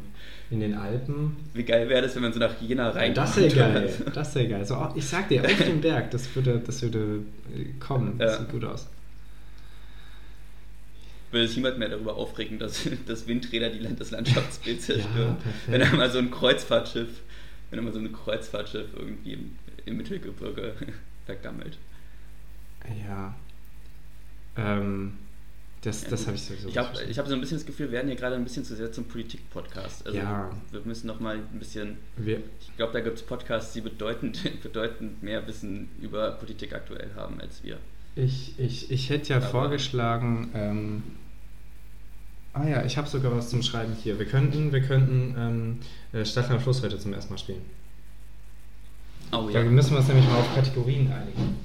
in 0.50 0.60
den 0.60 0.74
Alpen. 0.74 1.36
wie 1.54 1.64
geil 1.64 1.88
wäre 1.88 2.02
das, 2.02 2.14
wenn 2.14 2.22
man 2.22 2.32
so 2.32 2.38
nach 2.38 2.60
Jena 2.60 2.90
rein 2.90 3.14
das 3.14 3.36
wäre 3.36 3.54
geil. 3.54 3.90
Das 4.14 4.34
wäre 4.34 4.48
geil. 4.48 4.64
So, 4.64 4.88
ich 4.94 5.06
sag 5.06 5.28
dir, 5.28 5.42
auf 5.44 5.56
dem 5.58 5.80
Berg, 5.80 6.10
das 6.10 6.34
würde, 6.34 6.60
das 6.64 6.82
würde 6.82 7.20
äh, 7.54 7.64
kommen. 7.80 8.18
Das 8.18 8.32
Ja. 8.34 8.38
sieht 8.40 8.50
gut 8.50 8.64
aus. 8.64 8.86
Würde 11.32 11.46
sich 11.46 11.56
niemand 11.56 11.78
mehr 11.78 11.88
darüber 11.88 12.14
aufregen, 12.16 12.58
dass, 12.58 12.88
dass 13.06 13.26
Windräder 13.26 13.70
die, 13.70 13.80
das 13.96 14.10
Landschaftsbild 14.10 14.80
zerstören. 14.80 15.36
Ja, 15.44 15.72
wenn 15.72 15.80
er 15.80 15.94
mal 15.94 16.10
so 16.10 16.18
ein 16.18 16.30
Kreuzfahrtschiff, 16.30 17.08
wenn 17.70 17.78
er 17.78 17.82
mal 17.82 17.92
so 17.92 17.98
ein 17.98 18.12
Kreuzfahrtschiff 18.12 18.88
irgendwie 18.94 19.32
im, 19.32 19.58
im 19.86 19.96
Mittelgebirge 19.96 20.74
vergammelt. 21.26 21.78
Ja. 23.06 23.34
Ähm, 24.56 25.14
das, 25.82 26.04
das 26.04 26.26
habe 26.26 26.36
ich 26.36 26.42
sowieso. 26.42 26.68
Ich 26.68 26.78
habe 26.78 26.96
hab 26.96 27.26
so 27.26 27.34
ein 27.34 27.40
bisschen 27.40 27.56
das 27.56 27.66
Gefühl, 27.66 27.86
wir 27.86 27.92
werden 27.92 28.06
hier 28.06 28.16
gerade 28.16 28.36
ein 28.36 28.44
bisschen 28.44 28.64
zu 28.64 28.76
sehr 28.76 28.92
zum 28.92 29.04
Politik-Podcast. 29.04 30.06
Also 30.06 30.18
ja. 30.18 30.50
wir 30.70 30.80
müssen 30.84 31.08
noch 31.08 31.18
mal 31.18 31.36
ein 31.36 31.58
bisschen. 31.58 31.96
Wir 32.16 32.38
ich 32.60 32.76
glaube, 32.76 32.92
da 32.92 33.00
gibt 33.00 33.16
es 33.16 33.22
Podcasts, 33.22 33.72
die 33.72 33.80
bedeutend, 33.80 34.40
bedeutend 34.62 35.22
mehr 35.22 35.44
Wissen 35.48 35.88
über 36.00 36.30
Politik 36.32 36.72
aktuell 36.72 37.10
haben 37.16 37.40
als 37.40 37.64
wir. 37.64 37.78
Ich, 38.14 38.58
ich, 38.58 38.90
ich 38.92 39.10
hätte 39.10 39.30
ja 39.30 39.36
Aber 39.38 39.46
vorgeschlagen. 39.46 40.50
Ähm, 40.54 41.02
ah 42.52 42.66
ja, 42.66 42.84
ich 42.84 42.96
habe 42.96 43.08
sogar 43.08 43.34
was 43.36 43.50
zum 43.50 43.62
Schreiben 43.62 43.94
hier. 44.02 44.18
Wir 44.18 44.26
könnten, 44.26 44.72
wir 44.72 44.82
könnten 44.82 45.34
ähm, 45.38 46.20
äh, 46.20 46.24
Stefan 46.24 46.60
Fluss 46.60 46.82
heute 46.82 46.98
zum 46.98 47.12
ersten 47.12 47.32
Mal 47.32 47.38
spielen. 47.38 47.62
Oh 49.32 49.48
ja. 49.48 49.62
Da 49.62 49.70
müssen 49.70 49.92
wir 49.92 49.98
uns 49.98 50.08
nämlich 50.08 50.26
mal 50.26 50.38
auf 50.38 50.54
Kategorien 50.54 51.10
einigen. 51.10 51.56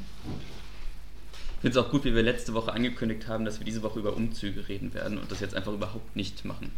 Ich 1.55 1.61
finde 1.61 1.79
es 1.79 1.85
auch 1.85 1.89
gut, 1.89 2.05
wie 2.05 2.13
wir 2.13 2.23
letzte 2.23 2.53
Woche 2.53 2.71
angekündigt 2.71 3.27
haben, 3.27 3.43
dass 3.43 3.59
wir 3.59 3.65
diese 3.65 3.81
Woche 3.83 3.99
über 3.99 4.15
Umzüge 4.15 4.69
reden 4.69 4.93
werden 4.93 5.17
und 5.17 5.31
das 5.31 5.39
jetzt 5.39 5.55
einfach 5.55 5.73
überhaupt 5.73 6.15
nicht 6.15 6.45
machen. 6.45 6.71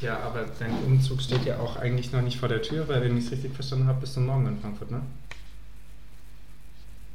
Ja, 0.00 0.20
aber 0.20 0.46
dein 0.58 0.70
Umzug 0.86 1.20
steht 1.20 1.44
ja 1.44 1.58
auch 1.58 1.76
eigentlich 1.76 2.12
noch 2.12 2.22
nicht 2.22 2.38
vor 2.38 2.48
der 2.48 2.62
Tür, 2.62 2.86
weil 2.86 3.00
wenn 3.00 3.16
ich 3.16 3.24
es 3.24 3.32
richtig 3.32 3.54
verstanden 3.54 3.86
habe, 3.86 4.00
bist 4.00 4.14
du 4.14 4.20
morgen 4.20 4.46
in 4.46 4.60
Frankfurt, 4.60 4.90
ne? 4.90 5.02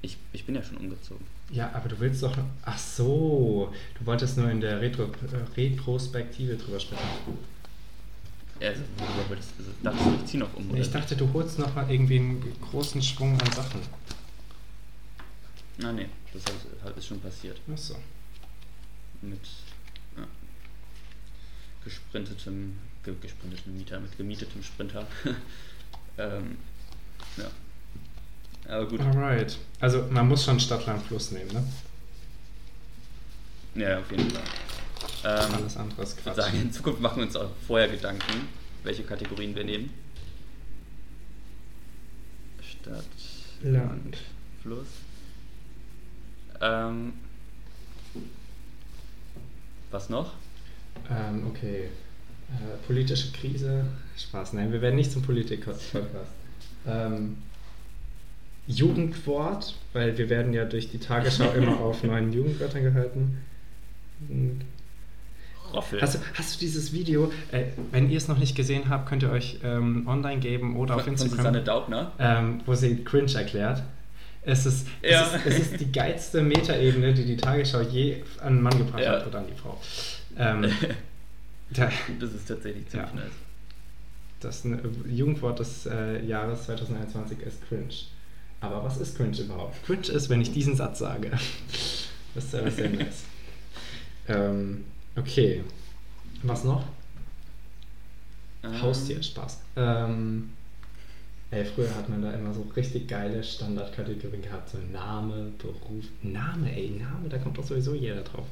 Ich, 0.03 0.17
ich 0.33 0.45
bin 0.45 0.53
ja 0.53 0.61
schon 0.61 0.75
umgezogen. 0.75 1.25
Ja, 1.49 1.71
aber 1.73 1.87
du 1.87 1.97
willst 1.97 2.21
doch. 2.21 2.37
Ach 2.65 2.77
so, 2.77 3.73
du 3.97 4.05
wolltest 4.05 4.37
nur 4.37 4.51
in 4.51 4.59
der 4.59 4.81
Retro, 4.81 5.03
äh, 5.03 5.55
Retrospektive 5.55 6.57
drüber 6.57 6.77
sprechen. 6.77 7.07
Ja, 8.59 8.69
also, 8.69 8.81
du 8.97 9.29
dachtest, 9.29 9.53
ich 10.19 10.25
ziehe 10.25 10.43
noch 10.43 10.53
um. 10.55 10.75
Ich 10.75 10.91
dachte, 10.91 11.15
du 11.15 11.31
holst 11.31 11.57
noch 11.57 11.73
mal 11.73 11.89
irgendwie 11.89 12.19
einen 12.19 12.53
großen 12.59 13.01
Schwung 13.01 13.39
an 13.39 13.51
Sachen. 13.53 13.79
Ah, 15.81 15.93
nee, 15.93 16.09
das 16.33 16.97
ist 16.97 17.07
schon 17.07 17.21
passiert. 17.21 17.61
Ach 17.73 17.77
so. 17.77 17.95
Mit 19.21 19.39
ja, 20.17 20.27
gesprintetem, 21.85 22.77
ge, 23.03 23.15
gesprintetem 23.21 23.77
Mieter, 23.77 24.01
mit 24.01 24.17
gemietetem 24.17 24.61
Sprinter. 24.61 25.07
ähm, 26.17 26.57
ja. 27.37 27.49
Aber 28.67 28.87
gut. 28.87 29.01
Alright. 29.01 29.57
Also 29.79 30.05
man 30.09 30.27
muss 30.27 30.45
schon 30.45 30.59
Stadtland 30.59 31.03
Fluss 31.03 31.31
nehmen, 31.31 31.51
ne? 31.51 31.63
Ja, 33.75 33.99
auf 33.99 34.09
jeden 34.11 34.29
Fall. 34.29 34.43
Ähm, 35.25 35.53
Alles 35.55 35.77
andere 35.77 36.03
ist 36.03 36.17
Quatsch. 36.17 36.35
Sagen, 36.35 36.61
in 36.61 36.71
Zukunft 36.71 37.01
machen 37.01 37.17
wir 37.17 37.23
uns 37.25 37.35
auch 37.35 37.49
vorher 37.67 37.87
Gedanken, 37.87 38.47
welche 38.83 39.03
Kategorien 39.03 39.55
wir 39.55 39.63
nehmen. 39.63 39.89
Stadt, 42.61 43.05
Land, 43.63 44.17
Fluss. 44.61 44.87
Ähm, 46.61 47.13
was 49.91 50.09
noch? 50.09 50.33
Ähm, 51.09 51.47
okay. 51.47 51.89
Äh, 52.49 52.85
politische 52.85 53.31
Krise. 53.31 53.85
Spaß, 54.17 54.53
nein, 54.53 54.71
wir 54.71 54.81
werden 54.81 54.95
nicht 54.95 55.11
zum 55.11 55.21
Politik-Podcast. 55.23 55.95
ähm, 56.87 57.37
Jugendwort, 58.67 59.75
weil 59.93 60.17
wir 60.17 60.29
werden 60.29 60.53
ja 60.53 60.65
durch 60.65 60.89
die 60.89 60.99
Tagesschau 60.99 61.51
immer 61.55 61.79
auf 61.79 62.03
neuen 62.03 62.31
Jugendwörtern 62.31 62.83
gehalten. 62.83 63.37
Hast 65.73 66.15
du, 66.15 66.19
hast 66.35 66.55
du 66.55 66.59
dieses 66.59 66.93
Video, 66.93 67.31
äh, 67.51 67.65
wenn 67.91 68.09
ihr 68.09 68.17
es 68.17 68.27
noch 68.27 68.37
nicht 68.37 68.55
gesehen 68.55 68.89
habt, 68.89 69.09
könnt 69.09 69.23
ihr 69.23 69.31
euch 69.31 69.59
ähm, 69.63 70.07
online 70.07 70.39
geben 70.39 70.77
oder 70.77 70.95
auf 70.95 71.07
Instagram. 71.07 71.37
Susanne 71.37 71.63
Daubner? 71.63 72.11
Ähm, 72.19 72.61
wo 72.65 72.75
sie 72.75 73.03
Cringe 73.03 73.33
erklärt. 73.33 73.81
Es 74.43 74.65
ist, 74.65 74.87
ja. 75.01 75.21
es, 75.21 75.33
ist, 75.33 75.45
es 75.45 75.59
ist 75.59 75.79
die 75.79 75.91
geilste 75.91 76.41
Metaebene, 76.41 77.13
die 77.13 77.25
die 77.25 77.37
Tagesschau 77.37 77.81
je 77.81 78.21
an 78.39 78.47
einen 78.47 78.61
Mann 78.61 78.77
gebracht 78.77 79.01
ja. 79.01 79.13
hat 79.13 79.27
oder 79.27 79.39
an 79.39 79.45
die 79.47 79.59
Frau. 79.59 79.79
Ähm, 80.37 80.69
da, 81.71 81.89
das 82.19 82.33
ist 82.33 82.47
tatsächlich 82.47 82.87
ziemlich 82.89 83.09
ja. 83.09 83.15
nice. 83.15 83.33
Das 84.41 84.67
Jugendwort 85.09 85.59
des 85.59 85.85
äh, 85.85 86.23
Jahres 86.25 86.65
2021 86.65 87.39
ist 87.39 87.67
cringe. 87.67 87.93
Aber 88.63 88.81
was 88.81 88.97
ist 88.97 89.17
cringe 89.17 89.37
überhaupt? 89.37 89.83
Cringe 89.85 90.07
ist, 90.07 90.29
wenn 90.29 90.39
ich 90.39 90.53
diesen 90.53 90.75
Satz 90.75 90.99
sage. 90.99 91.29
das 91.29 92.45
ist 92.45 92.51
sehr, 92.51 92.71
sehr 92.71 92.89
nice. 92.89 93.23
ähm, 94.29 94.85
okay. 95.17 95.63
Was 96.43 96.63
noch? 96.63 96.85
Ähm. 98.63 98.81
Haustier, 98.81 99.21
Spaß. 99.21 99.59
Ähm, 99.75 100.49
Ey, 101.51 101.65
früher 101.65 101.93
hat 101.95 102.09
man 102.09 102.21
da 102.21 102.31
immer 102.31 102.51
so 102.51 102.65
richtig 102.75 103.07
geile 103.07 103.43
Standardkategorien 103.43 104.41
gehabt, 104.41 104.69
so 104.69 104.79
Name, 104.91 105.51
Beruf. 105.59 106.05
Name, 106.23 106.75
ey, 106.75 106.89
Name, 106.89 107.29
da 107.29 107.37
kommt 107.37 107.59
doch 107.59 107.63
sowieso 107.63 107.93
jeder 107.93 108.21
drauf. 108.21 108.47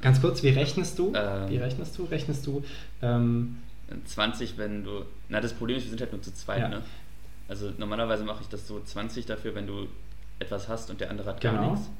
Ganz 0.00 0.20
kurz, 0.20 0.42
wie 0.42 0.48
rechnest 0.48 0.98
du? 0.98 1.12
Ähm, 1.14 1.50
wie 1.50 1.58
rechnest 1.58 1.98
du? 1.98 2.04
Rechnest 2.04 2.46
du 2.46 2.64
ähm, 3.02 3.58
20, 4.06 4.56
wenn 4.56 4.84
du. 4.84 5.04
Na, 5.28 5.42
das 5.42 5.52
Problem 5.52 5.76
ist, 5.76 5.84
wir 5.84 5.90
sind 5.90 6.00
halt 6.00 6.12
nur 6.12 6.22
zu 6.22 6.32
zweit, 6.32 6.60
ja. 6.60 6.68
ne? 6.68 6.82
Also 7.48 7.72
normalerweise 7.76 8.24
mache 8.24 8.42
ich 8.42 8.48
das 8.48 8.66
so 8.66 8.80
20 8.80 9.26
dafür, 9.26 9.54
wenn 9.54 9.66
du 9.66 9.88
etwas 10.38 10.68
hast 10.68 10.90
und 10.90 11.00
der 11.00 11.10
andere 11.10 11.30
hat 11.30 11.40
gar 11.40 11.54
genau. 11.54 11.72
nichts. 11.72 11.90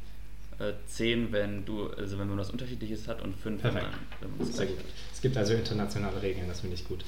Äh, 0.58 0.72
10, 0.86 1.32
wenn 1.32 1.64
du, 1.64 1.90
also 1.90 2.18
wenn 2.18 2.28
man 2.28 2.38
was 2.38 2.50
Unterschiedliches 2.50 3.08
hat 3.08 3.22
und 3.22 3.34
5, 3.36 3.62
wenn 3.64 3.74
man, 3.74 3.84
wenn 4.20 4.36
man 4.36 4.46
Sehr 4.46 4.66
gut. 4.66 4.78
Es 5.12 5.20
gibt 5.20 5.36
also 5.36 5.54
internationale 5.54 6.22
Regeln, 6.22 6.46
das 6.48 6.60
finde 6.60 6.76
ich 6.76 6.86
gut 6.86 7.04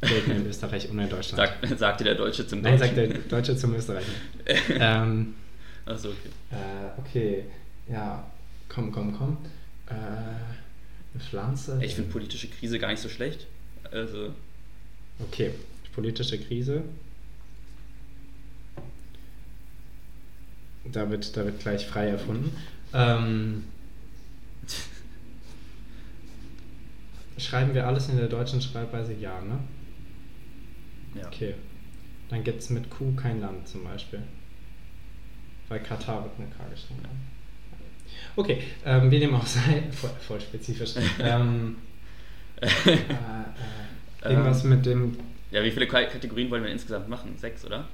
gelten 0.00 0.30
in 0.30 0.46
Österreich 0.48 0.88
und 0.88 0.98
in 0.98 1.08
Deutschland. 1.08 1.50
Sag, 1.62 1.78
sagte 1.78 2.04
der 2.04 2.14
Deutsche 2.14 2.46
zum 2.46 2.62
Deutschen. 2.62 2.78
Nein, 2.78 2.88
sagt 2.88 2.96
der 2.96 3.08
Deutsche 3.08 3.56
zum 3.56 3.74
Österreicher. 3.74 4.10
ähm, 4.70 5.34
Achso, 5.86 6.08
okay. 6.08 6.28
Äh, 6.50 7.00
okay, 7.00 7.44
ja, 7.88 8.24
komm, 8.68 8.92
komm, 8.92 9.16
komm. 9.16 9.38
Äh, 9.86 9.92
eine 9.92 11.22
Pflanze. 11.28 11.78
Ich 11.82 11.94
finde 11.94 12.10
politische 12.10 12.48
Krise 12.48 12.78
gar 12.78 12.88
nicht 12.88 13.00
so 13.00 13.08
schlecht. 13.08 13.46
Also. 13.90 14.32
Okay, 15.20 15.50
politische 15.92 16.38
Krise. 16.38 16.82
Da 20.84 21.10
wird, 21.10 21.36
da 21.36 21.44
wird 21.44 21.60
gleich 21.60 21.86
frei 21.86 22.08
erfunden. 22.08 22.56
Ähm, 22.92 23.64
schreiben 27.38 27.74
wir 27.74 27.86
alles 27.86 28.08
in 28.08 28.16
der 28.16 28.28
deutschen 28.28 28.60
Schreibweise 28.60 29.14
ja, 29.14 29.40
ne? 29.40 29.58
Ja. 31.14 31.26
Okay. 31.26 31.54
Dann 32.28 32.44
gibt 32.44 32.60
es 32.60 32.70
mit 32.70 32.90
Q 32.90 33.12
kein 33.14 33.40
Land 33.40 33.66
zum 33.68 33.84
Beispiel. 33.84 34.22
Weil 35.68 35.80
Katar 35.80 36.24
wird 36.24 36.32
eine 36.38 36.48
K 36.48 36.64
geschrieben. 36.70 37.02
Okay, 38.36 38.62
ähm, 38.84 39.10
wir 39.10 39.18
nehmen 39.18 39.34
auch 39.34 39.46
sein, 39.46 39.92
voll, 39.92 40.10
voll 40.20 40.40
spezifisch. 40.40 40.94
ähm, 41.20 41.76
äh, 42.60 42.66
äh, 42.66 44.28
irgendwas 44.28 44.64
ähm, 44.64 44.70
mit 44.70 44.86
dem. 44.86 45.16
Ja, 45.50 45.62
wie 45.64 45.70
viele 45.70 45.86
Kategorien 45.86 46.50
wollen 46.50 46.62
wir 46.62 46.70
insgesamt 46.70 47.08
machen? 47.08 47.36
Sechs, 47.36 47.64
oder? 47.64 47.88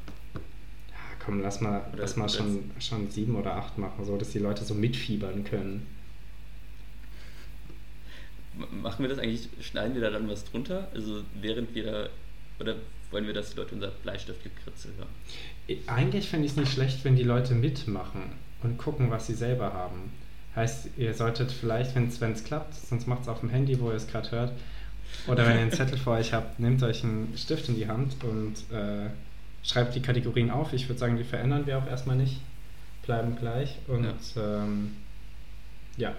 Komm, 1.27 1.43
lass 1.43 1.61
mal, 1.61 1.85
lass 1.97 2.17
mal 2.17 2.29
schon, 2.29 2.71
schon 2.79 3.11
sieben 3.11 3.35
oder 3.35 3.57
acht 3.57 3.79
machen, 3.79 4.05
so 4.05 4.17
dass 4.17 4.31
die 4.31 4.39
Leute 4.39 4.65
so 4.65 4.75
mitfiebern 4.75 5.43
können. 5.43 5.85
Machen 8.71 9.03
wir 9.03 9.09
das 9.09 9.19
eigentlich, 9.19 9.49
schneiden 9.61 9.95
wir 9.95 10.03
da 10.03 10.11
dann 10.11 10.29
was 10.29 10.45
drunter? 10.45 10.89
Also 10.95 11.23
während 11.41 11.75
wir 11.75 11.85
da, 11.85 12.09
oder 12.61 12.77
wollen 13.11 13.27
wir, 13.27 13.35
dass 13.35 13.51
die 13.51 13.57
Leute 13.57 13.75
unser 13.75 13.89
Bleistiftgekritzel 13.89 14.93
hören? 14.97 15.81
Eigentlich 15.89 16.29
finde 16.29 16.47
ich 16.47 16.53
es 16.53 16.57
nicht 16.57 16.73
schlecht, 16.73 17.05
wenn 17.05 17.17
die 17.17 17.25
Leute 17.25 17.55
mitmachen 17.55 18.23
und 18.63 18.79
gucken, 18.79 19.11
was 19.11 19.27
sie 19.27 19.35
selber 19.35 19.73
haben. 19.73 20.13
Heißt, 20.55 20.91
ihr 20.97 21.13
solltet 21.13 21.51
vielleicht, 21.51 21.97
wenn 21.97 22.33
es 22.33 22.45
klappt, 22.45 22.75
sonst 22.75 23.09
macht 23.09 23.23
es 23.23 23.29
auf 23.29 23.41
dem 23.41 23.51
Handy, 23.51 23.81
wo 23.81 23.91
ihr 23.91 23.97
es 23.97 24.07
gerade 24.07 24.31
hört, 24.31 24.53
oder 25.27 25.45
wenn 25.45 25.57
ihr 25.57 25.63
einen 25.63 25.73
Zettel 25.73 25.99
vor 25.99 26.15
euch 26.15 26.33
habt, 26.33 26.61
nehmt 26.61 26.83
euch 26.85 27.03
einen 27.03 27.35
Stift 27.37 27.69
in 27.69 27.75
die 27.75 27.89
Hand 27.89 28.17
und 28.23 28.55
äh, 28.73 29.11
schreibt 29.67 29.95
die 29.95 30.03
Kategorien 30.03 30.51
auf. 30.51 30.73
Ich 30.73 30.89
würde 30.89 30.99
sagen, 30.99 31.17
die 31.17 31.25
verändern 31.25 31.67
wir 31.67 31.79
auch 31.79 31.87
erstmal 31.87 32.17
nicht, 32.17 32.41
bleiben 33.03 33.37
gleich. 33.37 33.79
Und 33.89 34.05
ja, 34.35 34.65
ähm, 34.65 34.97
ja 35.97 36.15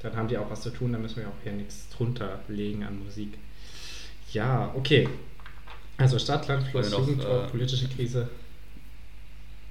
dann 0.00 0.16
haben 0.16 0.28
die 0.28 0.36
auch 0.36 0.50
was 0.50 0.62
zu 0.62 0.70
tun, 0.70 0.92
da 0.92 0.98
müssen 0.98 1.16
wir 1.16 1.28
auch 1.28 1.42
hier 1.42 1.52
nichts 1.52 1.88
drunter 1.88 2.40
legen 2.48 2.84
an 2.84 3.02
Musik. 3.02 3.38
Ja, 4.32 4.72
okay. 4.74 5.08
Also 5.96 6.18
Stadt, 6.18 6.46
Land, 6.48 6.66
Fluss, 6.68 6.90
Jugend, 6.90 7.24
äh, 7.24 7.46
politische 7.48 7.88
Krise. 7.88 8.28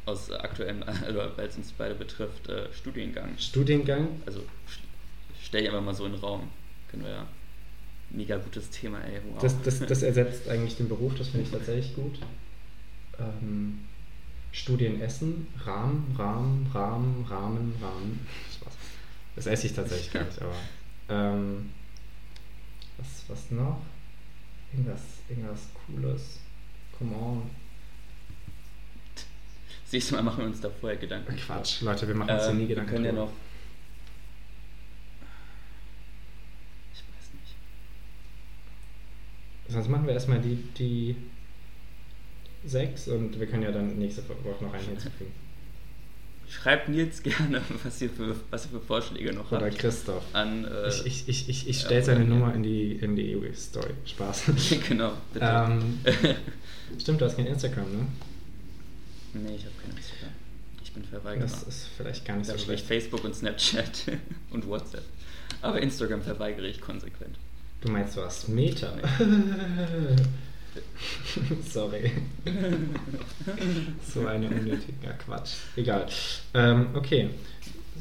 Aus 0.05 0.31
aktuellem, 0.31 0.83
also 1.05 1.19
weil 1.35 1.47
es 1.47 1.57
uns 1.57 1.71
beide 1.71 1.95
betrifft, 1.95 2.47
äh, 2.49 2.71
Studiengang. 2.73 3.37
Studiengang? 3.37 4.07
Also 4.25 4.41
stell 5.41 5.63
ich 5.63 5.69
einfach 5.69 5.81
mal 5.81 5.93
so 5.93 6.05
in 6.05 6.13
den 6.13 6.21
Raum. 6.21 6.49
Können 6.89 7.03
wir 7.03 7.11
ja. 7.11 7.27
Mega 8.11 8.37
gutes 8.37 8.69
Thema, 8.69 8.99
ey. 9.03 9.19
Wow. 9.31 9.41
Das, 9.41 9.61
das, 9.61 9.79
das 9.79 10.03
ersetzt 10.03 10.47
eigentlich 10.47 10.77
den 10.77 10.87
Beruf, 10.87 11.15
das 11.17 11.29
finde 11.29 11.45
ich 11.45 11.51
tatsächlich 11.51 11.95
gut. 11.95 12.19
Ähm, 13.19 13.79
Studien 14.51 15.01
Essen, 15.01 15.47
Rahmen, 15.65 16.15
Rahmen, 16.17 16.67
Rahmen, 16.73 17.25
Rahmen, 17.29 17.73
Rahmen. 17.81 18.27
Spaß. 18.53 18.73
Das 19.35 19.45
esse 19.47 19.67
ich 19.67 19.73
tatsächlich 19.73 20.11
gar 20.13 20.23
nicht, 20.23 20.41
aber. 20.41 20.55
Ähm, 21.09 21.71
was, 22.97 23.25
was 23.27 23.51
noch? 23.51 23.81
Irgendwas, 24.71 25.01
irgendwas 25.29 25.67
Cooles. 25.85 26.39
Come 26.97 27.15
on. 27.15 27.49
Siehst 29.87 30.09
du 30.09 30.15
mal, 30.15 30.23
machen 30.23 30.39
wir 30.39 30.45
uns 30.47 30.61
da 30.61 30.69
vorher 30.69 30.97
Gedanken. 30.97 31.35
Quatsch, 31.35 31.81
Leute, 31.81 32.07
wir 32.07 32.15
machen 32.15 32.31
uns 32.31 32.47
Ähm, 32.47 32.55
nie 32.57 32.61
wir 32.61 32.67
Gedanken. 32.69 32.91
können 32.91 33.05
ja 33.05 33.11
drüber. 33.11 33.25
noch. 33.25 33.31
Ich 36.93 36.99
weiß 37.01 37.33
nicht. 37.33 37.55
Sonst 39.73 39.89
machen 39.89 40.07
wir 40.07 40.13
erstmal 40.13 40.39
die, 40.41 40.55
die 40.77 41.15
sechs 42.67 43.07
und 43.07 43.39
wir 43.39 43.47
können 43.47 43.63
ja 43.63 43.71
dann 43.71 43.97
nächste 43.97 44.21
Woche 44.27 44.63
noch 44.63 44.73
einen 44.73 44.85
hinzufügen. 44.87 45.31
Schreibt 46.47 46.89
Nils 46.89 47.23
gerne, 47.23 47.61
was 47.83 48.01
ihr 48.01 48.09
für, 48.09 48.35
was 48.51 48.65
ihr 48.65 48.71
für 48.71 48.79
Vorschläge 48.79 49.33
noch 49.33 49.51
Oder 49.51 49.65
habt. 49.65 49.79
Christoph. 49.79 50.23
An, 50.33 50.65
äh, 50.65 50.89
ich 50.89 51.05
ich, 51.05 51.27
ich, 51.27 51.49
ich, 51.49 51.67
ich 51.69 51.79
ja, 51.81 51.85
stelle 51.85 52.03
seine 52.03 52.19
oder- 52.25 52.27
Nummer 52.35 52.53
in 52.53 52.63
die, 52.63 52.93
in 52.93 53.15
die 53.15 53.35
Story. 53.55 53.91
Spaß. 54.05 54.43
genau, 54.87 55.13
bitte. 55.33 55.45
ähm, 55.45 55.99
stimmt, 56.99 57.21
du 57.21 57.25
hast 57.25 57.35
kein 57.35 57.47
Instagram, 57.47 57.91
ne? 57.91 58.07
nee, 59.33 59.55
ich 59.55 59.65
habe 59.65 59.73
kein 59.81 59.97
Instagram. 59.97 60.29
Ich 60.83 60.93
bin 60.93 61.03
Verweigerer. 61.03 61.41
Das 61.47 61.63
ist 61.63 61.87
vielleicht 61.97 62.23
gar 62.25 62.37
nicht 62.37 62.49
Da 62.49 62.53
so 62.57 62.63
schlecht. 62.63 62.85
Facebook 62.85 63.23
und 63.25 63.35
Snapchat 63.35 64.03
und 64.51 64.67
WhatsApp. 64.67 65.03
Aber 65.61 65.81
Instagram 65.81 66.21
verweigere 66.21 66.67
ich 66.67 66.79
konsequent. 66.79 67.37
Du 67.81 67.91
meinst 67.91 68.15
was? 68.17 68.47
Meta? 68.47 68.93
Sorry. 71.69 72.11
so 74.13 74.27
eine 74.27 74.47
unnötiger 74.49 75.13
Quatsch. 75.13 75.55
Egal. 75.75 76.07
Ähm, 76.53 76.87
okay. 76.93 77.29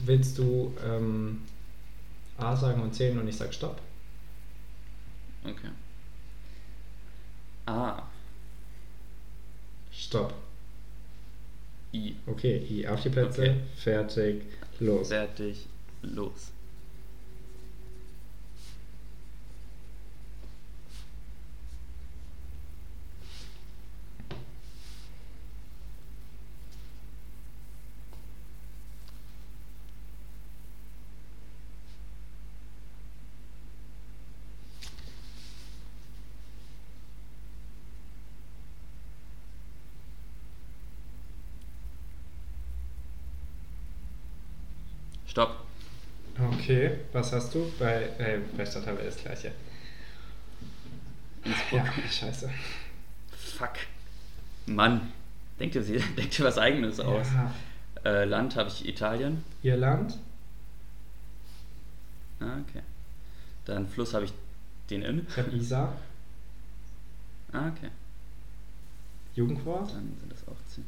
Willst 0.05 0.39
du 0.39 0.75
ähm, 0.85 1.43
A 2.39 2.57
sagen 2.57 2.83
und 2.83 2.95
zählen 2.95 3.19
und 3.19 3.29
ich 3.29 3.37
sag 3.37 3.55
Stopp? 3.55 3.81
Okay. 5.45 5.71
A. 7.67 8.03
Stopp. 9.93 10.35
I. 11.93 12.17
Okay, 12.27 12.57
I 12.69 12.89
auf 12.89 13.03
die 13.03 13.11
Plätze. 13.11 13.43
Okay. 13.43 13.57
Fertig. 13.77 14.43
Los. 14.81 15.09
Fertig. 15.09 15.67
Los. 16.03 16.53
Stopp. 45.35 45.57
Okay, 46.65 46.93
was 47.13 47.31
hast 47.31 47.55
du? 47.55 47.71
Bei, 47.79 48.05
äh, 48.17 48.39
bei 48.57 48.65
Stadthalle 48.65 49.01
ist 49.01 49.17
das 49.17 49.25
gleiche. 49.25 49.53
Innsbruck. 51.45 51.85
Ja, 51.85 52.11
scheiße. 52.11 52.51
Fuck. 53.37 53.73
Mann. 54.65 55.13
Denk 55.61 55.73
dir, 55.73 55.83
denk 56.17 56.31
dir 56.31 56.43
was 56.43 56.57
Eigenes 56.57 57.01
aus. 57.01 57.27
Ja. 57.35 57.53
Äh, 58.03 58.25
Land 58.25 58.57
habe 58.57 58.71
ich 58.71 58.89
Italien. 58.89 59.45
Irland? 59.63 60.19
Ah, 62.41 62.57
okay. 62.67 62.81
Dann 63.67 63.87
Fluss 63.87 64.15
habe 64.15 64.25
ich 64.25 64.33
den 64.89 65.03
Inn. 65.03 65.27
Ich 65.29 65.37
habe 65.37 65.51
Isar. 65.55 65.95
Ah, 67.53 67.69
okay. 67.69 67.91
Jugendwort? 69.35 69.91
Dann 69.91 70.17
sind 70.19 70.33
das 70.33 70.49
auch 70.49 70.57
zehn. 70.67 70.87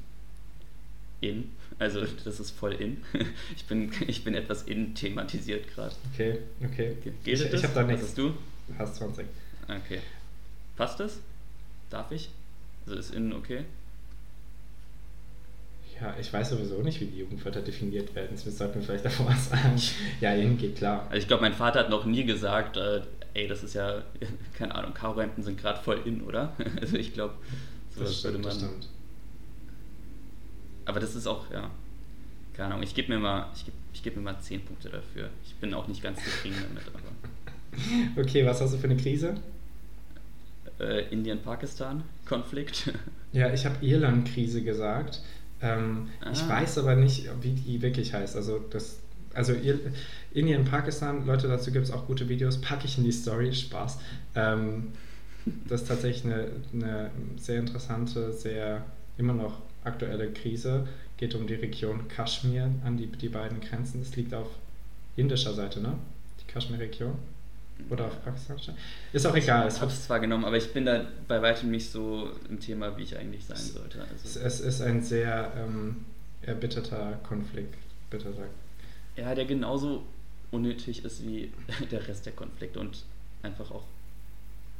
In. 1.21 1.51
Also 1.79 2.05
das 2.25 2.41
ist 2.41 2.51
voll 2.51 2.75
in. 2.75 2.99
Ich 3.57 3.64
bin, 3.67 3.91
ich 4.07 4.23
bin 4.25 4.35
etwas 4.35 4.62
in 4.64 4.95
thematisiert 4.95 5.67
gerade. 5.75 5.95
Okay, 6.12 6.39
okay. 6.64 6.97
Ge- 7.03 7.12
ich 7.19 7.25
Gilt 7.25 7.41
ich 7.43 7.51
das? 7.51 7.62
habe 7.64 7.75
da 7.75 7.81
Was 7.83 7.87
nichts. 7.89 8.03
hast 8.09 8.19
du? 8.19 8.35
Hast 8.79 8.97
20. 8.97 9.27
Okay. 9.69 10.01
Passt 10.77 11.01
das? 11.01 11.19
Darf 11.91 12.11
ich? 12.12 12.29
Also 12.87 12.99
ist 12.99 13.14
in 13.14 13.33
okay? 13.33 13.64
Ja, 16.01 16.14
ich 16.21 16.31
weiß 16.31 16.51
sowieso 16.51 16.83
nicht, 16.83 17.01
wie 17.01 17.07
die 17.07 17.19
Jugendwörter 17.21 17.62
definiert 17.62 18.14
werden. 18.14 18.37
Das 18.45 18.59
sollten 18.59 18.75
wir 18.81 18.83
vielleicht 18.83 19.07
davor 19.07 19.35
sagen. 19.35 19.81
Ja, 20.21 20.35
Ihnen 20.35 20.59
geht 20.59 20.77
klar. 20.77 21.05
Also 21.07 21.17
ich 21.19 21.27
glaube, 21.29 21.43
mein 21.43 21.55
Vater 21.55 21.81
hat 21.81 21.91
noch 21.91 22.05
nie 22.05 22.25
gesagt, 22.25 22.77
äh, 22.77 23.01
ey, 23.33 23.49
das 23.49 23.62
ist 23.62 23.75
ja, 23.75 24.03
keine 24.59 24.75
Ahnung, 24.75 24.93
Karohemden 24.93 25.43
sind 25.43 25.59
gerade 25.59 25.83
voll 25.83 26.01
in, 26.05 26.21
oder? 26.23 26.55
Also 26.81 26.97
ich 26.97 27.14
glaube, 27.14 27.35
sowas 27.95 28.11
Das 28.11 28.25
würde 28.25 28.39
man. 28.39 28.45
das 28.49 28.57
stimmt. 28.59 28.89
Aber 30.87 31.01
das 31.01 31.14
ist 31.14 31.26
auch, 31.26 31.51
ja, 31.51 31.70
keine 32.55 32.68
Ahnung, 32.72 32.82
ich 32.82 32.95
gebe 32.95 33.12
mir 33.12 33.18
mal, 33.18 33.49
ich 33.55 33.64
gebe 33.66 33.76
ich 33.93 34.03
geb 34.03 34.16
mir 34.16 34.22
mal 34.22 34.39
10 34.41 34.62
Punkte 34.64 34.89
dafür. 34.91 35.28
Ich 35.45 35.55
bin 35.57 35.72
auch 35.74 35.89
nicht 35.89 36.03
ganz 36.03 36.18
zufrieden 36.22 36.57
damit, 36.68 36.84
aber. 36.89 37.01
Okay, 38.22 38.47
was 38.47 38.61
hast 38.62 38.72
du 38.72 38.78
für 38.78 38.84
eine 38.89 38.97
Krise? 38.97 39.34
Äh, 40.80 41.09
Indien-Pakistan-Konflikt. 41.12 42.93
Ja, 43.32 43.53
ich 43.53 43.66
habe 43.66 43.84
Irland-Krise 43.84 44.62
gesagt. 44.62 45.20
Ähm, 45.61 46.09
Ich 46.32 46.41
Ah. 46.43 46.49
weiß 46.49 46.78
aber 46.78 46.95
nicht, 46.97 47.28
wie 47.43 47.51
die 47.53 47.82
wirklich 47.82 48.14
heißt. 48.14 48.34
Also, 48.34 48.61
das, 48.70 49.01
also 49.34 49.53
Ir 49.53 49.78
Indien, 50.32 50.64
Pakistan, 50.64 51.26
Leute, 51.26 51.47
dazu 51.49 51.70
gibt 51.70 51.84
es 51.84 51.91
auch 51.91 52.07
gute 52.07 52.30
Videos. 52.30 52.59
Packe 52.61 52.87
ich 52.87 52.97
in 52.97 53.05
die 53.05 53.12
Story, 53.12 53.53
Spaß. 53.53 53.99
Ähm, 54.37 54.93
das 55.68 55.82
ist 55.82 55.89
tatsächlich 55.89 56.24
eine, 56.32 56.47
eine 56.72 57.11
sehr 57.37 57.59
interessante, 57.61 58.32
sehr 58.32 58.82
immer 59.18 59.34
noch 59.34 59.61
aktuelle 59.87 60.30
Krise. 60.32 60.87
Geht 61.16 61.34
um 61.34 61.47
die 61.47 61.55
Region 61.55 62.09
Kaschmir 62.09 62.70
an 62.84 62.97
die, 62.97 63.07
die 63.07 63.28
beiden 63.28 63.61
Grenzen. 63.61 64.01
Das 64.01 64.14
liegt 64.16 64.34
auf 64.34 64.49
indischer 65.16 65.55
Seite, 65.55 65.80
ne? 65.80 65.95
Die 66.41 66.53
Kaschmir-Region. 66.53 67.14
Oder 67.91 68.07
auf 68.07 68.24
pakistanischer. 68.24 68.74
Ist 69.12 69.26
auch 69.26 69.34
egal. 69.34 69.68
Ich 69.68 69.80
habe 69.80 69.91
es 69.91 70.05
zwar 70.05 70.18
genommen, 70.20 70.45
aber 70.45 70.57
ich 70.57 70.72
bin 70.72 70.87
da 70.87 71.05
bei 71.28 71.43
weitem 71.43 71.70
nicht 71.70 71.91
so 71.91 72.30
im 72.49 72.59
Thema, 72.59 72.97
wie 72.97 73.03
ich 73.03 73.16
eigentlich 73.16 73.45
sein 73.45 73.57
sollte. 73.57 73.99
Es, 74.14 74.37
Also, 74.37 74.41
es 74.41 74.61
ist 74.61 74.80
ein 74.80 75.03
sehr 75.03 75.53
ähm, 75.57 76.05
erbitterter 76.43 77.18
Konflikt. 77.22 77.74
Bitterer. 78.09 78.47
ja, 79.16 79.34
der 79.34 79.47
genauso 79.47 80.05
unnötig 80.53 81.05
ist 81.05 81.26
wie 81.26 81.53
der 81.91 82.07
Rest 82.07 82.24
der 82.24 82.32
Konflikte 82.32 82.78
und 82.78 83.05
einfach 83.43 83.70
auch 83.70 83.84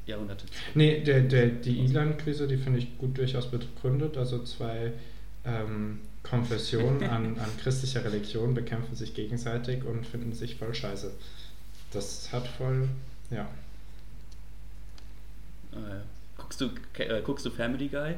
Jahrhunderte 0.07 0.47
zurück. 0.47 0.59
Nee, 0.75 1.01
der, 1.01 1.21
der, 1.23 1.47
die 1.49 1.81
Ilan-Krise, 1.81 2.47
die 2.49 2.57
finde 2.57 2.79
ich 2.79 2.97
gut 2.99 3.19
durchaus 3.19 3.51
begründet. 3.51 4.17
Also 4.17 4.43
zwei 4.45 4.93
ähm, 5.45 6.01
Konfessionen 6.23 7.03
an, 7.05 7.39
an 7.39 7.51
christlicher 7.63 8.05
Religion 8.05 8.55
bekämpfen 8.55 8.95
sich 8.95 9.15
gegenseitig 9.15 9.85
und 9.85 10.07
finden 10.07 10.33
sich 10.33 10.57
voll 10.57 10.75
scheiße. 10.75 11.13
Das 11.93 12.33
hat 12.33 12.47
voll, 12.47 12.89
ja. 13.31 13.49
Äh, 15.73 16.01
guckst, 16.37 16.61
du, 16.61 16.71
äh, 16.99 17.23
guckst 17.23 17.45
du 17.47 17.51
Family 17.51 17.89
Guy? 17.89 18.15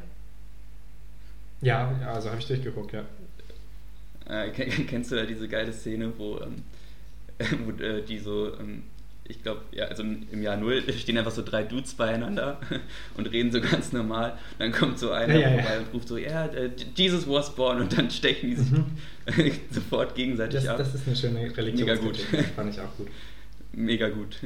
Ja, 1.61 1.93
ja, 2.01 2.13
also 2.13 2.31
habe 2.31 2.39
ich 2.39 2.47
durchgeguckt, 2.47 2.93
ja. 2.93 3.05
Äh, 4.27 4.51
ken- 4.51 4.87
kennst 4.87 5.11
du 5.11 5.17
da 5.17 5.25
diese 5.27 5.49
geile 5.49 5.73
Szene, 5.73 6.13
wo, 6.17 6.39
ähm, 6.41 6.63
wo 7.65 7.83
äh, 7.83 8.03
die 8.03 8.19
so, 8.19 8.55
ähm, 8.59 8.85
ich 9.29 9.43
glaube, 9.43 9.61
ja, 9.73 9.85
also 9.87 10.03
im 10.03 10.43
Jahr 10.43 10.57
Null 10.57 10.83
stehen 10.99 11.19
einfach 11.19 11.31
so 11.31 11.43
drei 11.43 11.63
Dudes 11.63 11.95
beieinander 11.95 12.59
und 13.17 13.27
reden 13.31 13.53
so 13.53 13.61
ganz 13.61 13.93
normal. 13.93 14.39
Dann 14.59 14.73
kommt 14.73 14.99
so 14.99 15.11
einer 15.13 15.35
Ja, 15.35 15.41
ja, 15.41 15.51
ja. 15.57 15.63
vorbei 15.63 15.79
und 15.81 15.95
ruft 15.95 16.09
so, 16.09 16.17
ja, 16.17 16.47
äh, 16.47 16.71
Jesus 16.97 17.29
was 17.29 17.55
born 17.55 17.81
und 17.81 17.97
dann 17.97 18.11
stechen 18.11 18.51
die 18.51 18.57
sich 18.57 19.61
sofort 19.71 20.15
gegenseitig 20.15 20.61
Das, 20.61 20.69
ab. 20.69 20.79
das 20.79 20.95
ist 20.95 21.07
eine 21.07 21.17
schöne 21.17 21.57
Religion. 21.57 21.87
Mega 21.89 21.95
gut. 21.97 22.17
Fand 22.57 22.73
ich 22.75 22.81
auch 22.81 22.97
gut. 22.97 23.09
Mega 23.73 24.09
gut. 24.09 24.39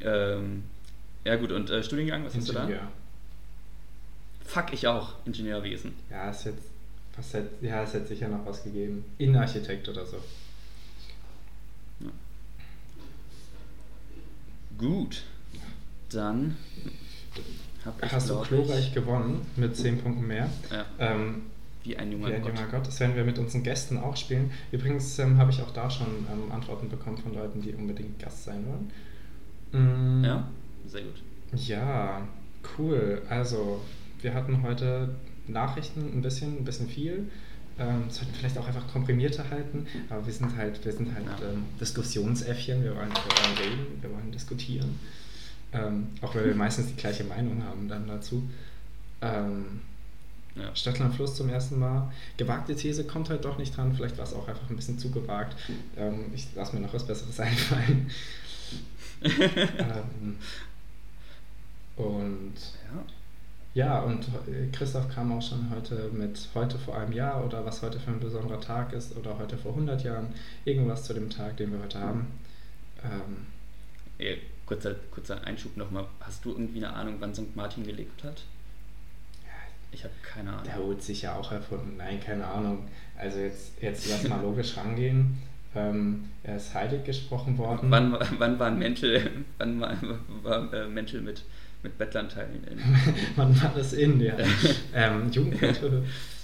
ähm, 0.00 0.64
ja 1.24 1.36
gut, 1.36 1.50
und 1.52 1.70
äh, 1.70 1.82
Studiengang, 1.82 2.24
was 2.24 2.34
hast 2.36 2.48
du 2.48 2.52
da? 2.52 2.62
Ingenieur. 2.64 2.88
Fuck, 4.44 4.72
ich 4.74 4.86
auch, 4.86 5.14
Ingenieurwesen. 5.24 5.94
Ja, 6.10 6.30
ist 6.30 6.44
jetzt, 6.44 6.64
was 7.16 7.32
ja, 7.62 7.82
es 7.82 7.94
hätte 7.94 8.08
sicher 8.08 8.28
noch 8.28 8.44
was 8.44 8.62
gegeben. 8.62 9.04
Innenarchitekt 9.16 9.88
oder 9.88 10.04
so. 10.04 10.18
Ja. 12.00 12.10
Gut, 14.78 15.22
dann 16.10 16.56
hab 17.84 18.00
Hast 18.10 18.30
du 18.30 18.40
glorreich 18.40 18.88
ich, 18.88 18.94
gewonnen 18.94 19.46
mit 19.56 19.76
10 19.76 19.98
Punkten 19.98 20.26
mehr. 20.26 20.48
Ja, 20.70 20.86
Ähm, 20.98 21.42
wie 21.84 21.96
ein 21.96 22.10
junger 22.10 22.28
Wie 22.28 22.32
ein 22.34 22.42
Gott. 22.42 22.54
junger 22.56 22.68
Gott. 22.70 22.86
Das 22.86 22.98
werden 23.00 23.14
wir 23.14 23.24
mit 23.24 23.38
unseren 23.38 23.62
Gästen 23.62 23.98
auch 23.98 24.16
spielen. 24.16 24.50
Übrigens 24.72 25.18
ähm, 25.18 25.36
habe 25.38 25.50
ich 25.50 25.60
auch 25.60 25.70
da 25.72 25.90
schon 25.90 26.06
ähm, 26.32 26.50
Antworten 26.50 26.88
bekommen 26.88 27.18
von 27.18 27.34
Leuten, 27.34 27.60
die 27.60 27.74
unbedingt 27.74 28.18
Gast 28.18 28.44
sein 28.44 28.64
wollen. 28.66 30.20
Mm, 30.20 30.24
Ja, 30.24 30.48
sehr 30.86 31.02
gut. 31.02 31.22
Ja, 31.54 32.26
cool. 32.78 33.22
Also, 33.28 33.80
wir 34.22 34.32
hatten 34.32 34.62
heute 34.62 35.14
Nachrichten 35.46 36.00
ein 36.16 36.22
bisschen, 36.22 36.56
ein 36.58 36.64
bisschen 36.64 36.88
viel. 36.88 37.30
Ähm, 37.78 38.04
sollten 38.08 38.32
vielleicht 38.34 38.56
auch 38.56 38.66
einfach 38.68 38.86
komprimierter 38.92 39.50
halten, 39.50 39.86
aber 40.08 40.24
wir 40.26 40.32
sind 40.32 40.56
halt, 40.56 40.84
wir 40.84 40.92
sind 40.92 41.12
halt 41.12 41.26
Ja. 41.26 41.48
ähm, 41.48 41.64
Diskussionsäffchen, 41.80 42.84
wir 42.84 42.94
wollen, 42.94 43.08
wir 43.10 43.16
wollen 43.16 43.58
reden, 43.58 43.86
wir 44.02 44.10
wollen 44.12 44.30
diskutieren. 44.30 44.98
Ähm, 45.72 46.06
auch 46.22 46.34
weil 46.36 46.44
wir 46.46 46.54
meistens 46.64 46.86
die 46.86 46.94
gleiche 46.96 47.24
Meinung 47.24 47.64
haben 47.64 47.88
dann 47.88 48.06
dazu. 48.06 48.48
Ähm, 49.22 49.80
Ja. 50.56 50.70
Stadtland 50.76 51.16
Fluss 51.16 51.34
zum 51.34 51.48
ersten 51.48 51.80
Mal. 51.80 52.12
Gewagte 52.36 52.76
These 52.76 53.02
kommt 53.04 53.28
halt 53.28 53.44
doch 53.44 53.58
nicht 53.58 53.76
dran. 53.76 53.92
Vielleicht 53.92 54.16
war 54.18 54.24
es 54.24 54.32
auch 54.34 54.46
einfach 54.46 54.70
ein 54.70 54.76
bisschen 54.76 55.00
zu 55.00 55.10
gewagt. 55.10 55.56
Ähm, 55.96 56.26
ich 56.32 56.46
lasse 56.54 56.76
mir 56.76 56.82
noch 56.82 56.94
was 56.94 57.04
Besseres 57.04 57.40
einfallen. 57.40 58.08
ähm, 59.24 60.36
und 61.96 62.54
ja. 62.84 63.04
Ja, 63.74 64.00
und 64.00 64.24
äh, 64.48 64.68
Christoph 64.72 65.08
kam 65.12 65.32
auch 65.32 65.42
schon 65.42 65.68
heute 65.70 66.08
mit 66.12 66.48
heute 66.54 66.78
vor 66.78 66.96
einem 66.96 67.12
Jahr 67.12 67.44
oder 67.44 67.64
was 67.66 67.82
heute 67.82 67.98
für 67.98 68.10
ein 68.12 68.20
besonderer 68.20 68.60
Tag 68.60 68.92
ist 68.92 69.16
oder 69.16 69.36
heute 69.38 69.56
vor 69.58 69.72
100 69.72 70.02
Jahren. 70.04 70.28
Irgendwas 70.64 71.04
zu 71.04 71.12
dem 71.14 71.28
Tag, 71.30 71.56
den 71.56 71.72
wir 71.72 71.80
heute 71.82 71.98
haben. 72.00 72.26
Ähm, 73.02 73.46
Eh, 74.16 74.36
kurzer, 74.64 74.94
kurzer 75.10 75.42
Einschub 75.44 75.76
nochmal. 75.76 76.06
Hast 76.20 76.44
du 76.44 76.50
irgendwie 76.52 76.78
eine 76.84 76.94
Ahnung, 76.94 77.16
wann 77.18 77.34
St. 77.34 77.56
Martin 77.56 77.84
gelebt 77.84 78.22
hat? 78.22 78.44
Ich 79.90 80.04
habe 80.04 80.14
keine 80.22 80.50
Ahnung. 80.50 80.62
der 80.64 80.76
holt 80.76 81.02
sich 81.02 81.22
ja 81.22 81.34
auch 81.34 81.50
erfunden. 81.50 81.96
Nein, 81.96 82.20
keine 82.20 82.46
Ahnung. 82.46 82.86
Also 83.18 83.38
jetzt, 83.40 83.72
jetzt 83.82 84.08
lass 84.08 84.28
mal 84.28 84.40
logisch 84.40 84.76
rangehen. 84.76 85.38
Ähm, 85.74 86.26
er 86.44 86.56
ist 86.58 86.72
heilig 86.74 87.02
gesprochen 87.02 87.58
worden. 87.58 87.90
Wann, 87.90 88.12
war- 88.12 88.24
wann 88.38 88.56
waren 88.60 88.78
Mäntel, 88.78 89.28
wann 89.58 89.80
war, 89.80 89.96
war 90.44 90.72
äh, 90.72 90.86
Mäntel 90.86 91.20
mit, 91.20 91.42
mit 91.84 91.96
Bettlandteilen 91.98 92.64
in? 92.64 92.78
Wann 93.36 93.62
war 93.62 93.72
das 93.76 93.92
in? 93.92 94.20
Ja. 94.20 94.34
ähm. 94.94 95.30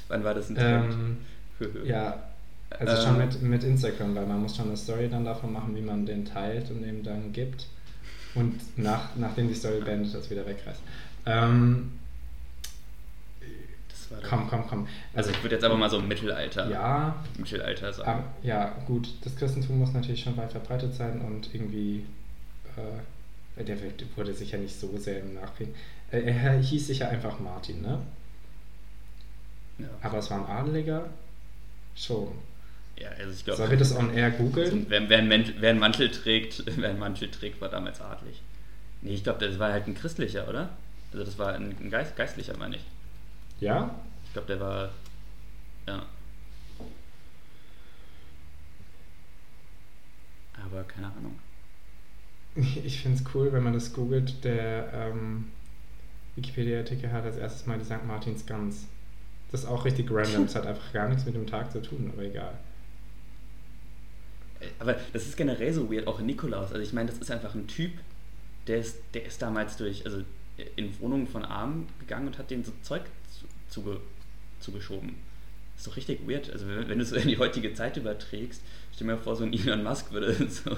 Wann 0.08 0.22
war 0.24 0.34
das 0.34 0.48
ein 0.50 0.54
Trend? 0.56 0.94
ähm, 0.94 1.16
ja, 1.84 2.16
also 2.70 3.02
schon 3.06 3.20
Ähm. 3.20 3.26
mit, 3.26 3.42
mit 3.42 3.64
Instagram, 3.64 4.14
weil 4.14 4.26
man 4.26 4.40
muss 4.42 4.56
schon 4.56 4.66
eine 4.68 4.76
Story 4.76 5.08
dann 5.10 5.24
davon 5.24 5.52
machen, 5.52 5.74
wie 5.74 5.82
man 5.82 6.06
den 6.06 6.24
teilt 6.24 6.70
und 6.70 6.82
dem 6.82 7.02
dann 7.02 7.32
gibt. 7.32 7.66
Und 8.36 8.60
nach, 8.78 9.16
nachdem 9.16 9.48
die 9.48 9.54
Story 9.54 9.80
beendet 9.80 10.14
ist, 10.14 10.30
wieder 10.30 10.46
wegreißt. 10.46 10.80
Ähm, 11.26 11.92
Das 13.88 14.22
komm, 14.28 14.46
komm, 14.48 14.64
komm. 14.68 14.88
Also 15.14 15.30
ich 15.30 15.42
würde 15.42 15.56
jetzt 15.56 15.64
aber 15.64 15.76
mal 15.76 15.90
so 15.90 16.00
Mittelalter, 16.00 16.70
Ja, 16.70 17.16
Mittelalter 17.38 17.92
sagen. 17.92 18.08
aber, 18.08 18.24
ja, 18.42 18.72
gut. 18.86 19.08
Das 19.24 19.34
Christentum 19.36 19.78
muss 19.78 19.92
natürlich 19.92 20.22
schon 20.22 20.36
weit 20.36 20.52
verbreitet 20.52 20.94
sein 20.94 21.20
und 21.20 21.52
irgendwie, 21.54 22.04
äh, 22.76 22.80
der 23.64 23.80
wird- 23.82 24.04
wurde 24.16 24.32
sicher 24.34 24.58
nicht 24.58 24.78
so 24.78 24.96
sehr 24.98 25.20
im 25.20 25.34
Nachkrieg. 25.34 25.68
Äh, 26.10 26.20
er 26.22 26.58
hieß 26.58 26.86
sicher 26.88 27.08
einfach 27.08 27.38
Martin, 27.40 27.82
ne? 27.82 28.00
ja. 29.78 29.88
Aber 30.02 30.18
es 30.18 30.30
war 30.30 30.38
ein 30.48 30.56
Adeliger. 30.56 31.08
Schon. 31.96 32.28
ja, 32.96 33.08
also 33.10 33.32
ich 33.32 33.44
glaube, 33.44 33.58
Sollen 33.58 33.70
wir 33.70 33.78
das 33.78 33.94
on 33.94 34.14
air 34.14 34.30
googeln? 34.30 34.64
Also, 34.70 34.84
wer, 34.90 35.08
wer, 35.08 35.18
einen 35.18 35.28
Mantel, 35.28 35.54
wer 35.58 35.70
einen 35.70 35.78
Mantel 35.80 36.10
trägt, 36.10 36.64
wer 36.76 36.90
einen 36.90 36.98
Mantel 36.98 37.30
trägt, 37.30 37.60
war 37.60 37.68
damals 37.68 38.00
adlig. 38.00 38.40
Nee, 39.02 39.14
ich 39.14 39.22
glaube, 39.24 39.44
das 39.46 39.58
war 39.58 39.72
halt 39.72 39.86
ein 39.86 39.94
christlicher, 39.94 40.48
oder? 40.48 40.70
Also 41.12 41.24
das 41.24 41.38
war 41.38 41.54
ein, 41.54 41.74
ein 41.80 41.90
Geist, 41.90 42.16
geistlicher, 42.16 42.56
meine 42.56 42.76
ich. 42.76 42.82
Ja? 43.60 43.94
Ich 44.24 44.32
glaube, 44.32 44.46
der 44.48 44.60
war. 44.60 44.90
Ja. 45.86 46.06
Aber 50.64 50.84
keine 50.84 51.06
Ahnung. 51.08 51.38
Ich 52.84 53.00
finde 53.00 53.18
es 53.18 53.34
cool, 53.34 53.52
wenn 53.52 53.62
man 53.62 53.72
das 53.72 53.92
googelt. 53.92 54.44
Der 54.44 54.92
ähm, 54.92 55.46
Wikipedia-Artikel 56.36 57.12
hat 57.12 57.24
als 57.24 57.36
erstes 57.36 57.66
mal 57.66 57.78
die 57.78 57.84
St. 57.84 58.04
Martins 58.06 58.46
Gans. 58.46 58.86
Das 59.50 59.62
ist 59.62 59.66
auch 59.68 59.84
richtig 59.84 60.10
random. 60.10 60.44
Es 60.46 60.54
hat 60.54 60.66
einfach 60.66 60.92
gar 60.92 61.08
nichts 61.08 61.24
mit 61.24 61.34
dem 61.34 61.46
Tag 61.46 61.72
zu 61.72 61.82
tun, 61.82 62.10
aber 62.12 62.22
egal. 62.22 62.58
Äh, 64.60 64.66
Aber 64.78 64.96
das 65.12 65.26
ist 65.26 65.36
generell 65.36 65.72
so 65.72 65.90
weird, 65.92 66.06
auch 66.06 66.20
in 66.20 66.26
Nikolaus. 66.26 66.72
Also 66.72 66.82
ich 66.82 66.92
meine, 66.92 67.10
das 67.10 67.18
ist 67.18 67.30
einfach 67.30 67.54
ein 67.54 67.66
Typ, 67.66 67.92
der 68.66 68.78
ist, 68.78 68.98
der 69.14 69.24
ist 69.24 69.40
damals 69.42 69.76
durch, 69.76 70.04
also 70.04 70.22
in 70.76 70.98
Wohnungen 71.00 71.26
von 71.26 71.44
Armen 71.44 71.88
gegangen 72.00 72.26
und 72.26 72.38
hat 72.38 72.50
denen 72.50 72.64
so 72.64 72.72
Zeug 72.82 73.02
zu, 73.30 73.46
zuge, 73.68 74.00
zugeschoben. 74.60 75.14
Das 75.74 75.82
ist 75.82 75.86
doch 75.86 75.96
richtig 75.96 76.28
weird. 76.28 76.50
Also 76.50 76.66
wenn, 76.68 76.88
wenn 76.88 76.98
du 76.98 77.04
es 77.04 77.12
in 77.12 77.28
die 77.28 77.38
heutige 77.38 77.72
Zeit 77.72 77.96
überträgst, 77.96 78.60
stell 78.94 79.06
mal 79.06 79.16
vor, 79.16 79.36
so 79.36 79.44
ein 79.44 79.52
Elon 79.54 79.82
Musk 79.82 80.12
würde 80.12 80.34
so 80.50 80.76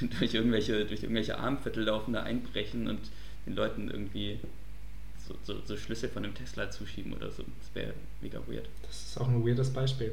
durch 0.18 0.34
irgendwelche, 0.34 0.84
durch 0.84 1.02
irgendwelche 1.02 1.38
Armviertel 1.38 1.84
laufen, 1.84 2.12
da 2.14 2.22
einbrechen 2.22 2.88
und 2.88 3.00
den 3.46 3.54
Leuten 3.54 3.90
irgendwie 3.90 4.38
so, 5.26 5.34
so, 5.44 5.60
so 5.64 5.76
Schlüssel 5.76 6.08
von 6.08 6.24
einem 6.24 6.34
Tesla 6.34 6.70
zuschieben 6.70 7.12
oder 7.12 7.30
so. 7.30 7.42
Das 7.42 7.74
wäre 7.74 7.94
mega 8.20 8.38
weird. 8.46 8.68
Das 8.86 9.02
ist 9.02 9.20
auch 9.20 9.28
ein 9.28 9.44
weirdes 9.46 9.72
Beispiel. 9.72 10.12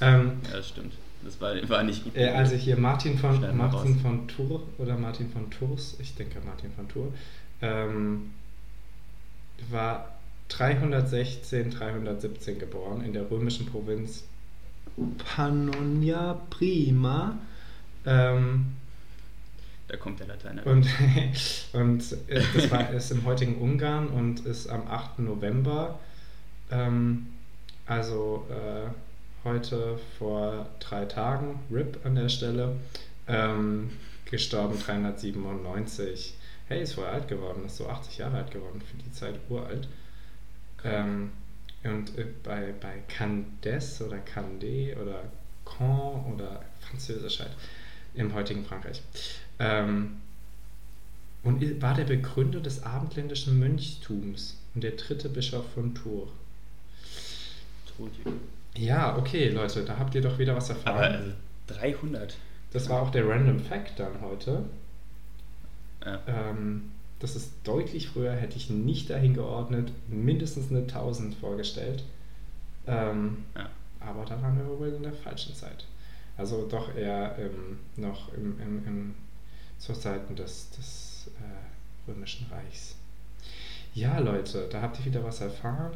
Ähm, 0.00 0.38
Ja, 0.44 0.56
das 0.56 0.68
stimmt. 0.68 0.94
Das 1.22 1.40
war, 1.40 1.68
war 1.68 1.82
nicht 1.82 2.04
gut. 2.04 2.16
äh, 2.16 2.28
also 2.28 2.54
hier 2.54 2.76
Martin 2.76 3.18
von, 3.18 3.36
Schneiden 3.36 3.56
Martin 3.56 3.98
von 3.98 4.28
Tour 4.28 4.62
oder 4.78 4.96
Martin 4.96 5.30
von 5.30 5.50
Tours, 5.50 5.96
ich 6.00 6.14
denke 6.14 6.40
Martin 6.44 6.70
von 6.72 6.88
Tour, 6.88 7.12
ähm, 7.60 8.30
war 9.70 10.16
316, 10.48 11.70
317 11.72 12.58
geboren 12.58 13.02
in 13.04 13.12
der 13.12 13.28
römischen 13.30 13.66
Provinz 13.66 14.24
Pannonia 15.18 16.40
Prima. 16.50 17.38
Ähm, 18.08 18.76
Da 19.86 19.96
kommt 19.96 20.20
der 20.20 20.28
Lateiner. 20.28 20.66
Und, 20.66 20.86
und 21.74 22.12
äh, 22.28 22.42
das 22.54 22.70
war, 22.70 22.90
ist 22.94 23.10
im 23.10 23.24
heutigen 23.24 23.56
Ungarn 23.56 24.08
und 24.08 24.46
ist 24.46 24.68
am 24.68 24.88
8. 24.88 25.20
November, 25.20 25.98
ähm, 26.70 27.26
also 27.86 28.46
äh, 28.50 28.88
heute 29.44 29.98
vor 30.18 30.68
drei 30.80 31.04
Tagen, 31.04 31.60
RIP 31.70 32.04
an 32.04 32.14
der 32.14 32.28
Stelle, 32.28 32.76
ähm, 33.26 33.90
gestorben 34.24 34.78
397. 34.78 36.34
Hey, 36.68 36.82
ist 36.82 36.94
voll 36.94 37.06
alt 37.06 37.28
geworden, 37.28 37.64
ist 37.66 37.76
so 37.76 37.88
80 37.88 38.18
Jahre 38.18 38.38
alt 38.38 38.50
geworden, 38.50 38.82
für 38.82 38.96
die 38.96 39.12
Zeit 39.12 39.34
uralt. 39.48 39.88
Ähm, 40.84 41.30
und 41.84 42.16
äh, 42.18 42.26
bei, 42.42 42.74
bei 42.80 43.02
Candes 43.08 44.02
oder 44.02 44.18
Candé 44.18 44.96
oder 45.00 45.24
Caen 45.64 46.34
oder 46.34 46.62
Französisch 46.80 47.40
halt 47.40 47.52
im 48.14 48.34
heutigen 48.34 48.64
Frankreich. 48.64 49.02
Ähm, 49.58 50.16
und 51.42 51.80
war 51.80 51.94
der 51.94 52.04
Begründer 52.04 52.60
des 52.60 52.82
abendländischen 52.82 53.58
Mönchtums 53.58 54.56
und 54.74 54.84
der 54.84 54.92
dritte 54.92 55.28
Bischof 55.28 55.64
von 55.72 55.94
Tours. 55.94 56.28
Ja, 58.76 59.16
okay, 59.16 59.48
Leute, 59.48 59.84
da 59.84 59.98
habt 59.98 60.14
ihr 60.14 60.20
doch 60.20 60.38
wieder 60.38 60.54
was 60.54 60.70
erfahren. 60.70 60.96
Aber 60.96 61.06
also 61.06 61.32
300. 61.68 62.36
das 62.72 62.88
war 62.88 63.02
auch 63.02 63.10
der 63.10 63.28
Random 63.28 63.60
Fact 63.60 63.98
dann 63.98 64.20
heute. 64.20 64.64
Ja. 66.04 66.20
Ähm, 66.26 66.92
das 67.18 67.34
ist 67.34 67.52
deutlich 67.64 68.08
früher, 68.08 68.32
hätte 68.32 68.56
ich 68.56 68.70
nicht 68.70 69.10
dahin 69.10 69.34
geordnet, 69.34 69.90
mindestens 70.08 70.70
eine 70.70 70.80
1000 70.80 71.34
vorgestellt. 71.34 72.04
Ähm, 72.86 73.38
ja. 73.56 73.68
aber 74.00 74.24
da 74.24 74.40
waren 74.40 74.56
wir 74.56 74.66
wohl 74.78 74.88
in 74.88 75.02
der 75.02 75.12
falschen 75.12 75.54
Zeit. 75.54 75.84
Also 76.38 76.66
doch 76.68 76.94
eher 76.94 77.36
ähm, 77.38 77.80
noch 77.96 78.32
im, 78.32 78.58
im, 78.60 78.86
im, 78.86 79.14
zur 79.78 80.00
Zeiten 80.00 80.36
des, 80.36 80.70
des 80.70 81.30
äh, 81.40 82.10
Römischen 82.10 82.46
Reichs. 82.50 82.94
Ja, 83.92 84.20
Leute, 84.20 84.68
da 84.70 84.80
habt 84.80 85.00
ihr 85.00 85.06
wieder 85.06 85.24
was 85.24 85.40
erfahren. 85.40 85.92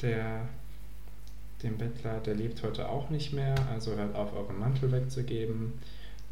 Der, 0.00 0.48
dem 1.64 1.76
Bettler, 1.76 2.20
der 2.20 2.36
lebt 2.36 2.62
heute 2.62 2.88
auch 2.88 3.10
nicht 3.10 3.32
mehr, 3.32 3.56
also 3.68 3.96
hört 3.96 4.14
auf, 4.14 4.32
euren 4.32 4.58
Mantel 4.60 4.92
wegzugeben. 4.92 5.72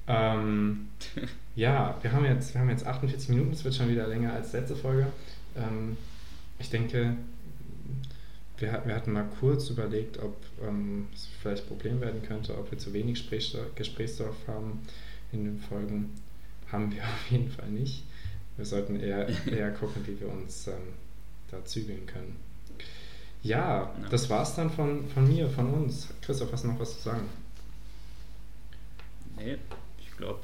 Ähm, 0.06 0.88
ja, 1.56 1.96
wir 2.00 2.12
haben, 2.12 2.24
jetzt, 2.24 2.54
wir 2.54 2.60
haben 2.60 2.70
jetzt 2.70 2.86
48 2.86 3.28
Minuten, 3.30 3.50
es 3.50 3.64
wird 3.64 3.74
schon 3.74 3.88
wieder 3.88 4.06
länger 4.06 4.32
als 4.32 4.52
letzte 4.52 4.76
Folge. 4.76 5.08
Ähm, 5.56 5.96
ich 6.60 6.70
denke, 6.70 7.16
wir, 8.58 8.72
hat- 8.72 8.86
wir 8.86 8.94
hatten 8.94 9.12
mal 9.12 9.28
kurz 9.40 9.70
überlegt, 9.70 10.18
ob 10.18 10.36
ähm, 10.66 11.06
es 11.14 11.28
vielleicht 11.40 11.64
ein 11.64 11.68
Problem 11.68 12.00
werden 12.00 12.22
könnte, 12.22 12.56
ob 12.58 12.70
wir 12.70 12.78
zu 12.78 12.92
wenig 12.92 13.14
Gesprächsstoff, 13.20 13.74
Gesprächsstoff 13.74 14.36
haben 14.46 14.80
in 15.32 15.44
den 15.44 15.58
Folgen. 15.60 16.14
Haben 16.72 16.92
wir 16.92 17.02
auf 17.04 17.30
jeden 17.30 17.50
Fall 17.50 17.68
nicht. 17.70 18.04
Wir 18.56 18.64
sollten 18.66 18.98
eher, 19.00 19.28
eher 19.46 19.70
gucken, 19.72 20.02
wie 20.06 20.18
wir 20.20 20.28
uns 20.30 20.66
ähm, 20.66 20.74
da 21.50 21.64
zügeln 21.64 22.06
können. 22.06 22.36
Ja, 23.42 23.82
Ja. 24.02 24.08
das 24.10 24.28
war's 24.30 24.56
dann 24.56 24.70
von, 24.70 25.08
von 25.08 25.28
mir, 25.28 25.48
von 25.48 25.72
uns. 25.72 26.08
Christoph, 26.22 26.52
hast 26.52 26.64
du 26.64 26.68
noch 26.68 26.80
was 26.80 26.96
zu 26.96 27.02
sagen? 27.10 27.22
Nee, 29.36 29.58
ich 30.00 30.16
glaube, 30.16 30.40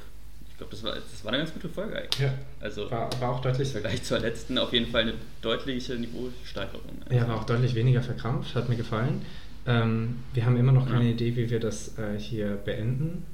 ich 0.64 0.70
glaub, 0.70 0.70
das, 0.70 0.82
war, 0.82 0.94
das 0.94 1.24
war 1.24 1.32
eine 1.32 1.38
ganz 1.42 1.52
gute 1.52 1.68
Folge 1.68 1.96
eigentlich. 1.96 2.20
Ja, 2.20 2.34
Also 2.60 2.90
war, 2.90 3.08
war 3.20 3.30
auch 3.30 3.40
deutlich, 3.40 3.70
Vergleich 3.70 4.02
zur 4.02 4.18
letzten 4.18 4.58
auf 4.58 4.72
jeden 4.72 4.90
Fall 4.90 5.02
eine 5.02 5.14
deutliche 5.42 5.94
Niveausteigerung. 5.94 6.82
ja, 7.10 7.28
war 7.28 7.36
auch 7.40 7.44
deutlich 7.44 7.74
weniger 7.74 8.02
verkrampft, 8.02 8.54
hat 8.54 8.68
mir 8.68 8.76
gefallen. 8.76 9.22
Ähm, 9.66 10.16
wir 10.34 10.44
haben 10.44 10.56
immer 10.56 10.72
noch 10.72 10.86
keine 10.88 11.04
Ja. 11.04 11.10
Idee, 11.12 11.36
wie 11.36 11.48
wir 11.50 11.60
das 11.60 11.96
äh, 11.98 12.18
hier 12.18 12.56
beenden. 12.56 13.24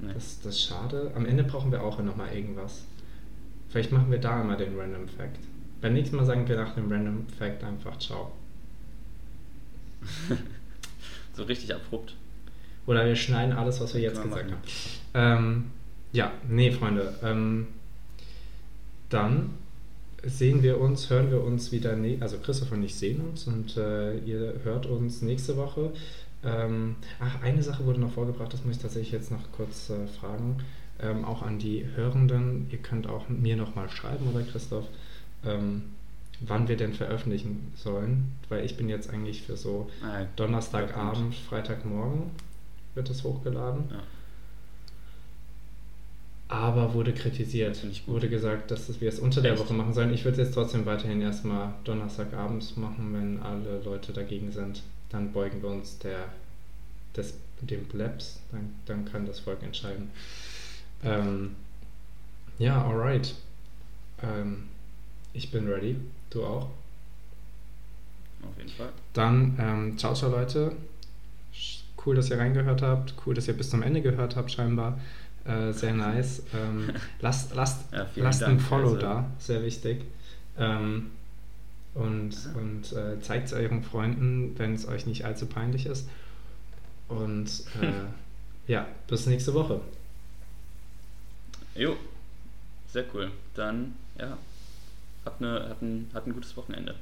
Nee. 0.00 0.12
Das, 0.14 0.40
das 0.40 0.56
ist 0.56 0.62
schade. 0.64 1.12
Am 1.14 1.26
Ende 1.26 1.44
brauchen 1.44 1.70
wir 1.70 1.82
auch 1.82 2.00
noch 2.02 2.16
mal 2.16 2.32
irgendwas. 2.34 2.84
Vielleicht 3.68 3.92
machen 3.92 4.10
wir 4.10 4.18
da 4.18 4.40
immer 4.42 4.56
den 4.56 4.78
Random 4.78 5.08
Fact. 5.08 5.38
Beim 5.80 5.94
nächsten 5.94 6.16
Mal 6.16 6.24
sagen 6.24 6.48
wir 6.48 6.56
nach 6.56 6.74
dem 6.74 6.90
Random 6.90 7.26
Fact 7.38 7.62
einfach 7.62 7.98
Ciao. 7.98 8.32
so 11.36 11.44
richtig 11.44 11.74
abrupt. 11.74 12.14
Oder 12.86 13.06
wir 13.06 13.16
schneiden 13.16 13.52
alles, 13.52 13.80
was 13.80 13.94
wir 13.94 14.00
jetzt 14.00 14.18
wir 14.18 14.24
gesagt 14.24 14.50
haben. 14.50 14.62
Ähm, 15.14 15.64
ja, 16.12 16.32
nee, 16.48 16.70
Freunde. 16.70 17.14
Ähm, 17.22 17.68
dann 19.08 19.50
sehen 20.22 20.62
wir 20.62 20.80
uns, 20.80 21.10
hören 21.10 21.30
wir 21.30 21.42
uns 21.42 21.72
wieder, 21.72 21.96
ne 21.96 22.18
also 22.20 22.38
Christoph 22.38 22.72
und 22.72 22.82
ich 22.82 22.94
sehen 22.94 23.20
uns 23.20 23.46
und 23.46 23.76
äh, 23.76 24.16
ihr 24.18 24.54
hört 24.64 24.86
uns 24.86 25.22
nächste 25.22 25.56
Woche. 25.56 25.92
Ähm, 26.44 26.96
ach, 27.20 27.42
eine 27.42 27.62
Sache 27.62 27.84
wurde 27.84 28.00
noch 28.00 28.12
vorgebracht, 28.12 28.52
das 28.52 28.64
muss 28.64 28.76
ich 28.76 28.82
tatsächlich 28.82 29.12
jetzt 29.12 29.30
noch 29.30 29.40
kurz 29.52 29.90
äh, 29.90 30.06
fragen. 30.06 30.58
Ähm, 31.00 31.24
auch 31.24 31.42
an 31.42 31.58
die 31.58 31.84
Hörenden, 31.96 32.68
ihr 32.70 32.78
könnt 32.78 33.08
auch 33.08 33.28
mir 33.28 33.56
nochmal 33.56 33.88
schreiben, 33.88 34.28
oder 34.32 34.44
Christoph, 34.44 34.86
ähm, 35.44 35.82
wann 36.40 36.68
wir 36.68 36.76
denn 36.76 36.94
veröffentlichen 36.94 37.72
sollen, 37.76 38.32
weil 38.48 38.64
ich 38.64 38.76
bin 38.76 38.88
jetzt 38.88 39.10
eigentlich 39.10 39.42
für 39.42 39.56
so 39.56 39.88
Donnerstagabend, 40.36 41.34
Freitagmorgen 41.34 42.30
wird 42.94 43.10
es 43.10 43.24
hochgeladen. 43.24 43.84
Ja. 43.90 44.02
Aber 46.48 46.94
wurde 46.94 47.12
kritisiert. 47.12 47.82
Wurde 48.06 48.28
gesagt, 48.28 48.70
dass 48.70 49.00
wir 49.00 49.08
es 49.08 49.18
unter 49.18 49.40
der 49.40 49.52
Echt? 49.52 49.62
Woche 49.62 49.74
machen 49.74 49.94
sollen. 49.94 50.12
Ich 50.12 50.24
würde 50.24 50.40
es 50.40 50.48
jetzt 50.48 50.54
trotzdem 50.54 50.86
weiterhin 50.86 51.20
erstmal 51.20 51.74
Donnerstagabends 51.84 52.76
machen, 52.76 53.12
wenn 53.14 53.42
alle 53.42 53.80
Leute 53.82 54.12
dagegen 54.12 54.52
sind. 54.52 54.82
Dann 55.10 55.32
beugen 55.32 55.62
wir 55.62 55.70
uns 55.70 55.98
der, 55.98 56.28
des, 57.16 57.34
dem 57.60 57.86
Plebs. 57.88 58.40
Dann, 58.52 58.74
dann 58.86 59.04
kann 59.04 59.26
das 59.26 59.40
Volk 59.40 59.62
entscheiden. 59.62 60.10
Ähm, 61.02 61.56
ja, 62.58 62.84
alright. 62.84 63.34
Ähm, 64.22 64.68
ich 65.32 65.50
bin 65.50 65.66
ready. 65.66 65.96
Du 66.30 66.44
auch? 66.44 66.68
Auf 68.42 68.58
jeden 68.58 68.70
Fall. 68.70 68.90
Dann, 69.14 69.56
ähm, 69.58 69.98
ciao, 69.98 70.14
ciao, 70.14 70.30
Leute. 70.30 70.72
Cool, 72.04 72.14
dass 72.16 72.30
ihr 72.30 72.38
reingehört 72.38 72.82
habt. 72.82 73.14
Cool, 73.24 73.34
dass 73.34 73.48
ihr 73.48 73.54
bis 73.56 73.70
zum 73.70 73.82
Ende 73.82 74.02
gehört 74.02 74.36
habt, 74.36 74.50
scheinbar. 74.50 74.98
Äh, 75.44 75.72
sehr 75.72 75.92
nice. 75.94 76.42
Ähm, 76.54 76.90
lasst 77.20 77.54
lasst, 77.54 77.92
Ja, 77.92 78.06
lasst 78.16 78.42
ein 78.42 78.56
Dank. 78.56 78.62
Follow 78.62 78.88
Also- 78.90 79.00
da, 79.00 79.30
sehr 79.38 79.62
wichtig. 79.62 80.04
Ähm, 80.58 81.10
und 81.94 82.34
und 82.56 82.92
äh, 82.92 83.20
zeigt 83.20 83.46
es 83.46 83.52
euren 83.52 83.82
Freunden, 83.82 84.58
wenn 84.58 84.74
es 84.74 84.86
euch 84.88 85.06
nicht 85.06 85.24
allzu 85.24 85.46
peinlich 85.46 85.86
ist. 85.86 86.08
Und 87.08 87.48
äh, 87.80 87.92
ja, 88.72 88.86
bis 89.06 89.26
nächste 89.26 89.54
Woche. 89.54 89.80
Jo, 91.74 91.96
sehr 92.92 93.04
cool. 93.14 93.30
Dann, 93.54 93.94
ja, 94.18 94.36
habt, 95.24 95.40
ne, 95.40 95.66
habt, 95.68 95.82
ein, 95.82 96.10
habt 96.14 96.26
ein 96.26 96.34
gutes 96.34 96.56
Wochenende. 96.56 96.94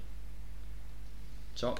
Ciao. 1.54 1.74